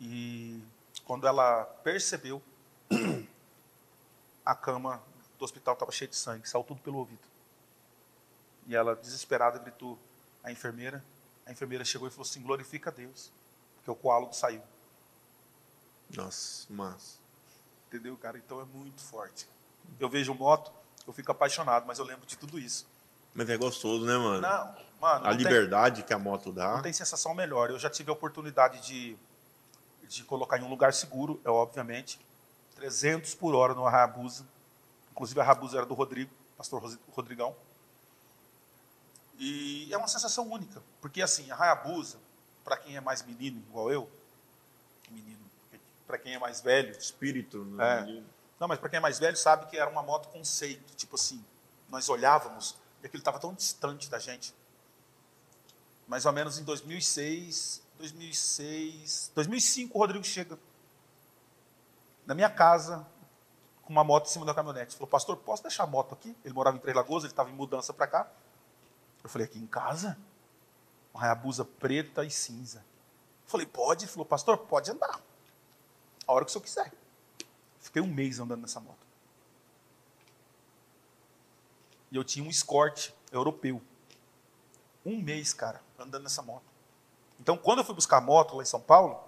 [0.00, 0.62] E
[1.04, 2.42] quando ela percebeu,
[4.44, 5.02] a cama
[5.42, 7.20] do hospital estava cheia de sangue, saiu tudo pelo ouvido.
[8.66, 9.98] E ela, desesperada, gritou
[10.42, 11.04] à enfermeira.
[11.44, 13.30] A enfermeira chegou e falou assim: glorifica a Deus,
[13.74, 14.62] porque o coágulo saiu.
[16.10, 17.18] Nossa, mas.
[17.88, 18.38] Entendeu, cara?
[18.38, 19.48] Então é muito forte.
[19.98, 20.72] Eu vejo moto,
[21.06, 22.86] eu fico apaixonado, mas eu lembro de tudo isso.
[23.34, 24.40] Mas é gostoso, né, mano?
[24.40, 25.26] Não, mano.
[25.26, 26.74] a não liberdade tem, que a moto dá.
[26.74, 27.70] Não tem sensação melhor.
[27.70, 29.16] Eu já tive a oportunidade de,
[30.06, 32.20] de colocar em um lugar seguro, é obviamente.
[32.76, 34.46] 300 por hora no Hayabusa.
[35.12, 36.82] Inclusive a Hayabusa era do Rodrigo, pastor
[37.12, 37.54] Rodrigão.
[39.38, 42.18] E é uma sensação única, porque assim, a Hayabusa,
[42.64, 44.10] para quem é mais menino, igual eu,
[45.10, 45.40] menino,
[46.06, 48.08] para quem é mais velho, espírito, né?
[48.08, 48.22] É,
[48.58, 51.44] não, mas para quem é mais velho sabe que era uma moto conceito, tipo assim,
[51.88, 54.54] nós olhávamos e aquilo estava tão distante da gente.
[56.06, 60.58] Mais ou menos em 2006, 2006, 2005 o Rodrigo chega
[62.26, 63.06] na minha casa
[63.82, 64.94] com uma moto em cima da caminhonete.
[64.94, 66.36] Falou, pastor, posso deixar a moto aqui?
[66.44, 68.30] Ele morava em Três Lagoas, ele estava em mudança para cá.
[69.22, 70.18] Eu falei, aqui em casa?
[71.12, 72.78] Uma Hayabusa preta e cinza.
[73.44, 74.04] Eu falei, pode?
[74.04, 75.20] Ele falou, pastor, pode andar.
[76.26, 76.92] A hora que o senhor quiser.
[77.80, 79.06] Fiquei um mês andando nessa moto.
[82.10, 83.82] E eu tinha um Escort europeu.
[85.04, 86.64] Um mês, cara, andando nessa moto.
[87.40, 89.20] Então, quando eu fui buscar a moto lá em São Paulo,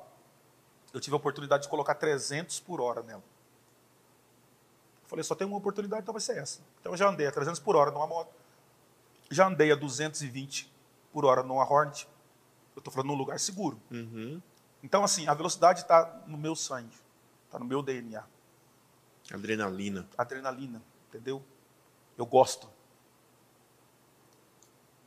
[0.93, 3.23] eu tive a oportunidade de colocar 300 por hora nela.
[5.05, 6.61] Eu falei, só tem uma oportunidade, então vai ser essa.
[6.81, 8.35] Então eu já andei a 300 por hora numa moto.
[9.31, 10.73] Já andei a 220
[11.13, 12.09] por hora numa Hornet.
[12.75, 13.81] Eu estou falando num lugar seguro.
[13.91, 14.41] Uhum.
[14.83, 16.95] Então, assim, a velocidade está no meu sangue.
[17.47, 18.25] Está no meu DNA.
[19.33, 20.09] Adrenalina.
[20.19, 21.43] Adrenalina, entendeu?
[22.19, 22.69] Eu gosto.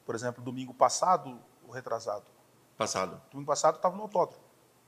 [0.06, 2.26] Por exemplo, domingo passado, o retrasado.
[2.78, 3.22] Passado.
[3.32, 4.42] Domingo passado eu estava no autódromo.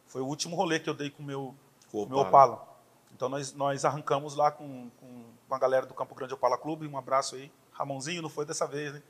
[0.08, 1.56] Foi o último rolê que eu dei com meu,
[1.92, 2.68] o meu Opala.
[3.14, 6.88] Então nós, nós arrancamos lá com, com, com a galera do Campo Grande Opala Clube.
[6.88, 7.52] Um abraço aí.
[7.72, 9.02] Ramonzinho, não foi dessa vez, né?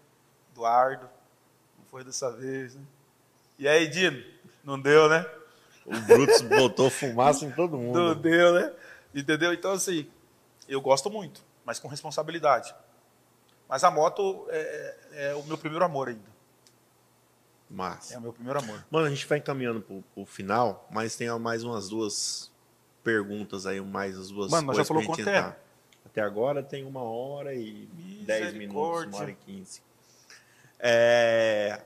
[0.51, 1.09] Eduardo,
[1.77, 2.83] não foi dessa vez, né?
[3.57, 4.23] E aí, Dino?
[4.63, 5.25] Não deu, né?
[5.85, 7.97] O Brutus botou fumaça em todo mundo.
[7.97, 8.73] Não deu, né?
[9.13, 9.53] Entendeu?
[9.53, 10.09] Então, assim,
[10.67, 12.73] eu gosto muito, mas com responsabilidade.
[13.67, 16.29] Mas a moto é, é o meu primeiro amor ainda.
[17.69, 18.15] Massa.
[18.15, 18.83] É o meu primeiro amor.
[18.89, 22.51] Mano, a gente vai encaminhando pro, pro final, mas tem mais umas duas
[23.03, 25.55] perguntas aí, mais as duas Mano, nós já falou quanto é?
[26.05, 27.87] Até agora tem uma hora e
[28.25, 29.81] dez minutos, uma hora e quinze.
[30.79, 31.81] É...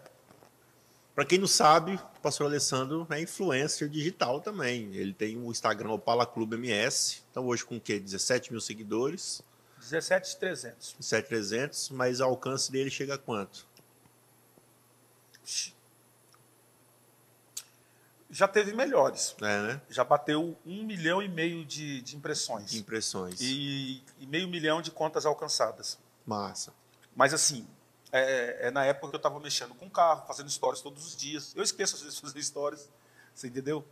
[1.13, 4.95] Para quem não sabe, o pastor Alessandro é influencer digital também.
[4.95, 7.21] Ele tem o Instagram Opala Clube MS.
[7.29, 7.99] Então hoje com o quê?
[7.99, 9.43] 17 mil seguidores.
[9.79, 10.95] 17,300.
[10.99, 13.67] 17,300, mas o alcance dele chega a quanto?
[18.33, 19.35] Já teve melhores.
[19.39, 19.81] É, né?
[19.87, 22.73] Já bateu um milhão e meio de, de impressões.
[22.73, 23.39] Impressões.
[23.39, 25.99] E, e, meio milhão de contas alcançadas.
[26.25, 26.73] Massa.
[27.15, 27.67] Mas assim,
[28.11, 31.15] é, é na época que eu estava mexendo com o carro, fazendo stories todos os
[31.15, 31.53] dias.
[31.55, 32.89] Eu esqueço às vezes de fazer stories,
[33.35, 33.85] você entendeu?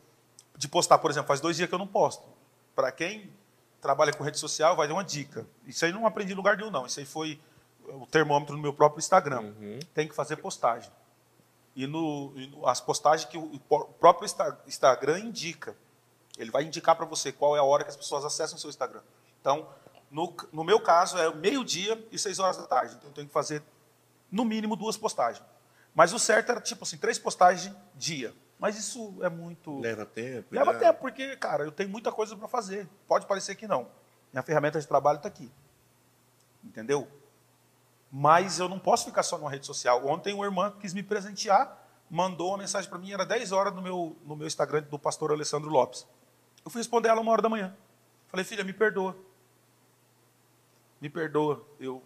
[0.58, 2.24] De postar, por exemplo, faz dois dias que eu não posto.
[2.76, 3.32] Para quem
[3.80, 5.46] trabalha com rede social, vai dar uma dica.
[5.68, 6.88] Isso aí não aprendi em lugar nenhum, não.
[6.88, 7.40] Isso aí foi
[7.88, 9.42] o termômetro no meu próprio Instagram.
[9.42, 9.78] Uhum.
[9.94, 10.92] Tem que fazer postagem.
[11.76, 14.30] E, no, e no, as postagens que o, o próprio
[14.68, 15.76] Instagram indica.
[16.38, 18.70] Ele vai indicar para você qual é a hora que as pessoas acessam o seu
[18.70, 19.02] Instagram.
[19.40, 19.68] Então,
[20.10, 22.96] no, no meu caso, é meio-dia e seis horas da tarde.
[22.96, 23.64] Então, eu tenho que fazer,
[24.32, 25.44] no mínimo, duas postagens.
[25.94, 28.34] Mas o certo era, tipo assim, três postagens dia.
[28.58, 29.80] Mas isso é muito.
[29.80, 30.48] Leva tempo.
[30.52, 30.80] Leva né?
[30.80, 32.88] tempo, porque, cara, eu tenho muita coisa para fazer.
[33.08, 33.88] Pode parecer que não.
[34.32, 35.52] Minha ferramenta de trabalho está aqui.
[36.64, 37.08] Entendeu?
[38.12, 40.06] Mas eu não posso ficar só numa rede social.
[40.06, 41.78] Ontem uma irmã quis me presentear,
[42.10, 45.32] mandou uma mensagem para mim, era 10 horas no meu, no meu Instagram do pastor
[45.32, 46.06] Alessandro Lopes.
[46.66, 47.76] Eu fui responder ela uma hora da manhã.
[48.28, 49.16] Falei, filha, me perdoa.
[51.00, 51.66] Me perdoa.
[51.80, 52.04] Eu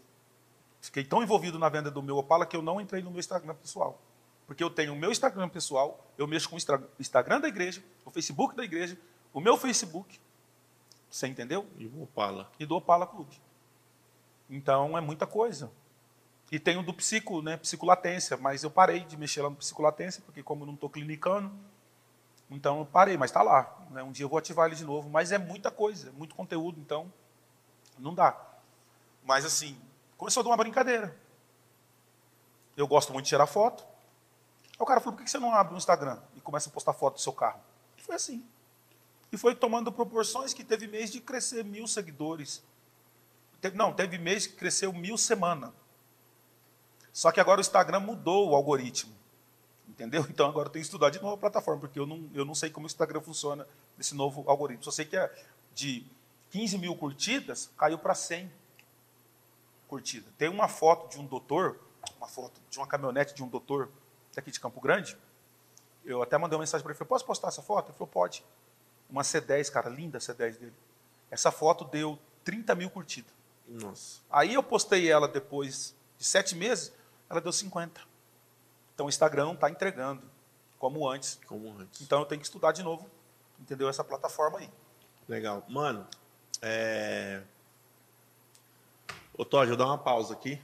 [0.80, 3.56] fiquei tão envolvido na venda do meu Opala que eu não entrei no meu Instagram
[3.56, 4.00] pessoal.
[4.46, 6.60] Porque eu tenho o meu Instagram pessoal, eu mexo com o
[7.00, 8.98] Instagram da igreja, o Facebook da igreja,
[9.34, 10.20] o meu Facebook.
[11.10, 11.66] Você entendeu?
[11.78, 12.52] E do Opala.
[12.60, 13.42] E do Opala Clube.
[14.50, 15.72] Então é muita coisa.
[16.52, 20.22] E tem o do psico, né, psicolatência, mas eu parei de mexer lá no psicolatência,
[20.26, 21.52] porque como eu não estou clinicando,
[22.50, 23.76] então eu parei, mas está lá.
[23.90, 26.36] Né, um dia eu vou ativar ele de novo, mas é muita coisa, é muito
[26.36, 27.12] conteúdo, então
[27.98, 28.40] não dá.
[29.24, 29.78] Mas assim,
[30.18, 31.18] começou a dar uma brincadeira.
[32.78, 33.84] Eu gosto muito de tirar foto.
[33.84, 36.94] Aí o cara falou, por que você não abre o Instagram e começa a postar
[36.94, 37.62] foto do seu carro?
[37.98, 38.46] E foi assim.
[39.32, 42.64] E foi tomando proporções que teve mês de crescer mil seguidores.
[43.74, 45.74] Não, teve mês que cresceu mil semana.
[47.16, 49.16] Só que agora o Instagram mudou o algoritmo.
[49.88, 50.26] Entendeu?
[50.30, 52.54] Então agora eu tenho que estudar de novo a plataforma, porque eu não, eu não
[52.54, 53.66] sei como o Instagram funciona
[53.98, 54.84] nesse novo algoritmo.
[54.84, 55.34] Só sei que é
[55.74, 56.06] de
[56.50, 58.52] 15 mil curtidas, caiu para 100
[59.88, 60.30] curtidas.
[60.38, 61.80] Tem uma foto de um doutor,
[62.18, 63.90] uma foto de uma caminhonete de um doutor
[64.34, 65.18] daqui de Campo Grande.
[66.04, 67.92] Eu até mandei uma mensagem para ele, falei, posso postar essa foto?
[67.92, 68.44] Ele falou, pode.
[69.10, 70.74] Uma C10, cara, linda a C10 dele.
[71.32, 73.32] Essa foto deu 30 mil curtidas.
[73.66, 74.20] Nossa.
[74.30, 76.92] Aí eu postei ela depois de sete meses,
[77.30, 78.02] ela deu 50.
[78.94, 80.24] Então o Instagram está entregando,
[80.78, 81.40] como antes.
[81.46, 82.02] Como antes.
[82.02, 83.10] Então eu tenho que estudar de novo,
[83.60, 83.90] entendeu?
[83.90, 84.70] Essa plataforma aí.
[85.28, 85.64] Legal.
[85.68, 86.08] Mano,
[86.62, 87.42] é...
[89.38, 90.62] Ô, Todd, eu vou dar uma pausa aqui.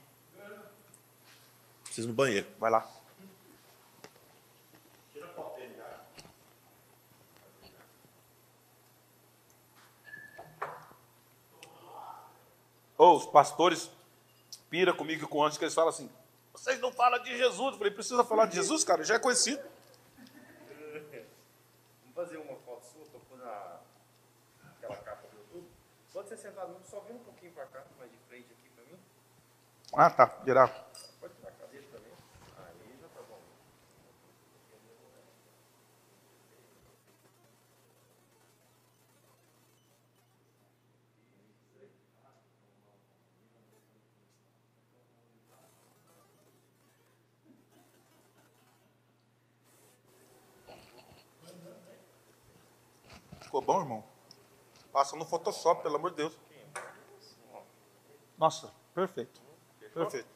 [1.84, 2.48] Preciso ir no banheiro.
[2.58, 2.90] Vai lá.
[12.98, 13.90] Ô, os pastores
[14.70, 16.08] pira comigo e com antes que eles falam assim:
[16.62, 17.74] vocês não falam de Jesus.
[17.74, 19.68] Eu falei, precisa falar de Jesus, cara, já é conhecido.
[22.04, 23.80] Vamos fazer uma foto sua, pondo a,
[24.78, 25.68] aquela capa do YouTube.
[26.14, 28.84] Pode ser sentado mesmo, só vem um pouquinho pra cá, mais de frente aqui pra
[28.84, 29.00] mim.
[29.94, 30.91] Ah, tá, virar.
[53.52, 54.04] Ficou bom, irmão?
[54.94, 56.40] Passa no Photoshop, pelo amor de Deus.
[58.38, 59.42] Nossa, perfeito.
[59.94, 60.30] Perfeito.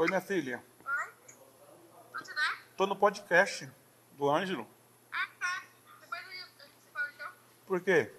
[0.00, 0.64] Oi, minha filha.
[0.82, 1.12] Oi?
[2.18, 2.58] Onde vai?
[2.74, 3.70] Tô no podcast
[4.16, 4.66] do Ângelo.
[5.12, 5.62] Ah, tá.
[6.00, 7.30] Depois eu, você fala então?
[7.66, 8.10] Por quê?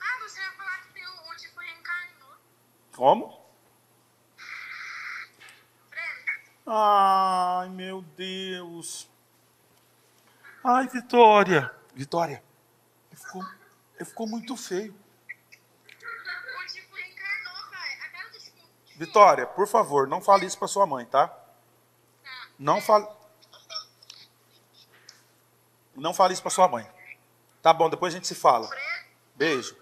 [0.00, 2.34] Ah, você vai falar que tem um, um tipo reencarnou.
[2.96, 3.46] Como?
[6.66, 9.10] Ai, meu Deus.
[10.64, 11.74] Ai, Vitória.
[11.94, 12.42] Vitória.
[13.12, 13.44] Ficou,
[13.96, 14.98] ele ficou muito feio.
[18.96, 21.30] Vitória, por favor, não fale isso pra sua mãe, tá?
[22.58, 23.06] Não fale.
[25.94, 26.90] Não fale isso pra sua mãe.
[27.60, 28.70] Tá bom, depois a gente se fala.
[29.34, 29.76] Beijo.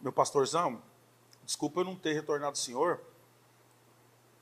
[0.00, 0.80] Meu pastorzão,
[1.42, 3.00] desculpa eu não ter retornado ao senhor.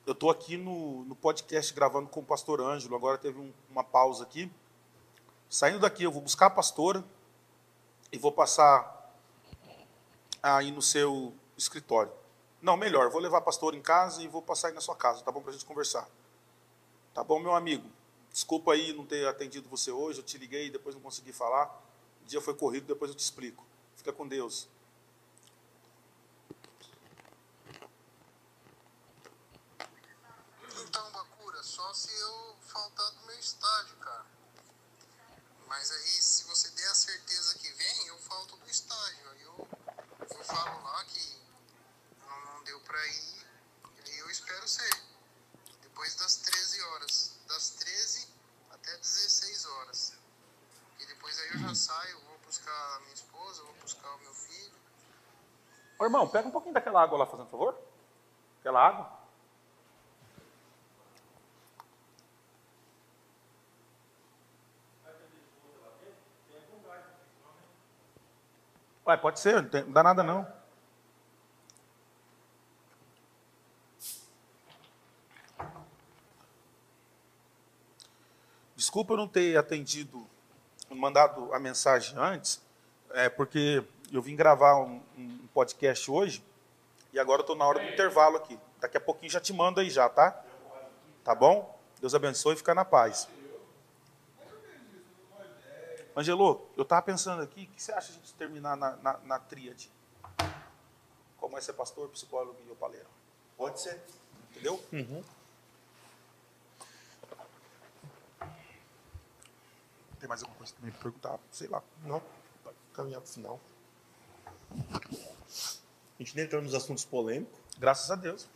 [0.06, 3.82] Eu estou aqui no, no podcast gravando com o pastor Ângelo, agora teve um- uma
[3.82, 4.50] pausa aqui.
[5.48, 7.02] Saindo daqui, eu vou buscar a pastora
[8.12, 9.14] e vou passar
[10.42, 12.12] a ir no seu escritório.
[12.60, 15.32] Não, melhor, vou levar pastor em casa e vou passar aí na sua casa, tá
[15.32, 16.06] bom para a gente conversar.
[17.14, 17.88] Tá bom, meu amigo?
[18.30, 21.66] Desculpa aí não ter atendido você hoje, eu te liguei e depois não consegui falar.
[22.22, 23.64] O dia foi corrido, depois eu te explico.
[23.96, 24.68] Fica com Deus.
[30.88, 34.24] Então, Bakura, só se eu faltar do meu estágio, cara.
[35.66, 39.30] Mas aí, se você der a certeza que vem, eu falto do estágio.
[39.30, 39.68] Aí eu,
[40.20, 41.42] eu falo lá que
[42.28, 43.46] não, não deu pra ir,
[44.06, 45.02] e aí eu espero ser.
[45.82, 47.34] Depois das 13 horas.
[47.48, 48.28] Das 13
[48.70, 50.12] até 16 horas.
[51.00, 54.34] E depois aí eu já saio, vou buscar a minha esposa, vou buscar o meu
[54.34, 54.78] filho.
[55.98, 57.76] Ô, irmão, pega um pouquinho daquela água lá, fazendo favor.
[58.60, 59.23] Aquela água.
[69.06, 70.46] Ué, pode ser, não dá nada não.
[78.74, 80.26] Desculpa eu não ter atendido,
[80.90, 82.60] mandado a mensagem antes,
[83.10, 86.44] é porque eu vim gravar um, um podcast hoje
[87.12, 88.58] e agora estou na hora do intervalo aqui.
[88.80, 90.42] Daqui a pouquinho já te mando aí já, tá?
[91.22, 91.78] Tá bom?
[92.00, 93.28] Deus abençoe e fica na paz.
[96.16, 99.18] Angelo, eu estava pensando aqui, o que você acha de a gente terminar na, na,
[99.18, 99.90] na tríade?
[101.38, 103.08] Como é ser pastor, psicólogo e opaleiro?
[103.56, 104.00] Pode ser.
[104.50, 104.82] Entendeu?
[110.20, 111.38] Tem mais alguma coisa também para perguntar?
[111.50, 111.82] Sei lá.
[112.04, 112.22] Não,
[112.62, 113.60] pode caminhar para o final.
[114.72, 117.58] A gente nem entrou nos assuntos polêmicos.
[117.76, 118.48] Graças a Deus.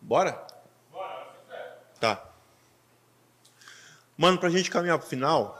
[0.00, 0.46] Bora?
[0.90, 1.36] Bora,
[2.00, 2.24] Tá.
[4.16, 5.57] Mano, pra gente caminhar pro final,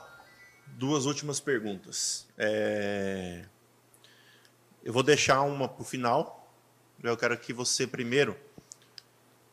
[0.79, 2.25] duas últimas perguntas.
[2.37, 3.45] É,
[4.81, 6.49] Eu vou deixar uma pro final.
[7.03, 8.35] Eu quero que você primeiro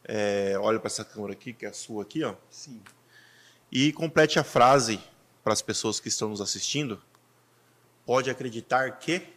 [0.04, 2.80] é, olhe para essa câmera aqui, que é a sua aqui, ó, Sim.
[3.70, 5.00] e complete a frase
[5.42, 7.02] para as pessoas que estão nos assistindo.
[8.04, 9.34] Pode acreditar que.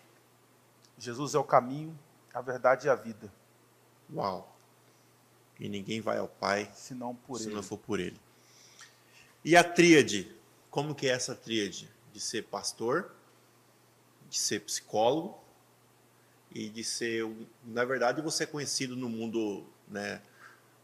[0.98, 1.98] Jesus é o caminho,
[2.34, 3.32] a verdade e a vida,
[4.14, 4.56] Uau!
[5.60, 7.56] E ninguém vai ao Pai se não por se ele.
[7.56, 8.20] não for por ele.
[9.46, 10.30] E a tríade?
[10.70, 11.90] Como que é essa tríade?
[12.14, 13.12] De ser pastor,
[14.30, 15.38] de ser psicólogo
[16.52, 17.26] e de ser,
[17.64, 20.22] na verdade, você é conhecido no mundo né,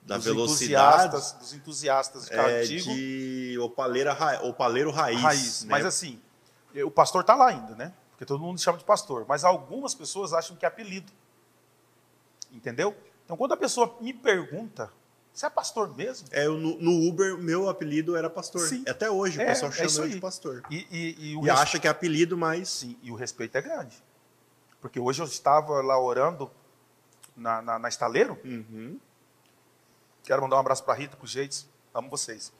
[0.04, 5.22] da dos velocidade, entusiastas, dos entusiastas de carro é, antigo, de opaleira, ra- opaleiro raiz.
[5.22, 5.64] raiz.
[5.64, 5.72] né?
[5.72, 6.22] Mas assim,
[6.86, 7.94] o pastor está lá ainda, né?
[8.12, 9.26] Porque todo mundo chama de pastor.
[9.28, 11.12] Mas algumas pessoas acham que é apelido.
[12.52, 12.96] Entendeu?
[13.26, 14.92] Então, quando a pessoa me pergunta,
[15.36, 16.28] você é pastor mesmo?
[16.32, 18.66] É, eu, no, no Uber, meu apelido era pastor.
[18.70, 18.86] Sim.
[18.88, 20.64] Até hoje, o É, pessoal é chama isso eu de pastor.
[20.70, 23.62] E, e- e o E acha que é apelido, mas Sim, e o respeito é
[23.62, 24.02] grande.
[24.80, 26.50] Porque hoje eu estava lá orando
[27.36, 28.40] na, na, na estaleiro.
[28.46, 28.98] Uhum.
[30.24, 31.68] Quero mandar um abraço para Rita, para os Jeitos.
[31.94, 32.54] Amo vocês.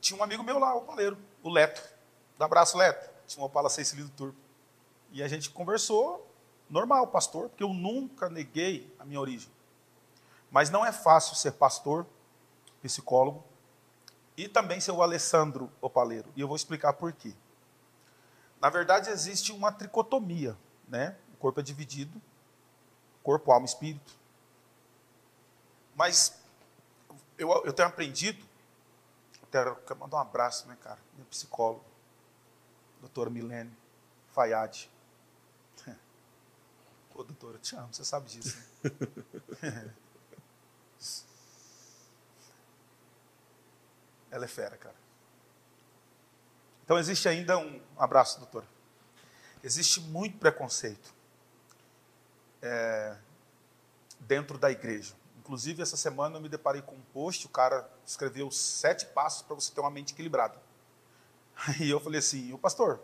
[0.00, 1.82] Tinha um amigo meu lá, o paleiro, o Leto.
[2.38, 3.08] Dá abraço, Leto.
[3.26, 4.36] Tinha uma Opala 6 cilindros turbo.
[5.10, 6.28] E a gente conversou,
[6.68, 9.48] normal, pastor, porque eu nunca neguei a minha origem.
[10.52, 12.06] Mas não é fácil ser pastor,
[12.82, 13.42] psicólogo,
[14.36, 16.30] e também ser o Alessandro Opaleiro.
[16.36, 17.34] E eu vou explicar por quê.
[18.60, 20.56] Na verdade, existe uma tricotomia,
[20.86, 21.16] né?
[21.32, 22.20] O corpo é dividido,
[23.22, 24.12] corpo, alma espírito.
[25.96, 26.38] Mas
[27.38, 28.44] eu, eu tenho aprendido,
[29.50, 30.98] quero, quero mandar um abraço, né, cara?
[31.14, 31.84] Minha psicóloga,
[33.00, 33.74] doutora Milene
[34.32, 34.86] Fayad.
[37.14, 38.62] Ô, doutora, eu te amo, você sabe disso.
[39.62, 39.94] Né?
[44.32, 44.96] Ela é fera, cara.
[46.84, 47.76] Então existe ainda um.
[47.76, 48.66] um abraço, doutora.
[49.62, 51.14] Existe muito preconceito
[52.60, 53.16] é,
[54.18, 55.14] dentro da igreja.
[55.38, 59.54] Inclusive, essa semana eu me deparei com um post, o cara escreveu sete passos para
[59.54, 60.56] você ter uma mente equilibrada.
[61.54, 63.00] Aí eu falei assim, o pastor,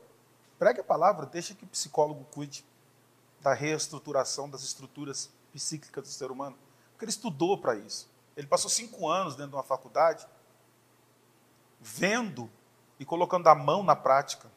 [0.59, 2.65] pregue a palavra, deixa que o psicólogo cuide
[3.41, 6.57] da reestruturação das estruturas psíquicas do ser humano.
[6.93, 8.09] Porque ele estudou para isso.
[8.37, 10.27] Ele passou cinco anos dentro de uma faculdade,
[11.81, 12.51] vendo
[12.99, 14.51] e colocando a mão na prática,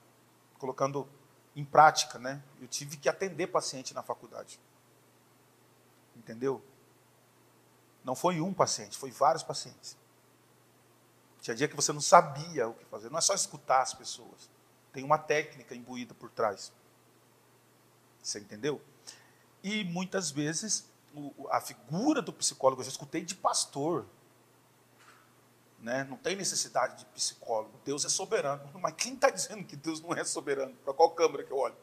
[0.57, 1.07] colocando
[1.55, 2.41] em prática, né?
[2.59, 4.59] Eu tive que atender paciente na faculdade.
[6.15, 6.63] Entendeu?
[8.03, 9.97] Não foi um paciente, foi vários pacientes.
[11.41, 13.09] Tinha dia que você não sabia o que fazer.
[13.09, 14.49] Não é só escutar as pessoas.
[14.93, 16.71] Tem uma técnica imbuída por trás.
[18.21, 18.81] Você entendeu?
[19.63, 20.89] E muitas vezes
[21.49, 24.05] a figura do psicólogo, eu já escutei de pastor.
[25.81, 26.05] Né?
[26.09, 27.71] Não tem necessidade de psicólogo.
[27.83, 28.69] Deus é soberano.
[28.79, 30.75] Mas quem está dizendo que Deus não é soberano?
[30.85, 31.75] Para qual câmera que eu olho?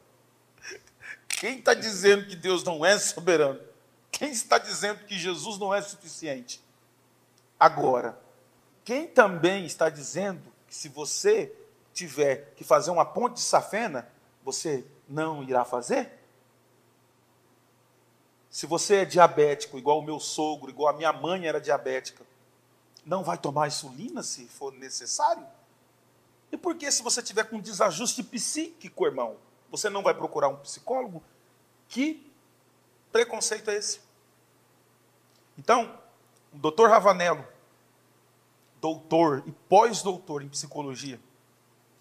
[1.27, 3.59] Quem está dizendo que Deus não é soberano?
[4.11, 6.61] Quem está dizendo que Jesus não é suficiente?
[7.59, 8.19] Agora,
[8.83, 11.53] quem também está dizendo que se você
[11.93, 14.09] tiver que fazer uma ponte de safena,
[14.43, 16.19] você não irá fazer?
[18.49, 22.25] Se você é diabético, igual o meu sogro, igual a minha mãe era diabética,
[23.05, 25.45] não vai tomar insulina se for necessário?
[26.51, 29.37] E por que, se você tiver com desajuste psíquico, irmão,
[29.69, 31.23] você não vai procurar um psicólogo?
[31.87, 32.31] Que
[33.11, 34.01] preconceito é esse?
[35.57, 35.99] Então,
[36.53, 37.45] o doutor Ravanello,
[38.81, 41.19] doutor e pós-doutor em psicologia,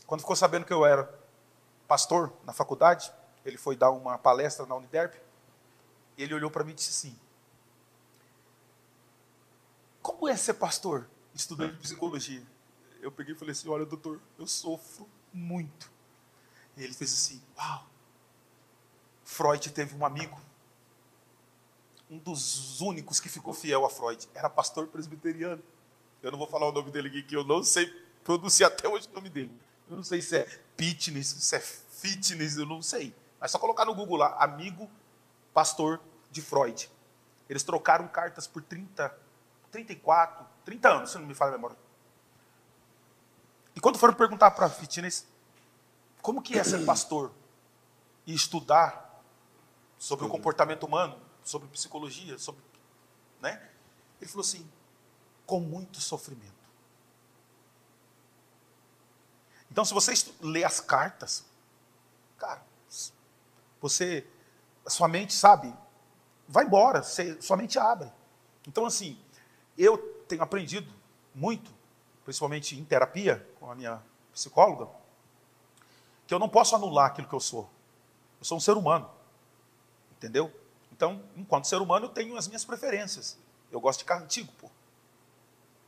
[0.06, 1.12] quando ficou sabendo que eu era
[1.86, 3.12] pastor na faculdade,
[3.44, 5.14] ele foi dar uma palestra na Uniderp,
[6.16, 7.18] ele olhou para mim e disse assim:
[10.08, 12.42] Como é ser pastor, estudante de psicologia?
[13.02, 15.92] Eu peguei e falei assim: Olha, doutor, eu sofro muito.
[16.78, 17.86] E ele fez assim: Uau!
[19.22, 20.40] Freud teve um amigo,
[22.10, 25.62] um dos únicos que ficou fiel a Freud, era pastor presbiteriano.
[26.22, 27.86] Eu não vou falar o nome dele aqui, que eu não sei
[28.24, 29.52] pronunciar até hoje o nome dele.
[29.90, 33.14] Eu não sei se é fitness, se é fitness, eu não sei.
[33.38, 34.90] Mas só colocar no Google lá, amigo
[35.52, 36.90] pastor de Freud.
[37.46, 39.27] Eles trocaram cartas por 30,
[39.70, 41.76] 34, 30 anos, se não me falha a memória.
[43.74, 45.26] E quando foram perguntar para Fitness
[46.20, 47.32] como que é ser pastor
[48.26, 49.22] e estudar
[49.98, 52.62] sobre o comportamento humano, sobre psicologia, sobre,
[53.40, 53.70] né?
[54.20, 54.68] Ele falou assim,
[55.46, 56.58] com muito sofrimento.
[59.70, 61.44] Então, se você lê as cartas,
[62.36, 62.62] cara,
[63.80, 64.26] você,
[64.84, 65.72] a sua mente, sabe,
[66.48, 68.12] vai embora, você, sua mente abre.
[68.66, 69.18] Então, assim,
[69.84, 70.92] eu tenho aprendido
[71.34, 71.70] muito,
[72.24, 74.02] principalmente em terapia, com a minha
[74.32, 74.88] psicóloga,
[76.26, 77.68] que eu não posso anular aquilo que eu sou.
[78.38, 79.08] Eu sou um ser humano.
[80.12, 80.52] Entendeu?
[80.92, 83.38] Então, enquanto ser humano, eu tenho as minhas preferências.
[83.70, 84.68] Eu gosto de carro antigo, pô.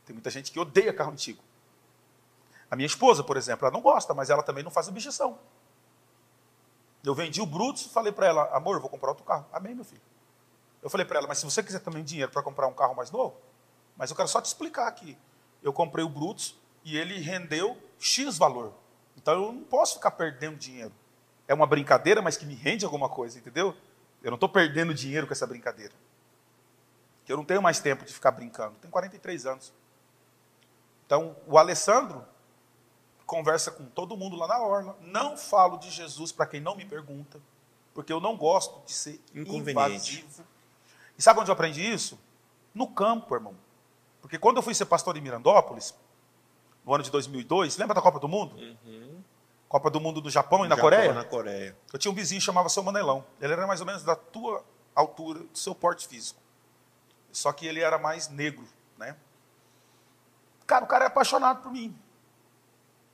[0.05, 1.41] Tem muita gente que odeia carro antigo.
[2.69, 5.37] A minha esposa, por exemplo, ela não gosta, mas ela também não faz objeção.
[7.03, 9.45] Eu vendi o Brutus falei para ela, amor, eu vou comprar outro carro.
[9.51, 10.01] Amém, meu filho.
[10.81, 13.11] Eu falei para ela, mas se você quiser também dinheiro para comprar um carro mais
[13.11, 13.35] novo,
[14.01, 15.15] mas eu quero só te explicar aqui.
[15.61, 18.73] Eu comprei o Brutus e ele rendeu X valor.
[19.15, 20.91] Então eu não posso ficar perdendo dinheiro.
[21.47, 23.77] É uma brincadeira, mas que me rende alguma coisa, entendeu?
[24.23, 25.93] Eu não estou perdendo dinheiro com essa brincadeira.
[27.23, 28.73] Que eu não tenho mais tempo de ficar brincando.
[28.81, 29.71] Tenho 43 anos.
[31.05, 32.25] Então, o Alessandro
[33.27, 34.97] conversa com todo mundo lá na orla.
[35.01, 37.39] Não falo de Jesus para quem não me pergunta,
[37.93, 40.43] porque eu não gosto de ser invasivo.
[41.15, 42.19] E sabe onde eu aprendi isso?
[42.73, 43.55] No campo, irmão.
[44.21, 45.95] Porque quando eu fui ser pastor em Mirandópolis,
[46.85, 48.55] no ano de 2002, lembra da Copa do Mundo?
[48.55, 49.23] Uhum.
[49.67, 51.13] Copa do Mundo do Japão e na Japão, Coreia?
[51.13, 51.77] Na Coreia.
[51.91, 53.25] Eu tinha um vizinho que chamava seu Manelão.
[53.39, 56.39] Ele era mais ou menos da tua altura, do seu porte físico.
[57.31, 58.67] Só que ele era mais negro,
[58.97, 59.15] né?
[60.67, 61.97] Cara, o cara é apaixonado por mim.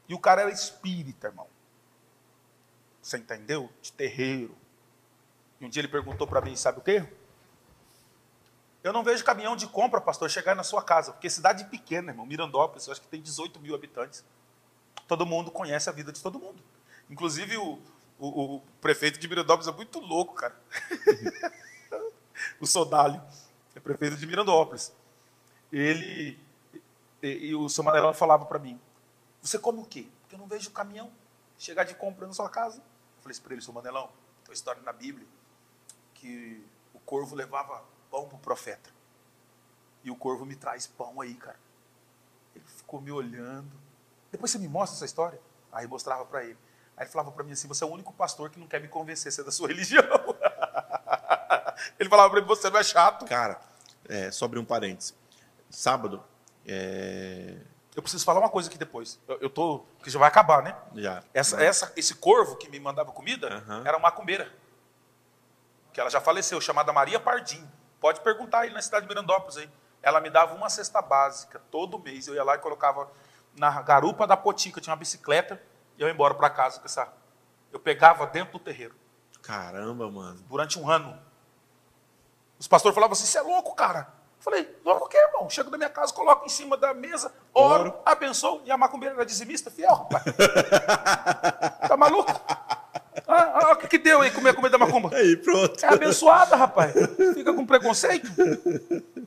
[0.09, 1.47] E o cara era espírita, irmão.
[3.01, 3.69] Você entendeu?
[3.81, 4.55] De terreiro.
[5.59, 7.05] E um dia ele perguntou para mim, sabe o quê?
[8.83, 12.25] Eu não vejo caminhão de compra, pastor, chegar na sua casa, porque cidade pequena, irmão,
[12.25, 14.23] Mirandópolis, eu acho que tem 18 mil habitantes.
[15.07, 16.61] Todo mundo conhece a vida de todo mundo.
[17.09, 17.79] Inclusive o,
[18.19, 20.55] o, o prefeito de Mirandópolis é muito louco, cara.
[22.59, 23.21] o Sodálio,
[23.75, 24.93] é prefeito de Mirandópolis.
[25.71, 26.39] Ele
[27.21, 28.79] e, e o seu Manelão falava para mim:
[29.41, 30.07] Você come o quê?
[30.21, 31.11] Porque eu não vejo caminhão
[31.57, 32.77] chegar de compra na sua casa.
[32.77, 34.07] Eu falei para ele: Seu Manelão,
[34.43, 35.27] tem uma história na Bíblia
[36.13, 36.63] que
[36.93, 38.89] o corvo levava pão para o profeta.
[40.03, 41.59] E o corvo me traz pão aí, cara.
[42.55, 43.71] Ele ficou me olhando.
[44.31, 45.39] Depois você me mostra essa história?
[45.71, 46.57] Aí mostrava para ele.
[46.95, 48.87] Aí ele falava para mim assim: Você é o único pastor que não quer me
[48.87, 50.03] convencer a ser da sua religião.
[51.99, 53.25] ele falava para mim: Você não é chato.
[53.25, 53.61] Cara,
[54.07, 55.13] é, sobre um parênteses.
[55.69, 56.23] Sábado,
[56.65, 57.57] é,
[57.95, 59.19] Eu preciso falar uma coisa aqui depois.
[59.27, 59.83] Eu, eu tô.
[60.01, 60.75] Que já vai acabar, né?
[60.95, 61.23] já.
[61.33, 63.83] Essa, essa, esse corvo que me mandava comida Aham.
[63.85, 64.51] era uma macumbeira.
[65.93, 67.67] Que ela já faleceu, chamada Maria Pardim.
[67.99, 69.69] Pode perguntar aí na cidade de Mirandópolis aí.
[70.01, 72.27] Ela me dava uma cesta básica todo mês.
[72.27, 73.09] Eu ia lá e colocava
[73.55, 75.61] na garupa da potica, tinha uma bicicleta,
[75.97, 77.11] e eu ia embora para casa com essa.
[77.71, 78.95] Eu pegava dentro do terreiro,
[79.41, 80.39] Caramba, mano.
[80.47, 81.19] durante um ano.
[82.59, 84.07] Os pastores falavam assim: você é louco, cara.
[84.37, 85.49] Eu falei, louco o quê, irmão?
[85.49, 87.99] Chego da minha casa, coloco em cima da mesa, oro, Oro.
[88.05, 90.23] abençoo, e a macumbeira era dizimista, fiel, rapaz.
[91.89, 92.31] tá maluco?
[93.27, 95.09] Ah, ah, o que, que deu aí comer a comida da macumba?
[95.15, 95.83] Aí, pronto.
[95.83, 96.93] É abençoada, rapaz.
[97.33, 98.27] Fica com preconceito.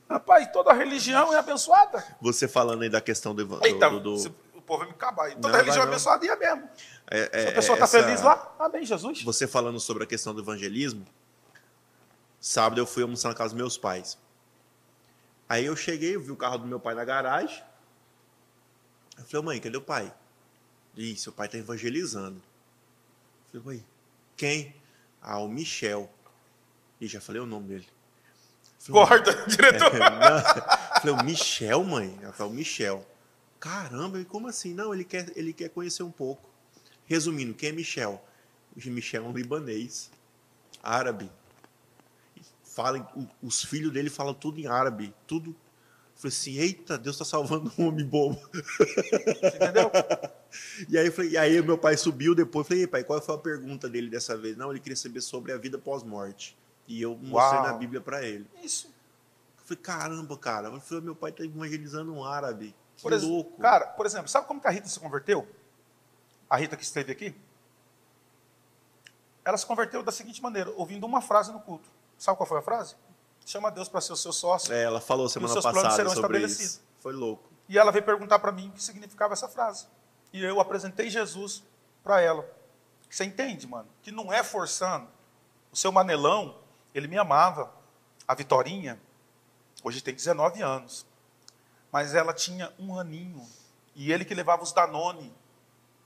[0.08, 2.04] Rapaz, toda religião é abençoada.
[2.20, 3.44] Você falando aí da questão do.
[3.44, 5.30] do, Eita, do- do- se- o povo vai me acabar.
[5.34, 6.68] Toda Não, religião é abençoada e é mesmo.
[7.10, 9.22] é- é- Se a pessoa está essa- feliz lá, amém, Jesus.
[9.22, 11.04] Você falando sobre a questão do evangelismo,
[12.38, 14.16] sábado eu fui almoçar na casa dos meus pais.
[15.48, 17.60] Aí eu cheguei, eu vi o carro do meu pai na garagem.
[19.18, 20.12] Eu falei, mãe, cadê o pai?
[20.96, 22.40] Ih, seu pai está evangelizando.
[23.52, 23.86] Eu falei, mãe,
[24.36, 24.74] quem?
[25.20, 26.10] Ah, o Michel.
[27.00, 27.88] E já falei o nome dele.
[28.78, 29.92] Falei, Corta, diretor.
[29.98, 31.00] não.
[31.00, 32.18] Falei, o Michel, mãe?
[32.22, 33.06] Ela falou, o Michel.
[33.58, 34.72] Caramba, e como assim?
[34.72, 36.48] Não, ele quer, ele quer conhecer um pouco.
[37.04, 38.24] Resumindo, quem é Michel?
[38.74, 40.10] O Michel é um libanês,
[40.82, 41.30] árabe.
[42.62, 43.12] Fala,
[43.42, 45.54] os filhos dele falam tudo em árabe, tudo.
[46.20, 48.38] Falei assim, eita, Deus está salvando um homem bobo.
[49.54, 49.90] Entendeu?
[50.88, 53.36] E aí, falei, e aí meu pai subiu depois, falei, "E aí, pai, qual foi
[53.36, 54.56] a pergunta dele dessa vez?
[54.56, 56.58] Não, ele queria saber sobre a vida pós-morte.
[56.88, 57.68] E eu mostrei Uau.
[57.68, 58.50] na Bíblia para ele.
[58.60, 58.88] Isso.
[58.88, 60.66] Eu falei, caramba, cara.
[60.68, 62.74] Eu falei, meu pai tá evangelizando um árabe.
[62.96, 63.60] Que Por ex- louco.
[63.60, 65.46] Cara, por exemplo, sabe como que a Rita se converteu?
[66.48, 67.32] A Rita que esteve aqui?
[69.44, 71.88] Ela se converteu da seguinte maneira, ouvindo uma frase no culto.
[72.18, 72.96] Sabe qual foi a frase?
[73.50, 74.72] Chama Deus para ser o seu sócio.
[74.72, 76.74] É, ela falou semana seus planos passada serão sobre estabelecidos.
[76.74, 76.82] isso.
[77.00, 77.50] Foi louco.
[77.68, 79.88] E ela veio perguntar para mim o que significava essa frase.
[80.32, 81.64] E eu apresentei Jesus
[82.00, 82.48] para ela.
[83.08, 83.88] Você entende, mano?
[84.02, 85.08] Que não é forçando.
[85.72, 86.58] O seu Manelão,
[86.94, 87.72] ele me amava.
[88.28, 89.00] A Vitorinha,
[89.82, 91.04] hoje tem 19 anos.
[91.90, 93.44] Mas ela tinha um aninho.
[93.96, 95.34] E ele que levava os Danone.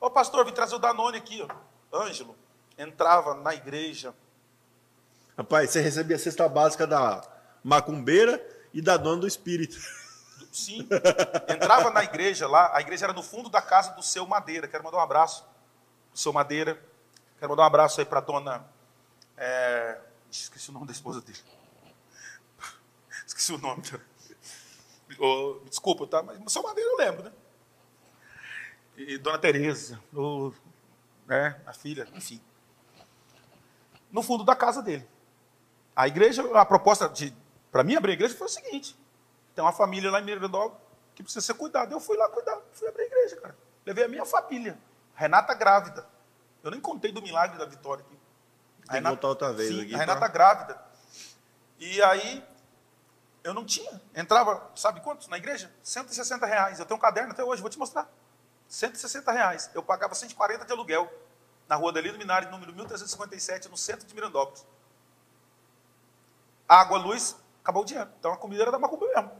[0.00, 1.46] Ô pastor, vim trazer o Danone aqui.
[1.92, 2.04] Ó.
[2.04, 2.34] Ângelo
[2.78, 4.14] entrava na igreja.
[5.36, 7.33] Rapaz, você recebia a cesta básica da
[7.64, 8.40] macumbeira
[8.72, 9.76] e da dona do espírito.
[10.52, 10.86] Sim.
[11.48, 14.68] Entrava na igreja lá, a igreja era no fundo da casa do seu Madeira.
[14.68, 15.42] Quero mandar um abraço
[16.10, 16.80] pro seu Madeira.
[17.40, 18.64] Quero mandar um abraço aí para dona.
[19.36, 19.98] é,
[20.30, 21.38] Esqueci o nome da esposa dele.
[23.26, 23.82] Esqueci o nome.
[25.18, 26.22] Ô, desculpa, tá?
[26.22, 27.32] Mas seu Madeira eu lembro, né?
[28.96, 30.52] E dona Tereza, o-
[31.26, 31.60] né?
[31.66, 32.40] a filha, enfim.
[34.10, 35.04] No fundo da casa dele.
[35.96, 37.08] A igreja, a proposta
[37.74, 38.96] para mim abrir a igreja foi o seguinte:
[39.52, 40.80] tem uma família lá em Mirandol
[41.12, 41.92] que precisa ser cuidada.
[41.92, 43.56] Eu fui lá cuidar, fui abrir a igreja, cara.
[43.84, 44.78] Levei a minha família.
[45.16, 46.08] Renata grávida.
[46.62, 48.16] Eu nem contei do milagre da vitória aqui.
[48.88, 50.80] Tem que voltar outra vez Sim, aqui a Renata pra- grávida.
[51.80, 52.44] E aí,
[53.42, 54.00] eu não tinha.
[54.14, 55.68] Entrava, sabe quantos na igreja?
[55.82, 56.78] 160 reais.
[56.78, 58.08] Eu tenho um caderno até hoje, vou te mostrar.
[58.68, 59.68] 160 reais.
[59.74, 61.12] Eu pagava 140 de aluguel
[61.68, 64.64] na rua Delino Minari, número 1357, no centro de Mirandópolis.
[66.68, 68.10] Água, luz, acabou o dinheiro.
[68.20, 69.32] Então a comida era da macumba mesmo.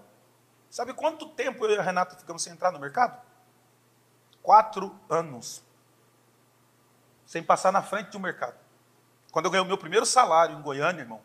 [0.70, 3.20] Sabe quanto tempo eu e a Renata ficamos sem entrar no mercado?
[4.42, 5.62] Quatro anos.
[7.26, 8.58] Sem passar na frente de um mercado.
[9.30, 11.20] Quando eu ganhei o meu primeiro salário em Goiânia, irmão,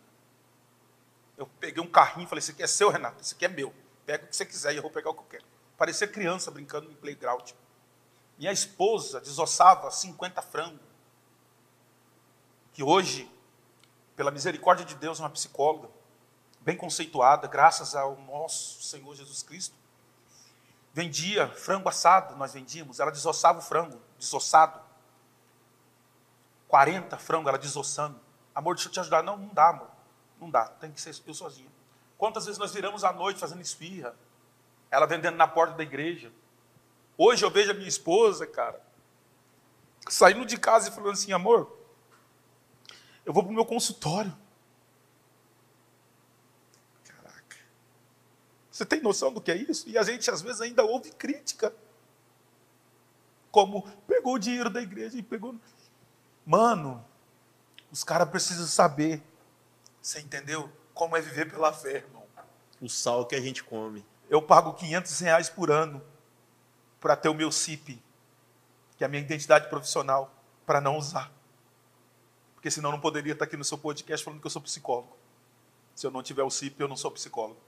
[1.38, 3.74] eu peguei um carrinho e falei: Isso aqui é seu, Renato, isso aqui é meu.
[4.06, 5.46] Pega o que você quiser e eu vou pegar o que eu quero.
[5.78, 7.52] Parecia criança brincando em playground.
[8.38, 10.80] Minha esposa desossava 50 frangos.
[12.74, 13.32] Que hoje,
[14.16, 15.90] pela misericórdia de Deus, é uma psicóloga,
[16.70, 19.76] bem conceituada, graças ao nosso Senhor Jesus Cristo.
[20.94, 23.00] Vendia frango assado, nós vendíamos.
[23.00, 24.80] Ela desossava o frango, desossado.
[26.68, 28.20] 40 frango, ela desossando.
[28.54, 29.24] Amor, deixa eu te ajudar.
[29.24, 29.90] Não, não dá, amor.
[30.40, 31.72] Não dá, tem que ser eu sozinha.
[32.20, 34.16] Quantas vezes nós viramos à noite fazendo esfirra?
[34.91, 36.32] Ela vendendo na porta da igreja.
[37.18, 38.80] Hoje eu vejo a minha esposa, cara,
[40.08, 41.76] saindo de casa e falando assim, amor,
[43.26, 44.32] eu vou para o meu consultório.
[48.80, 49.90] Você tem noção do que é isso?
[49.90, 51.74] E a gente às vezes ainda ouve crítica.
[53.52, 55.54] Como pegou o dinheiro da igreja e pegou.
[56.46, 57.06] Mano,
[57.92, 59.22] os caras precisam saber.
[60.02, 60.72] Você entendeu?
[60.94, 62.24] Como é viver pela fé, irmão.
[62.80, 64.06] O sal que a gente come.
[64.30, 66.02] Eu pago 500 reais por ano
[67.02, 68.02] para ter o meu CIP,
[68.96, 70.34] que é a minha identidade profissional,
[70.66, 71.30] para não usar.
[72.56, 75.18] Porque senão eu não poderia estar aqui no seu podcast falando que eu sou psicólogo.
[75.94, 77.68] Se eu não tiver o CIP, eu não sou psicólogo.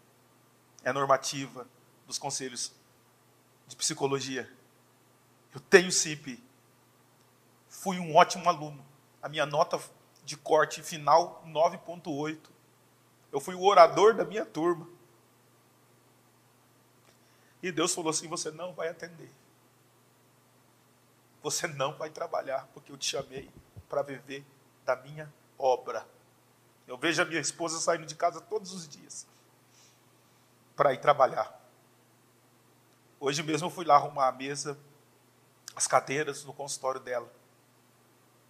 [0.84, 1.68] É normativa
[2.08, 2.72] dos conselhos
[3.68, 4.52] de psicologia.
[5.53, 6.44] Eu tenho CIP.
[7.70, 8.84] Fui um ótimo aluno.
[9.22, 9.80] A minha nota
[10.26, 12.38] de corte final 9.8.
[13.32, 14.88] Eu fui o orador da minha turma.
[17.62, 19.32] E Deus falou assim: você não vai atender.
[21.44, 23.49] Você não vai trabalhar, porque eu te chamei
[23.88, 24.45] para viver
[24.86, 26.08] da minha obra.
[26.88, 29.28] Eu vejo a minha esposa saindo de casa todos os dias
[30.82, 31.62] para ir trabalhar.
[33.20, 34.76] Hoje mesmo eu fui lá arrumar a mesa,
[35.76, 37.32] as cadeiras no consultório dela.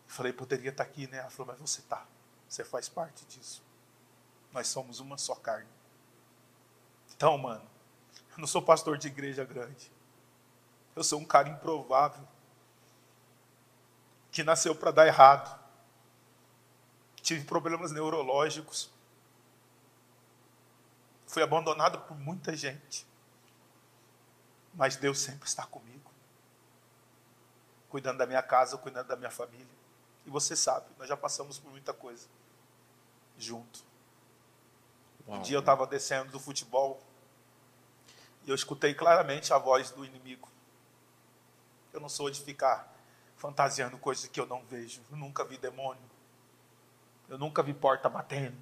[0.08, 1.18] Falei, poderia estar aqui, né?
[1.18, 2.06] Ela falou, mas você está.
[2.48, 3.62] Você faz parte disso.
[4.54, 5.68] Nós somos uma só carne.
[7.14, 7.70] Então, mano,
[8.32, 9.92] eu não sou pastor de igreja grande.
[10.96, 12.26] Eu sou um cara improvável
[14.32, 15.60] que nasceu para dar errado.
[17.22, 18.90] Tive problemas neurológicos.
[21.32, 23.08] Fui abandonado por muita gente.
[24.74, 26.12] Mas Deus sempre está comigo.
[27.88, 29.74] Cuidando da minha casa, cuidando da minha família.
[30.26, 32.28] E você sabe, nós já passamos por muita coisa
[33.38, 33.82] junto.
[35.26, 35.40] Uau.
[35.40, 37.02] Um dia eu estava descendo do futebol
[38.44, 40.50] e eu escutei claramente a voz do inimigo.
[41.94, 42.94] Eu não sou de ficar
[43.38, 45.02] fantasiando coisas que eu não vejo.
[45.10, 46.04] Eu nunca vi demônio.
[47.30, 48.58] Eu nunca vi porta batendo.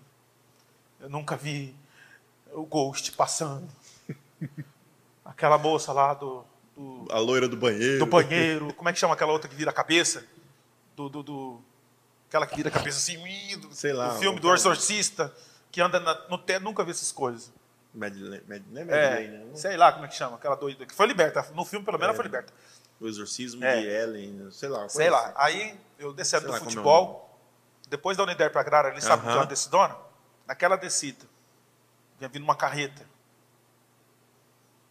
[1.00, 1.76] Eu nunca vi
[2.54, 3.68] o ghost passando.
[5.24, 6.44] Aquela moça lá do,
[6.76, 8.00] do, A loira do banheiro.
[8.00, 8.74] do banheiro.
[8.74, 10.26] Como é que chama aquela outra que vira a cabeça?
[10.96, 11.62] Do, do, do-
[12.28, 13.58] aquela que vira a cabeça assim.
[13.58, 15.34] do- Sei lá, O filme do exorcista
[15.72, 16.64] que anda na- no teto.
[16.64, 17.52] Nunca vi essas coisas.
[17.94, 19.56] Madeleine, Mad- não é É, Madeleine, né?
[19.56, 21.46] sei lá como é que chama, aquela doida que foi liberta.
[21.56, 22.16] No filme, pelo menos, É.
[22.16, 22.54] foi liberta.
[23.00, 23.80] O exorcismo É.
[23.82, 24.88] de Ellen, sei lá.
[24.90, 25.26] Sei lá.
[25.28, 25.34] assim.
[25.38, 27.40] Aí eu descendo do lá é futebol,
[27.88, 29.32] depois da Unider para Agrária, ali sabe Aham.
[29.32, 29.96] que é uma decidona?
[30.46, 31.26] Naquela descida,
[32.20, 33.08] vinha vindo uma carreta.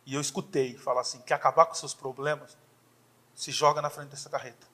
[0.04, 2.56] E eu escutei falar assim: quer acabar com seus problemas?
[3.34, 4.66] Se joga na frente dessa carreta.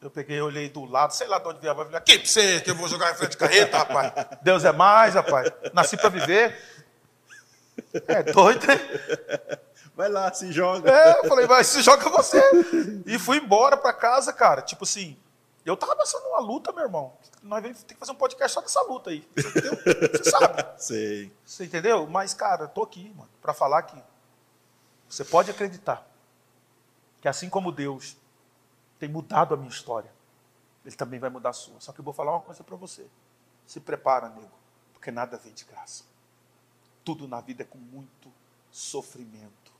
[0.00, 2.60] Eu peguei, olhei do lado, sei lá de onde vier, vai vir aqui pra você,
[2.60, 4.12] que eu vou jogar na frente de carreta, rapaz.
[4.42, 5.50] Deus é mais, rapaz.
[5.72, 6.56] Nasci para viver.
[8.06, 8.78] É doido, hein?
[9.96, 10.90] Vai lá, se joga.
[10.90, 12.40] É, eu falei, vai, se joga você.
[13.06, 14.62] E fui embora pra casa, cara.
[14.62, 15.18] Tipo assim,
[15.68, 17.16] eu tava passando uma luta, meu irmão.
[17.42, 19.28] Nós vamos ter que fazer um podcast só dessa luta aí.
[19.34, 19.78] Você entendeu?
[20.12, 20.64] Você sabe.
[20.82, 21.32] Sei.
[21.44, 22.06] Você entendeu?
[22.06, 24.02] Mas, cara, eu tô aqui, mano, pra falar que
[25.08, 26.06] você pode acreditar
[27.20, 28.16] que assim como Deus
[28.98, 30.12] tem mudado a minha história,
[30.84, 31.80] Ele também vai mudar a sua.
[31.80, 33.06] Só que eu vou falar uma coisa pra você.
[33.66, 34.50] Se prepara, nego,
[34.92, 36.04] porque nada vem de graça.
[37.04, 38.32] Tudo na vida é com muito
[38.70, 39.72] sofrimento.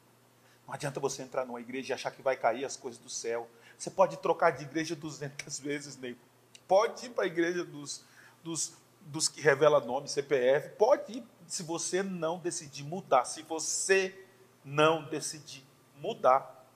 [0.67, 3.49] Não adianta você entrar numa igreja e achar que vai cair as coisas do céu.
[3.79, 6.19] Você pode trocar de igreja 200 vezes, nego.
[6.67, 8.05] Pode ir para a igreja dos,
[8.43, 10.71] dos, dos que revela nome, CPF.
[10.71, 13.25] Pode ir se você não decidir mudar.
[13.25, 14.27] Se você
[14.65, 15.65] não decidir
[15.97, 16.67] mudar,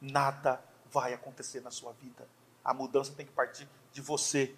[0.00, 2.28] nada vai acontecer na sua vida.
[2.64, 4.54] A mudança tem que partir de você.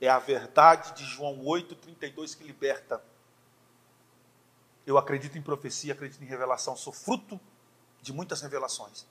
[0.00, 3.02] É a verdade de João 8,32 que liberta.
[4.86, 7.40] Eu acredito em profecia, acredito em revelação, sou fruto
[8.02, 9.06] de muitas revelações.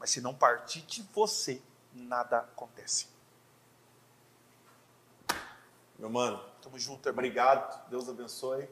[0.00, 1.60] Mas se não partir de você,
[1.92, 3.06] nada acontece.
[5.98, 7.18] Meu mano, Tamo junto, irmão.
[7.18, 7.88] obrigado.
[7.90, 8.66] Deus abençoe.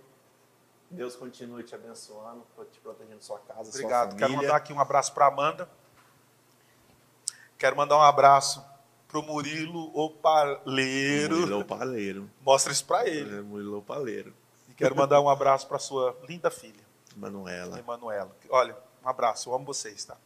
[0.91, 4.11] Deus continue te abençoando, te protegendo sua casa, Obrigado.
[4.13, 5.69] sua Quero mandar aqui um abraço para Amanda.
[7.59, 8.65] Quero mandar um abraço
[9.07, 11.41] para o Murilo Opaleiro.
[11.41, 12.31] Murilo Paleiro.
[12.41, 13.39] Mostra isso para ele.
[13.39, 14.35] É, Murilo Paleiro.
[14.69, 16.83] E quero mandar um abraço para sua linda filha,
[17.15, 17.79] Manuela.
[17.79, 18.35] Emanuela.
[18.49, 18.75] Olha,
[19.05, 19.51] um abraço.
[19.51, 20.17] Eu amo vocês, tá?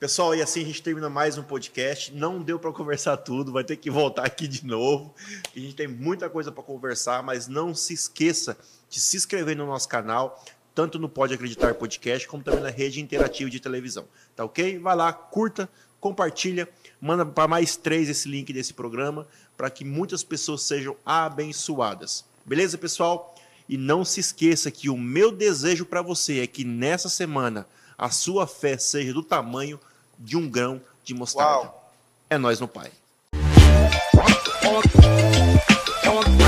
[0.00, 2.10] Pessoal, e assim a gente termina mais um podcast.
[2.14, 5.14] Não deu para conversar tudo, vai ter que voltar aqui de novo.
[5.54, 8.56] A gente tem muita coisa para conversar, mas não se esqueça
[8.88, 10.42] de se inscrever no nosso canal,
[10.74, 14.06] tanto no Pode Acreditar Podcast, como também na rede interativa de televisão.
[14.34, 14.78] Tá ok?
[14.78, 15.68] Vai lá, curta,
[16.00, 16.66] compartilha,
[16.98, 22.24] manda para mais três esse link desse programa, para que muitas pessoas sejam abençoadas.
[22.46, 23.34] Beleza, pessoal?
[23.68, 27.68] E não se esqueça que o meu desejo para você é que nessa semana
[27.98, 29.78] a sua fé seja do tamanho
[30.20, 31.64] de um grão de mostarda.
[31.64, 31.92] Uau.
[32.28, 32.92] É nós no Pai.
[36.12, 36.39] Come on,